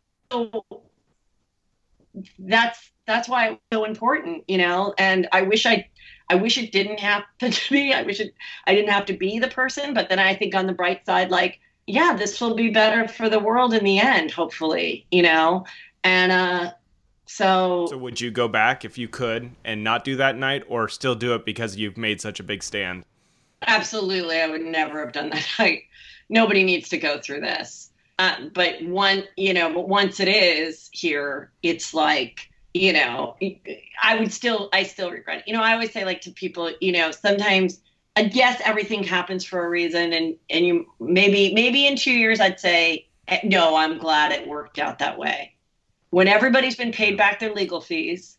that's 2.38 2.90
that's 3.06 3.28
why 3.28 3.50
it's 3.50 3.60
so 3.72 3.84
important, 3.84 4.44
you 4.46 4.58
know. 4.58 4.94
And 4.96 5.28
I 5.32 5.42
wish 5.42 5.66
I 5.66 5.88
I 6.30 6.36
wish 6.36 6.56
it 6.56 6.70
didn't 6.70 7.00
happen 7.00 7.50
to 7.50 7.74
me. 7.74 7.92
I 7.92 8.02
wish 8.02 8.20
it 8.20 8.32
I 8.66 8.74
didn't 8.74 8.90
have 8.90 9.06
to 9.06 9.12
be 9.16 9.40
the 9.40 9.48
person. 9.48 9.92
But 9.92 10.08
then 10.08 10.20
I 10.20 10.34
think 10.34 10.54
on 10.54 10.66
the 10.66 10.72
bright 10.72 11.04
side, 11.04 11.30
like 11.30 11.58
yeah, 11.86 12.14
this 12.16 12.40
will 12.40 12.54
be 12.54 12.70
better 12.70 13.08
for 13.08 13.28
the 13.28 13.40
world 13.40 13.74
in 13.74 13.82
the 13.82 13.98
end, 13.98 14.30
hopefully, 14.30 15.06
you 15.10 15.22
know? 15.22 15.64
And 16.04 16.30
uh, 16.30 16.72
so. 17.30 17.86
So 17.90 17.98
would 17.98 18.20
you 18.20 18.30
go 18.30 18.48
back 18.48 18.84
if 18.84 18.98
you 18.98 19.08
could 19.08 19.50
and 19.64 19.84
not 19.84 20.04
do 20.04 20.16
that 20.16 20.36
night 20.36 20.64
or 20.68 20.88
still 20.88 21.14
do 21.14 21.34
it 21.34 21.44
because 21.44 21.76
you've 21.76 21.96
made 21.96 22.20
such 22.20 22.40
a 22.40 22.42
big 22.42 22.62
stand? 22.62 23.04
Absolutely. 23.66 24.40
I 24.40 24.48
would 24.48 24.62
never 24.62 25.04
have 25.04 25.12
done 25.12 25.30
that 25.30 25.46
night. 25.58 25.84
Nobody 26.28 26.64
needs 26.64 26.88
to 26.90 26.98
go 26.98 27.20
through 27.20 27.40
this. 27.40 27.90
Uh, 28.18 28.36
but 28.52 28.82
one, 28.82 29.24
you 29.36 29.54
know, 29.54 29.72
but 29.72 29.88
once 29.88 30.20
it 30.20 30.28
is 30.28 30.90
here, 30.92 31.50
it's 31.62 31.94
like, 31.94 32.50
you 32.74 32.92
know, 32.92 33.36
I 34.02 34.18
would 34.18 34.32
still, 34.32 34.68
I 34.72 34.82
still 34.82 35.10
regret 35.10 35.38
it. 35.38 35.44
You 35.46 35.54
know, 35.54 35.62
I 35.62 35.72
always 35.72 35.92
say, 35.92 36.04
like, 36.04 36.20
to 36.22 36.30
people, 36.30 36.70
you 36.80 36.92
know, 36.92 37.10
sometimes 37.10 37.80
and 38.16 38.34
yes, 38.34 38.60
everything 38.64 39.04
happens 39.04 39.44
for 39.44 39.64
a 39.64 39.68
reason, 39.68 40.12
and 40.12 40.36
and 40.50 40.66
you 40.66 40.86
maybe 40.98 41.54
maybe 41.54 41.86
in 41.86 41.96
two 41.96 42.12
years 42.12 42.40
I'd 42.40 42.60
say 42.60 43.06
eh, 43.28 43.40
no. 43.44 43.76
I'm 43.76 43.98
glad 43.98 44.32
it 44.32 44.48
worked 44.48 44.78
out 44.78 44.98
that 44.98 45.16
way. 45.16 45.54
When 46.10 46.28
everybody's 46.28 46.76
been 46.76 46.92
paid 46.92 47.16
back 47.16 47.38
their 47.38 47.54
legal 47.54 47.80
fees, 47.80 48.36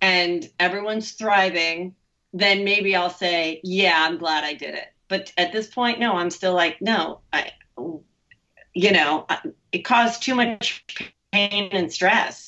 and 0.00 0.48
everyone's 0.60 1.12
thriving, 1.12 1.94
then 2.32 2.64
maybe 2.64 2.94
I'll 2.94 3.10
say 3.10 3.60
yeah, 3.64 4.06
I'm 4.06 4.18
glad 4.18 4.44
I 4.44 4.54
did 4.54 4.74
it. 4.74 4.92
But 5.08 5.32
at 5.36 5.52
this 5.52 5.66
point, 5.68 5.98
no, 5.98 6.14
I'm 6.14 6.30
still 6.30 6.54
like 6.54 6.80
no. 6.80 7.20
I, 7.32 7.52
you 8.74 8.92
know, 8.92 9.26
it 9.72 9.84
caused 9.84 10.22
too 10.22 10.34
much 10.34 10.84
pain 11.32 11.70
and 11.72 11.92
stress 11.92 12.47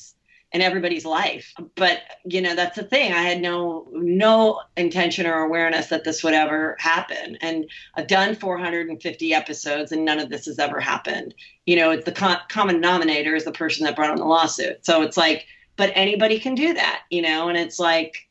in 0.51 0.61
everybody's 0.61 1.05
life. 1.05 1.53
But 1.75 2.01
you 2.25 2.41
know, 2.41 2.55
that's 2.55 2.75
the 2.75 2.83
thing. 2.83 3.13
I 3.13 3.21
had 3.21 3.41
no 3.41 3.87
no 3.93 4.61
intention 4.75 5.25
or 5.25 5.41
awareness 5.41 5.87
that 5.87 6.03
this 6.03 6.23
would 6.23 6.33
ever 6.33 6.75
happen. 6.79 7.37
And 7.41 7.69
I've 7.95 8.07
done 8.07 8.35
450 8.35 9.33
episodes, 9.33 9.91
and 9.91 10.05
none 10.05 10.19
of 10.19 10.29
this 10.29 10.45
has 10.45 10.59
ever 10.59 10.79
happened. 10.79 11.33
You 11.65 11.77
know, 11.77 11.91
it's 11.91 12.05
the 12.05 12.11
con- 12.11 12.39
common 12.49 12.75
denominator 12.75 13.35
is 13.35 13.45
the 13.45 13.51
person 13.51 13.85
that 13.85 13.95
brought 13.95 14.11
on 14.11 14.17
the 14.17 14.25
lawsuit. 14.25 14.85
So 14.85 15.01
it's 15.01 15.17
like, 15.17 15.45
but 15.77 15.91
anybody 15.95 16.39
can 16.39 16.55
do 16.55 16.73
that, 16.73 17.03
you 17.09 17.21
know. 17.21 17.47
And 17.47 17.57
it's 17.57 17.79
like, 17.79 18.27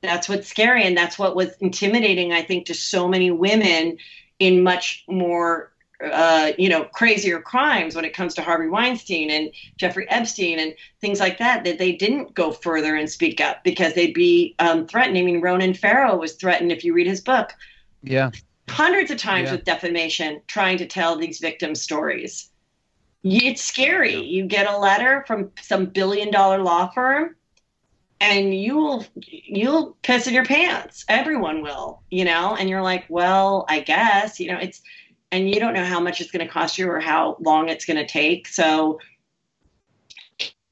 that's 0.00 0.28
what's 0.28 0.48
scary, 0.48 0.84
and 0.84 0.96
that's 0.96 1.18
what 1.18 1.34
was 1.34 1.56
intimidating. 1.60 2.32
I 2.32 2.42
think 2.42 2.66
to 2.66 2.74
so 2.74 3.08
many 3.08 3.30
women 3.30 3.98
in 4.38 4.62
much 4.62 5.04
more 5.08 5.73
uh, 6.12 6.52
you 6.58 6.68
know, 6.68 6.84
crazier 6.84 7.40
crimes 7.40 7.94
when 7.94 8.04
it 8.04 8.14
comes 8.14 8.34
to 8.34 8.42
Harvey 8.42 8.68
Weinstein 8.68 9.30
and 9.30 9.50
Jeffrey 9.76 10.06
Epstein 10.08 10.58
and 10.58 10.74
things 11.00 11.20
like 11.20 11.38
that, 11.38 11.64
that 11.64 11.78
they 11.78 11.92
didn't 11.92 12.34
go 12.34 12.52
further 12.52 12.96
and 12.96 13.08
speak 13.08 13.40
up 13.40 13.64
because 13.64 13.94
they'd 13.94 14.14
be 14.14 14.54
um, 14.58 14.86
threatened. 14.86 15.18
I 15.18 15.22
mean, 15.22 15.40
Ronan 15.40 15.74
Farrow 15.74 16.16
was 16.16 16.34
threatened 16.34 16.72
if 16.72 16.84
you 16.84 16.94
read 16.94 17.06
his 17.06 17.20
book. 17.20 17.52
Yeah. 18.02 18.30
Hundreds 18.68 19.10
of 19.10 19.18
times 19.18 19.46
yeah. 19.46 19.56
with 19.56 19.64
defamation 19.64 20.40
trying 20.46 20.78
to 20.78 20.86
tell 20.86 21.16
these 21.16 21.38
victims' 21.38 21.80
stories. 21.82 22.50
It's 23.22 23.62
scary. 23.62 24.16
You 24.16 24.44
get 24.44 24.66
a 24.66 24.76
letter 24.76 25.24
from 25.26 25.50
some 25.60 25.86
billion 25.86 26.30
dollar 26.30 26.62
law 26.62 26.90
firm 26.90 27.36
and 28.20 28.54
you'll 28.54 29.04
you'll 29.16 29.96
piss 30.02 30.26
in 30.26 30.34
your 30.34 30.44
pants. 30.44 31.04
Everyone 31.08 31.62
will, 31.62 32.02
you 32.10 32.24
know, 32.24 32.56
and 32.56 32.68
you're 32.68 32.82
like, 32.82 33.04
well, 33.08 33.66
I 33.68 33.80
guess, 33.80 34.40
you 34.40 34.50
know, 34.50 34.58
it's 34.58 34.82
and 35.34 35.52
you 35.52 35.58
don't 35.58 35.74
know 35.74 35.84
how 35.84 35.98
much 35.98 36.20
it's 36.20 36.30
going 36.30 36.46
to 36.46 36.52
cost 36.52 36.78
you 36.78 36.88
or 36.88 37.00
how 37.00 37.36
long 37.40 37.68
it's 37.68 37.84
going 37.84 37.96
to 37.96 38.06
take. 38.06 38.46
So 38.46 39.00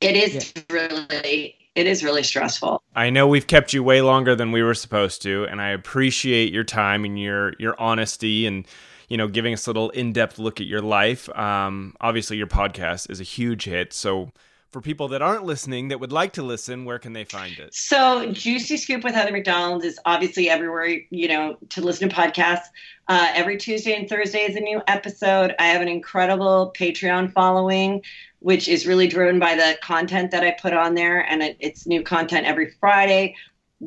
it 0.01 0.17
is 0.17 0.53
yeah. 0.55 0.63
really 0.71 1.57
it 1.75 1.87
is 1.87 2.05
really 2.05 2.23
stressful. 2.23 2.81
I 2.95 3.11
know 3.11 3.27
we've 3.27 3.47
kept 3.47 3.73
you 3.73 3.83
way 3.83 4.03
longer 4.03 4.37
than 4.37 4.53
we 4.53 4.63
were 4.63 4.75
supposed 4.75 5.21
to, 5.23 5.47
and 5.51 5.61
I 5.61 5.71
appreciate 5.71 6.53
your 6.53 6.65
time 6.65 7.05
and 7.05 7.19
your 7.19 7.55
your 7.59 7.79
honesty 7.81 8.47
and 8.47 8.65
you 9.09 9.17
know 9.17 9.27
giving 9.27 9.53
us 9.53 9.67
a 9.67 9.71
little 9.71 9.91
in 9.91 10.13
depth 10.13 10.39
look 10.39 10.61
at 10.61 10.67
your 10.69 10.83
life. 10.83 11.29
Um, 11.37 11.97
obviously, 12.01 12.37
your 12.37 12.47
podcast 12.47 13.11
is 13.11 13.21
a 13.21 13.25
huge 13.25 13.65
hit, 13.65 13.93
so 13.93 14.31
for 14.73 14.81
people 14.81 15.09
that 15.09 15.21
aren't 15.21 15.45
listening 15.45 15.89
that 15.89 16.01
would 16.01 16.13
like 16.13 16.33
to 16.33 16.43
listen, 16.43 16.87
where 16.87 16.99
can 16.99 17.13
they 17.13 17.25
find 17.25 17.59
it? 17.59 17.75
So, 17.75 18.33
Juicy 18.33 18.79
Scoop 18.79 19.05
with 19.05 19.15
Heather 19.15 19.31
McDonald 19.31 19.85
is 19.85 20.01
obviously 20.07 20.49
everywhere, 20.49 20.99
you 21.11 21.29
know, 21.29 21.59
to 21.69 21.83
listen 21.83 22.09
to 22.09 22.15
podcasts. 22.15 22.65
Uh, 23.07 23.29
every 23.35 23.59
Tuesday 23.59 23.95
and 23.95 24.09
Thursday 24.09 24.41
is 24.41 24.57
a 24.57 24.61
new 24.61 24.81
episode. 24.89 25.55
I 25.59 25.67
have 25.67 25.83
an 25.83 25.89
incredible 25.89 26.73
Patreon 26.77 27.33
following, 27.33 28.03
which 28.39 28.67
is 28.67 28.87
really 28.87 29.07
driven 29.07 29.39
by 29.39 29.55
the 29.55 29.77
content 29.83 30.31
that 30.31 30.43
I 30.43 30.53
put 30.53 30.73
on 30.73 30.95
there. 30.95 31.21
And 31.21 31.43
it, 31.43 31.57
it's 31.61 31.87
new 31.87 32.03
content 32.03 32.47
every 32.47 32.71
Friday 32.81 33.37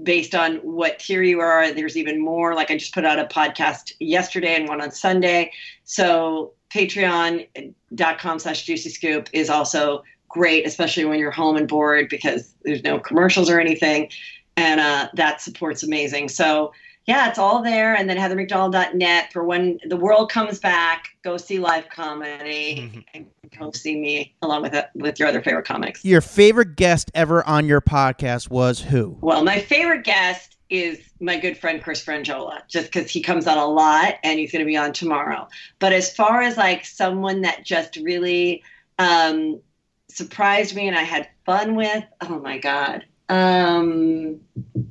based 0.03 0.35
on 0.35 0.57
what 0.57 0.99
tier 0.99 1.23
you 1.23 1.39
are. 1.39 1.71
There's 1.71 1.97
even 1.97 2.21
more. 2.21 2.53
Like 2.53 2.69
I 2.69 2.77
just 2.77 2.93
put 2.93 3.05
out 3.05 3.17
a 3.17 3.25
podcast 3.25 3.93
yesterday 3.99 4.55
and 4.55 4.67
one 4.67 4.81
on 4.81 4.91
Sunday. 4.91 5.51
So 5.85 6.53
patreon.com 6.69 8.39
slash 8.39 8.63
juicy 8.63 8.89
scoop 8.89 9.29
is 9.33 9.49
also 9.49 10.03
great, 10.35 10.67
especially 10.67 11.05
when 11.05 11.17
you're 11.17 11.31
home 11.31 11.55
and 11.55 11.65
bored 11.65 12.09
because 12.09 12.53
there's 12.63 12.83
no 12.83 12.99
commercials 12.99 13.49
or 13.49 13.57
anything. 13.57 14.09
And 14.57 14.81
uh, 14.81 15.07
that 15.13 15.39
support's 15.39 15.81
amazing. 15.81 16.27
So, 16.27 16.73
yeah, 17.05 17.29
it's 17.29 17.39
all 17.39 17.63
there. 17.63 17.95
And 17.95 18.09
then 18.09 18.17
heathermcdonald.net 18.17 19.31
for 19.31 19.45
when 19.45 19.79
the 19.87 19.95
world 19.95 20.29
comes 20.29 20.59
back, 20.59 21.07
go 21.23 21.37
see 21.37 21.57
live 21.57 21.87
comedy 21.87 23.05
and 23.13 23.27
go 23.57 23.71
see 23.71 23.97
me 23.97 24.35
along 24.41 24.63
with 24.63 24.73
it, 24.73 24.89
with 24.93 25.19
your 25.19 25.29
other 25.29 25.41
favorite 25.41 25.65
comics. 25.65 26.03
Your 26.03 26.19
favorite 26.19 26.75
guest 26.75 27.11
ever 27.15 27.41
on 27.47 27.65
your 27.65 27.79
podcast 27.79 28.49
was 28.49 28.81
who? 28.81 29.17
Well, 29.21 29.41
my 29.45 29.59
favorite 29.59 30.03
guest 30.03 30.57
is 30.69 30.99
my 31.21 31.39
good 31.39 31.57
friend 31.57 31.81
Chris 31.81 32.03
Franjola, 32.03 32.67
just 32.67 32.91
because 32.91 33.09
he 33.09 33.21
comes 33.21 33.47
on 33.47 33.57
a 33.57 33.67
lot 33.67 34.15
and 34.21 34.37
he's 34.37 34.51
going 34.51 34.65
to 34.65 34.67
be 34.67 34.75
on 34.75 34.91
tomorrow. 34.91 35.47
But 35.79 35.93
as 35.93 36.13
far 36.13 36.41
as 36.41 36.57
like 36.57 36.83
someone 36.83 37.41
that 37.41 37.63
just 37.63 37.95
really 37.95 38.63
um, 38.99 39.61
surprised 40.09 40.75
me 40.75 40.87
and 40.87 40.97
I 40.97 41.03
had 41.03 41.29
fun 41.45 41.75
with, 41.75 42.03
oh 42.21 42.39
my 42.39 42.57
God. 42.57 43.05
Um, 43.27 44.41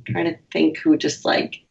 trying 0.05 0.25
to 0.25 0.37
think 0.51 0.77
who 0.77 0.97
just 0.97 1.23
like 1.23 1.65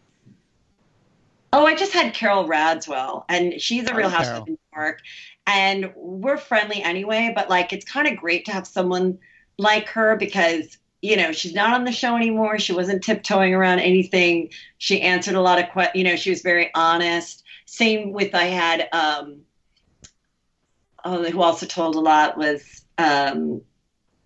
Oh, 1.57 1.67
I 1.67 1.77
just 1.77 1.93
had 1.93 2.15
Carole 2.15 2.49
Radziwill, 2.49 3.27
and 3.29 3.61
she's 3.61 3.89
a 3.89 3.95
Real 3.95 4.09
Housewife 4.09 4.49
in 4.49 4.55
New 4.55 4.59
York, 4.75 4.99
and 5.47 5.93
we're 5.95 6.37
friendly 6.37 6.83
anyway. 6.83 7.33
But 7.33 7.49
like, 7.49 7.73
it's 7.73 7.85
kind 7.85 8.09
of 8.09 8.17
great 8.17 8.45
to 8.47 8.53
have 8.53 8.67
someone 8.67 9.21
like 9.57 9.89
her 9.91 10.17
because 10.17 10.77
you 11.01 11.17
know 11.17 11.31
she's 11.31 11.55
not 11.55 11.73
on 11.73 11.85
the 11.85 11.93
show 11.93 12.17
anymore. 12.17 12.59
She 12.59 12.73
wasn't 12.73 13.05
tiptoeing 13.05 13.55
around 13.55 13.79
anything. 13.79 14.51
She 14.79 15.01
answered 15.01 15.37
a 15.37 15.41
lot 15.41 15.61
of 15.63 15.71
questions. 15.71 15.97
You 15.97 16.03
know, 16.03 16.17
she 16.17 16.31
was 16.31 16.43
very 16.43 16.73
honest. 16.75 17.45
Same 17.67 18.13
with 18.13 18.35
I 18.35 18.47
had. 18.47 18.89
Um, 18.93 19.43
oh, 21.05 21.23
who 21.23 21.41
also 21.41 21.67
told 21.67 21.95
a 21.95 22.01
lot 22.01 22.37
was 22.37 22.84
um, 22.99 23.63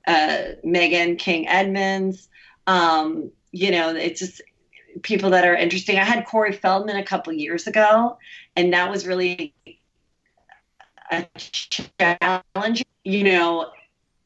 uh, 0.06 0.38
Meghan 0.64 1.18
King 1.18 1.48
Edmonds. 1.48 2.28
Um, 2.66 3.30
you 3.52 3.70
know, 3.70 3.94
it's 3.94 4.20
just 4.20 4.42
people 5.02 5.30
that 5.30 5.46
are 5.46 5.54
interesting. 5.54 5.98
I 5.98 6.04
had 6.04 6.26
Corey 6.26 6.52
Feldman 6.52 6.96
a 6.96 7.04
couple 7.04 7.32
years 7.32 7.66
ago, 7.66 8.18
and 8.56 8.72
that 8.72 8.90
was 8.90 9.06
really 9.06 9.54
a 11.10 11.26
challenge. 11.36 12.84
You 13.04 13.24
know, 13.24 13.70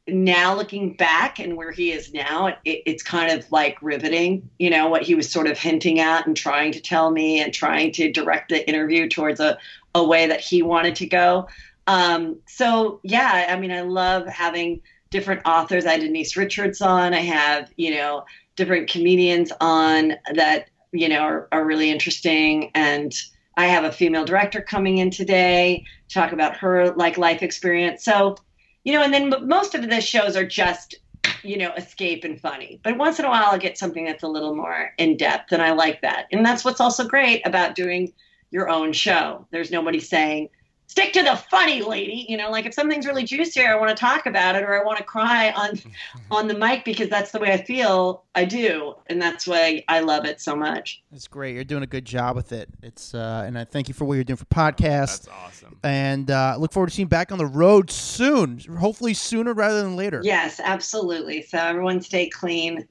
now 0.08 0.56
looking 0.56 0.94
back 0.94 1.38
and 1.38 1.56
where 1.56 1.70
he 1.70 1.92
is 1.92 2.12
now, 2.12 2.48
it, 2.48 2.58
it's 2.64 3.02
kind 3.02 3.38
of 3.38 3.50
like 3.52 3.80
riveting. 3.82 4.48
You 4.58 4.70
know 4.70 4.88
what 4.88 5.02
he 5.02 5.14
was 5.14 5.30
sort 5.30 5.46
of 5.46 5.58
hinting 5.58 6.00
at 6.00 6.26
and 6.26 6.36
trying 6.36 6.72
to 6.72 6.80
tell 6.80 7.10
me 7.10 7.40
and 7.40 7.52
trying 7.52 7.92
to 7.92 8.10
direct 8.10 8.48
the 8.48 8.68
interview 8.68 9.08
towards 9.08 9.40
a, 9.40 9.58
a 9.94 10.04
way 10.04 10.26
that 10.26 10.40
he 10.40 10.62
wanted 10.62 10.96
to 10.96 11.06
go. 11.06 11.48
Um, 11.86 12.38
so 12.46 13.00
yeah, 13.02 13.46
I 13.48 13.58
mean, 13.58 13.72
I 13.72 13.82
love 13.82 14.26
having 14.26 14.80
different 15.10 15.42
authors. 15.44 15.86
I 15.86 15.92
had 15.92 16.00
Denise 16.00 16.36
Richards 16.36 16.80
on. 16.80 17.14
I 17.14 17.20
have 17.20 17.72
you 17.76 17.94
know 17.94 18.24
different 18.56 18.90
comedians 18.90 19.52
on 19.60 20.14
that 20.34 20.68
you 20.92 21.08
know 21.08 21.20
are, 21.20 21.48
are 21.52 21.64
really 21.64 21.90
interesting. 21.90 22.70
And 22.74 23.12
i 23.58 23.66
have 23.66 23.84
a 23.84 23.92
female 23.92 24.24
director 24.24 24.62
coming 24.62 24.96
in 24.96 25.10
today 25.10 25.84
to 26.08 26.14
talk 26.14 26.32
about 26.32 26.56
her 26.56 26.94
like 26.94 27.18
life 27.18 27.42
experience. 27.42 28.04
So 28.04 28.36
you 28.84 28.92
know 28.92 29.02
and 29.02 29.14
then 29.14 29.32
most 29.46 29.74
of 29.74 29.88
the 29.88 30.00
shows 30.00 30.36
are 30.36 30.46
just 30.46 30.96
you 31.44 31.58
know 31.58 31.72
escape 31.74 32.24
and 32.24 32.40
funny. 32.40 32.80
But 32.82 32.98
once 32.98 33.18
in 33.18 33.26
a 33.26 33.28
while 33.28 33.44
i'll 33.46 33.58
get 33.58 33.78
something 33.78 34.04
that's 34.04 34.22
a 34.22 34.28
little 34.28 34.56
more 34.56 34.92
in 34.98 35.16
depth 35.16 35.52
and 35.52 35.62
i 35.62 35.72
like 35.72 36.00
that. 36.02 36.26
And 36.32 36.44
that's 36.44 36.64
what's 36.64 36.80
also 36.80 37.06
great 37.06 37.46
about 37.46 37.74
doing 37.74 38.12
your 38.50 38.68
own 38.68 38.92
show. 38.92 39.46
There's 39.50 39.70
nobody 39.70 40.00
saying 40.00 40.48
stick 40.86 41.12
to 41.14 41.22
the 41.22 41.36
funny 41.50 41.82
lady. 41.82 42.26
You 42.28 42.36
know 42.36 42.50
like 42.50 42.66
if 42.66 42.74
something's 42.74 43.06
really 43.06 43.24
juicy 43.24 43.64
i 43.64 43.74
want 43.74 43.88
to 43.90 44.00
talk 44.00 44.26
about 44.26 44.56
it 44.56 44.62
or 44.62 44.78
i 44.80 44.84
want 44.84 44.98
to 44.98 45.04
cry 45.04 45.50
on 45.52 45.80
on 46.30 46.48
the 46.48 46.54
mic 46.54 46.84
because 46.84 47.08
that's 47.08 47.30
the 47.30 47.38
way 47.38 47.52
i 47.52 47.62
feel 47.62 48.24
i 48.34 48.44
do. 48.44 48.94
And 49.06 49.20
that's 49.20 49.46
why 49.46 49.82
i 49.88 50.00
love 50.00 50.24
it 50.24 50.40
so 50.40 50.54
much. 50.54 51.02
It's 51.12 51.28
great. 51.28 51.54
You're 51.54 51.64
doing 51.64 51.82
a 51.82 51.86
good 51.86 52.04
job 52.04 52.36
with 52.36 52.52
it. 52.52 52.68
It's 52.82 53.14
uh 53.14 53.44
and 53.46 53.58
i 53.58 53.64
thank 53.64 53.88
you 53.88 53.94
for 53.94 54.04
what 54.04 54.14
you're 54.14 54.24
doing 54.24 54.36
for 54.36 54.44
podcasts. 54.46 55.26
That's 55.26 55.28
awesome. 55.28 55.78
And 55.82 56.30
uh 56.30 56.56
look 56.58 56.72
forward 56.72 56.88
to 56.88 56.94
seeing 56.94 57.06
you 57.06 57.10
back 57.10 57.32
on 57.32 57.38
the 57.38 57.46
road 57.46 57.90
soon 57.90 58.58
hopefully 58.78 59.14
sooner 59.14 59.54
rather 59.54 59.82
than 59.82 59.96
later. 59.96 60.20
Yes 60.24 60.60
absolutely. 60.62 61.42
So 61.42 61.58
everyone 61.58 62.00
stay 62.00 62.28
clean 62.28 62.86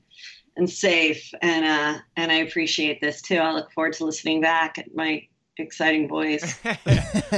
and 0.58 0.70
safe. 0.70 1.32
And 1.42 1.66
uh 1.66 2.02
and 2.18 2.32
i 2.32 2.36
appreciate 2.36 3.00
this 3.02 3.22
too. 3.22 3.38
I 3.38 3.52
look 3.52 3.72
forward 3.72 3.94
to 3.94 4.06
listening 4.06 4.42
back 4.42 4.78
at 4.78 4.94
my 4.96 5.28
exciting 5.62 6.08
voice. 6.08 6.60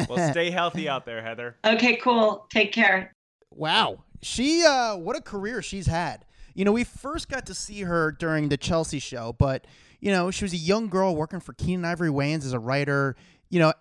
well, 0.09 0.31
stay 0.31 0.49
healthy 0.49 0.89
out 0.89 1.05
there, 1.05 1.21
Heather. 1.21 1.57
Okay, 1.65 1.97
cool. 1.97 2.47
Take 2.49 2.71
care. 2.71 3.13
Wow. 3.51 4.03
She 4.21 4.63
uh 4.65 4.95
what 4.97 5.15
a 5.15 5.21
career 5.21 5.61
she's 5.61 5.87
had. 5.87 6.25
You 6.53 6.65
know, 6.65 6.71
we 6.71 6.83
first 6.83 7.29
got 7.29 7.45
to 7.47 7.53
see 7.53 7.81
her 7.81 8.11
during 8.11 8.49
the 8.49 8.57
Chelsea 8.57 8.99
show, 8.99 9.33
but 9.37 9.65
you 9.99 10.11
know, 10.11 10.31
she 10.31 10.43
was 10.43 10.53
a 10.53 10.57
young 10.57 10.89
girl 10.89 11.15
working 11.15 11.39
for 11.39 11.53
Keenen 11.53 11.85
Ivory 11.85 12.09
Wayans 12.09 12.45
as 12.45 12.53
a 12.53 12.59
writer. 12.59 13.15
You 13.49 13.59
know, 13.59 13.73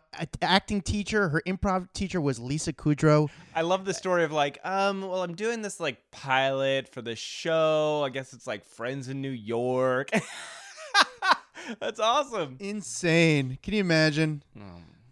acting 0.43 0.83
teacher, 0.83 1.31
her 1.31 1.43
improv 1.47 1.93
teacher 1.95 2.21
was 2.21 2.39
Lisa 2.39 2.73
Kudrow. 2.73 3.31
I 3.55 3.63
love 3.63 3.85
the 3.85 3.95
story 3.95 4.23
of 4.23 4.31
like, 4.31 4.59
um, 4.65 5.01
well, 5.01 5.23
I'm 5.23 5.35
doing 5.35 5.63
this 5.63 5.81
like 5.81 6.11
pilot 6.11 6.89
for 6.89 7.03
the 7.03 7.17
show. 7.17 8.03
I 8.05 8.11
guess 8.11 8.33
it's 8.33 8.47
like 8.47 8.65
Friends 8.65 9.09
in 9.09 9.21
New 9.23 9.31
York. 9.31 10.11
That's 11.81 12.01
awesome. 12.01 12.57
Insane. 12.61 13.59
Can 13.63 13.75
you 13.75 13.81
imagine? 13.81 14.43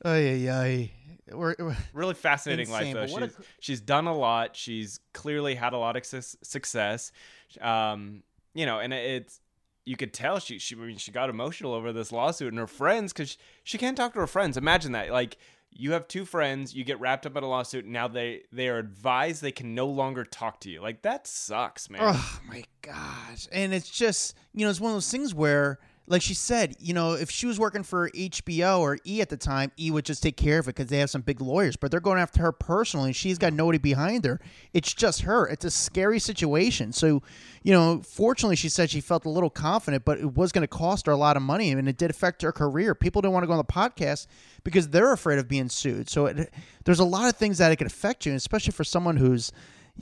Oh, 0.05 0.16
yeah, 0.16 0.34
yeah. 0.34 0.86
We're, 1.32 1.55
we're, 1.59 1.76
really 1.92 2.14
fascinating 2.14 2.68
insane, 2.68 2.96
life 2.96 3.11
though. 3.11 3.18
She's, 3.26 3.38
a... 3.38 3.42
she's 3.61 3.80
done 3.80 4.07
a 4.07 4.14
lot. 4.14 4.57
She's 4.57 5.01
clearly 5.12 5.55
had 5.55 5.72
a 5.72 5.78
lot 5.78 5.96
of 5.96 6.05
success. 6.05 7.12
Um, 7.61 8.22
you 8.55 8.66
know, 8.66 8.80
and 8.80 8.92
it's 8.92 9.40
you 9.84 9.96
could 9.96 10.12
tell 10.12 10.38
she 10.40 10.59
she 10.59 10.74
I 10.74 10.78
mean, 10.78 10.96
she 10.96 11.12
got 11.12 11.30
emotional 11.30 11.72
over 11.72 11.92
this 11.92 12.12
lawsuit 12.12 12.53
and 12.53 12.59
her 12.59 12.66
friends 12.66 13.12
because 13.12 13.30
she, 13.30 13.38
she 13.64 13.78
can't 13.78 13.96
talk 13.96 14.12
to 14.14 14.20
her 14.20 14.26
friends. 14.26 14.57
Imagine 14.57 14.92
that. 14.92 15.11
Like 15.11 15.36
you 15.72 15.92
have 15.92 16.09
two 16.09 16.24
friends, 16.24 16.74
you 16.74 16.84
get 16.84 17.01
wrapped 17.01 17.26
up 17.26 17.36
in 17.36 17.44
a 17.44 17.48
lawsuit, 17.48 17.84
and 17.84 17.92
now 17.92 18.09
they 18.09 18.42
they 18.53 18.68
are 18.68 18.78
advised 18.78 19.42
they 19.42 19.53
can 19.53 19.74
no 19.74 19.86
longer 19.86 20.24
talk 20.24 20.61
to 20.61 20.70
you. 20.70 20.80
Like 20.80 21.03
that 21.03 21.26
sucks, 21.26 21.88
man. 21.88 22.01
Oh 22.03 22.40
my 22.48 22.64
gosh! 22.82 23.48
And 23.53 23.72
it's 23.72 23.88
just 23.88 24.34
you 24.53 24.64
know 24.64 24.70
it's 24.70 24.80
one 24.80 24.90
of 24.90 24.96
those 24.96 25.11
things 25.11 25.34
where 25.34 25.78
like 26.11 26.23
she 26.23 26.35
said, 26.35 26.75
you 26.81 26.93
know, 26.93 27.13
if 27.13 27.31
she 27.31 27.47
was 27.47 27.61
working 27.61 27.85
for 27.85 28.11
HBO 28.11 28.81
or 28.81 28.99
E 29.07 29.21
at 29.21 29.29
the 29.29 29.37
time, 29.37 29.71
E 29.79 29.93
would 29.93 30.05
just 30.05 30.25
take 30.25 30.37
care 30.37 30.59
of 30.59 30.67
it 30.67 30.75
because 30.75 30.89
they 30.89 30.99
have 30.99 31.09
some 31.09 31.21
big 31.21 31.41
lawyers. 31.41 31.77
But 31.77 31.93
they're 31.93 32.01
going 32.01 32.19
after 32.19 32.43
her 32.43 32.51
personally, 32.51 33.11
and 33.11 33.17
she's 33.17 33.39
got 33.39 33.53
nobody 33.53 33.79
behind 33.79 34.25
her. 34.25 34.41
It's 34.73 34.93
just 34.93 35.23
her. 35.23 35.47
It's 35.47 35.65
a 35.65 35.71
scary 35.71 36.19
situation. 36.19 36.93
So, 36.93 37.23
you 37.63 37.73
know, 37.73 38.03
fortunately, 38.03 38.57
she 38.57 38.69
said 38.69 38.91
she 38.91 39.01
felt 39.01 39.25
a 39.25 39.29
little 39.29 39.51
confident, 39.51 40.05
but 40.05 40.19
it 40.19 40.35
was 40.35 40.51
going 40.51 40.63
to 40.63 40.69
cost 40.69 41.07
her 41.07 41.13
a 41.13 41.17
lot 41.17 41.37
of 41.37 41.45
money, 41.45 41.71
and 41.71 41.89
it 41.89 41.97
did 41.97 42.11
affect 42.11 42.43
her 42.43 42.51
career. 42.51 42.97
People 42.97 43.23
didn't 43.23 43.35
want 43.35 43.45
to 43.45 43.47
go 43.47 43.53
on 43.53 43.59
the 43.59 43.65
podcast 43.65 44.27
because 44.65 44.89
they're 44.89 45.13
afraid 45.13 45.39
of 45.39 45.47
being 45.47 45.69
sued. 45.69 46.11
So, 46.11 46.27
it, 46.27 46.53
there's 46.85 46.99
a 46.99 47.05
lot 47.05 47.29
of 47.29 47.37
things 47.37 47.59
that 47.59 47.71
it 47.71 47.77
could 47.77 47.87
affect 47.87 48.27
you, 48.27 48.35
especially 48.35 48.73
for 48.73 48.83
someone 48.83 49.17
who's 49.17 49.53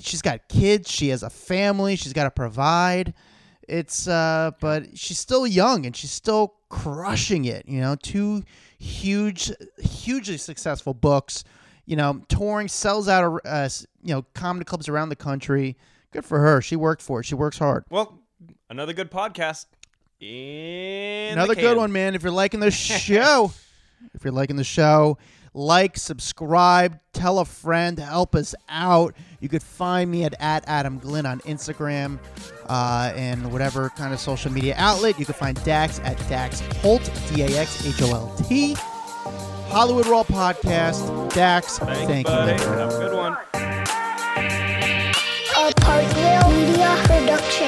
she's 0.00 0.22
got 0.22 0.48
kids, 0.48 0.90
she 0.90 1.08
has 1.08 1.22
a 1.22 1.28
family, 1.28 1.96
she's 1.96 2.14
got 2.14 2.24
to 2.24 2.30
provide. 2.30 3.12
It's 3.68 4.08
uh, 4.08 4.52
but 4.60 4.96
she's 4.96 5.18
still 5.18 5.46
young 5.46 5.86
and 5.86 5.94
she's 5.94 6.10
still 6.10 6.54
crushing 6.70 7.44
it. 7.44 7.68
You 7.68 7.80
know, 7.80 7.96
two 7.96 8.42
huge, 8.78 9.52
hugely 9.78 10.38
successful 10.38 10.94
books. 10.94 11.44
You 11.84 11.96
know, 11.96 12.22
touring 12.28 12.68
sells 12.68 13.08
out. 13.08 13.40
Uh, 13.44 13.68
you 14.02 14.14
know, 14.14 14.24
comedy 14.34 14.64
clubs 14.64 14.88
around 14.88 15.10
the 15.10 15.16
country. 15.16 15.76
Good 16.12 16.24
for 16.24 16.38
her. 16.38 16.62
She 16.62 16.76
worked 16.76 17.02
for 17.02 17.20
it. 17.20 17.24
She 17.24 17.34
works 17.34 17.58
hard. 17.58 17.84
Well, 17.90 18.18
another 18.70 18.94
good 18.94 19.10
podcast. 19.10 19.66
In 20.20 21.34
another 21.34 21.54
good 21.54 21.76
one, 21.76 21.92
man. 21.92 22.14
If 22.14 22.22
you're 22.22 22.32
liking 22.32 22.60
the 22.60 22.70
show, 22.70 23.52
if 24.14 24.24
you're 24.24 24.32
liking 24.32 24.56
the 24.56 24.64
show, 24.64 25.18
like, 25.58 25.98
subscribe, 25.98 27.00
tell 27.12 27.40
a 27.40 27.44
friend, 27.44 27.98
help 27.98 28.36
us 28.36 28.54
out. 28.68 29.14
You 29.40 29.48
could 29.48 29.62
find 29.62 30.08
me 30.08 30.24
at, 30.24 30.34
at 30.38 30.62
Adam 30.68 30.98
Glyn 30.98 31.26
on 31.26 31.40
Instagram 31.40 32.18
uh, 32.68 33.12
and 33.16 33.52
whatever 33.52 33.90
kind 33.90 34.14
of 34.14 34.20
social 34.20 34.52
media 34.52 34.74
outlet. 34.78 35.18
You 35.18 35.26
could 35.26 35.34
find 35.36 35.62
Dax 35.64 35.98
at 36.00 36.16
Dax 36.28 36.60
Holt, 36.76 37.10
D 37.34 37.42
A 37.42 37.48
X 37.58 37.84
H 37.84 38.00
O 38.02 38.14
L 38.14 38.34
T. 38.48 38.74
Hollywood 39.68 40.06
Raw 40.06 40.22
Podcast. 40.22 41.34
Dax, 41.34 41.78
thank 41.78 42.26
buddy. 42.26 42.52
you. 42.52 42.68
Have 42.68 42.92
a 42.92 42.98
good 42.98 43.14
one. 43.16 43.32
A 45.56 45.72
Parkville 45.80 46.50
Media 46.52 46.96
Production. 47.04 47.67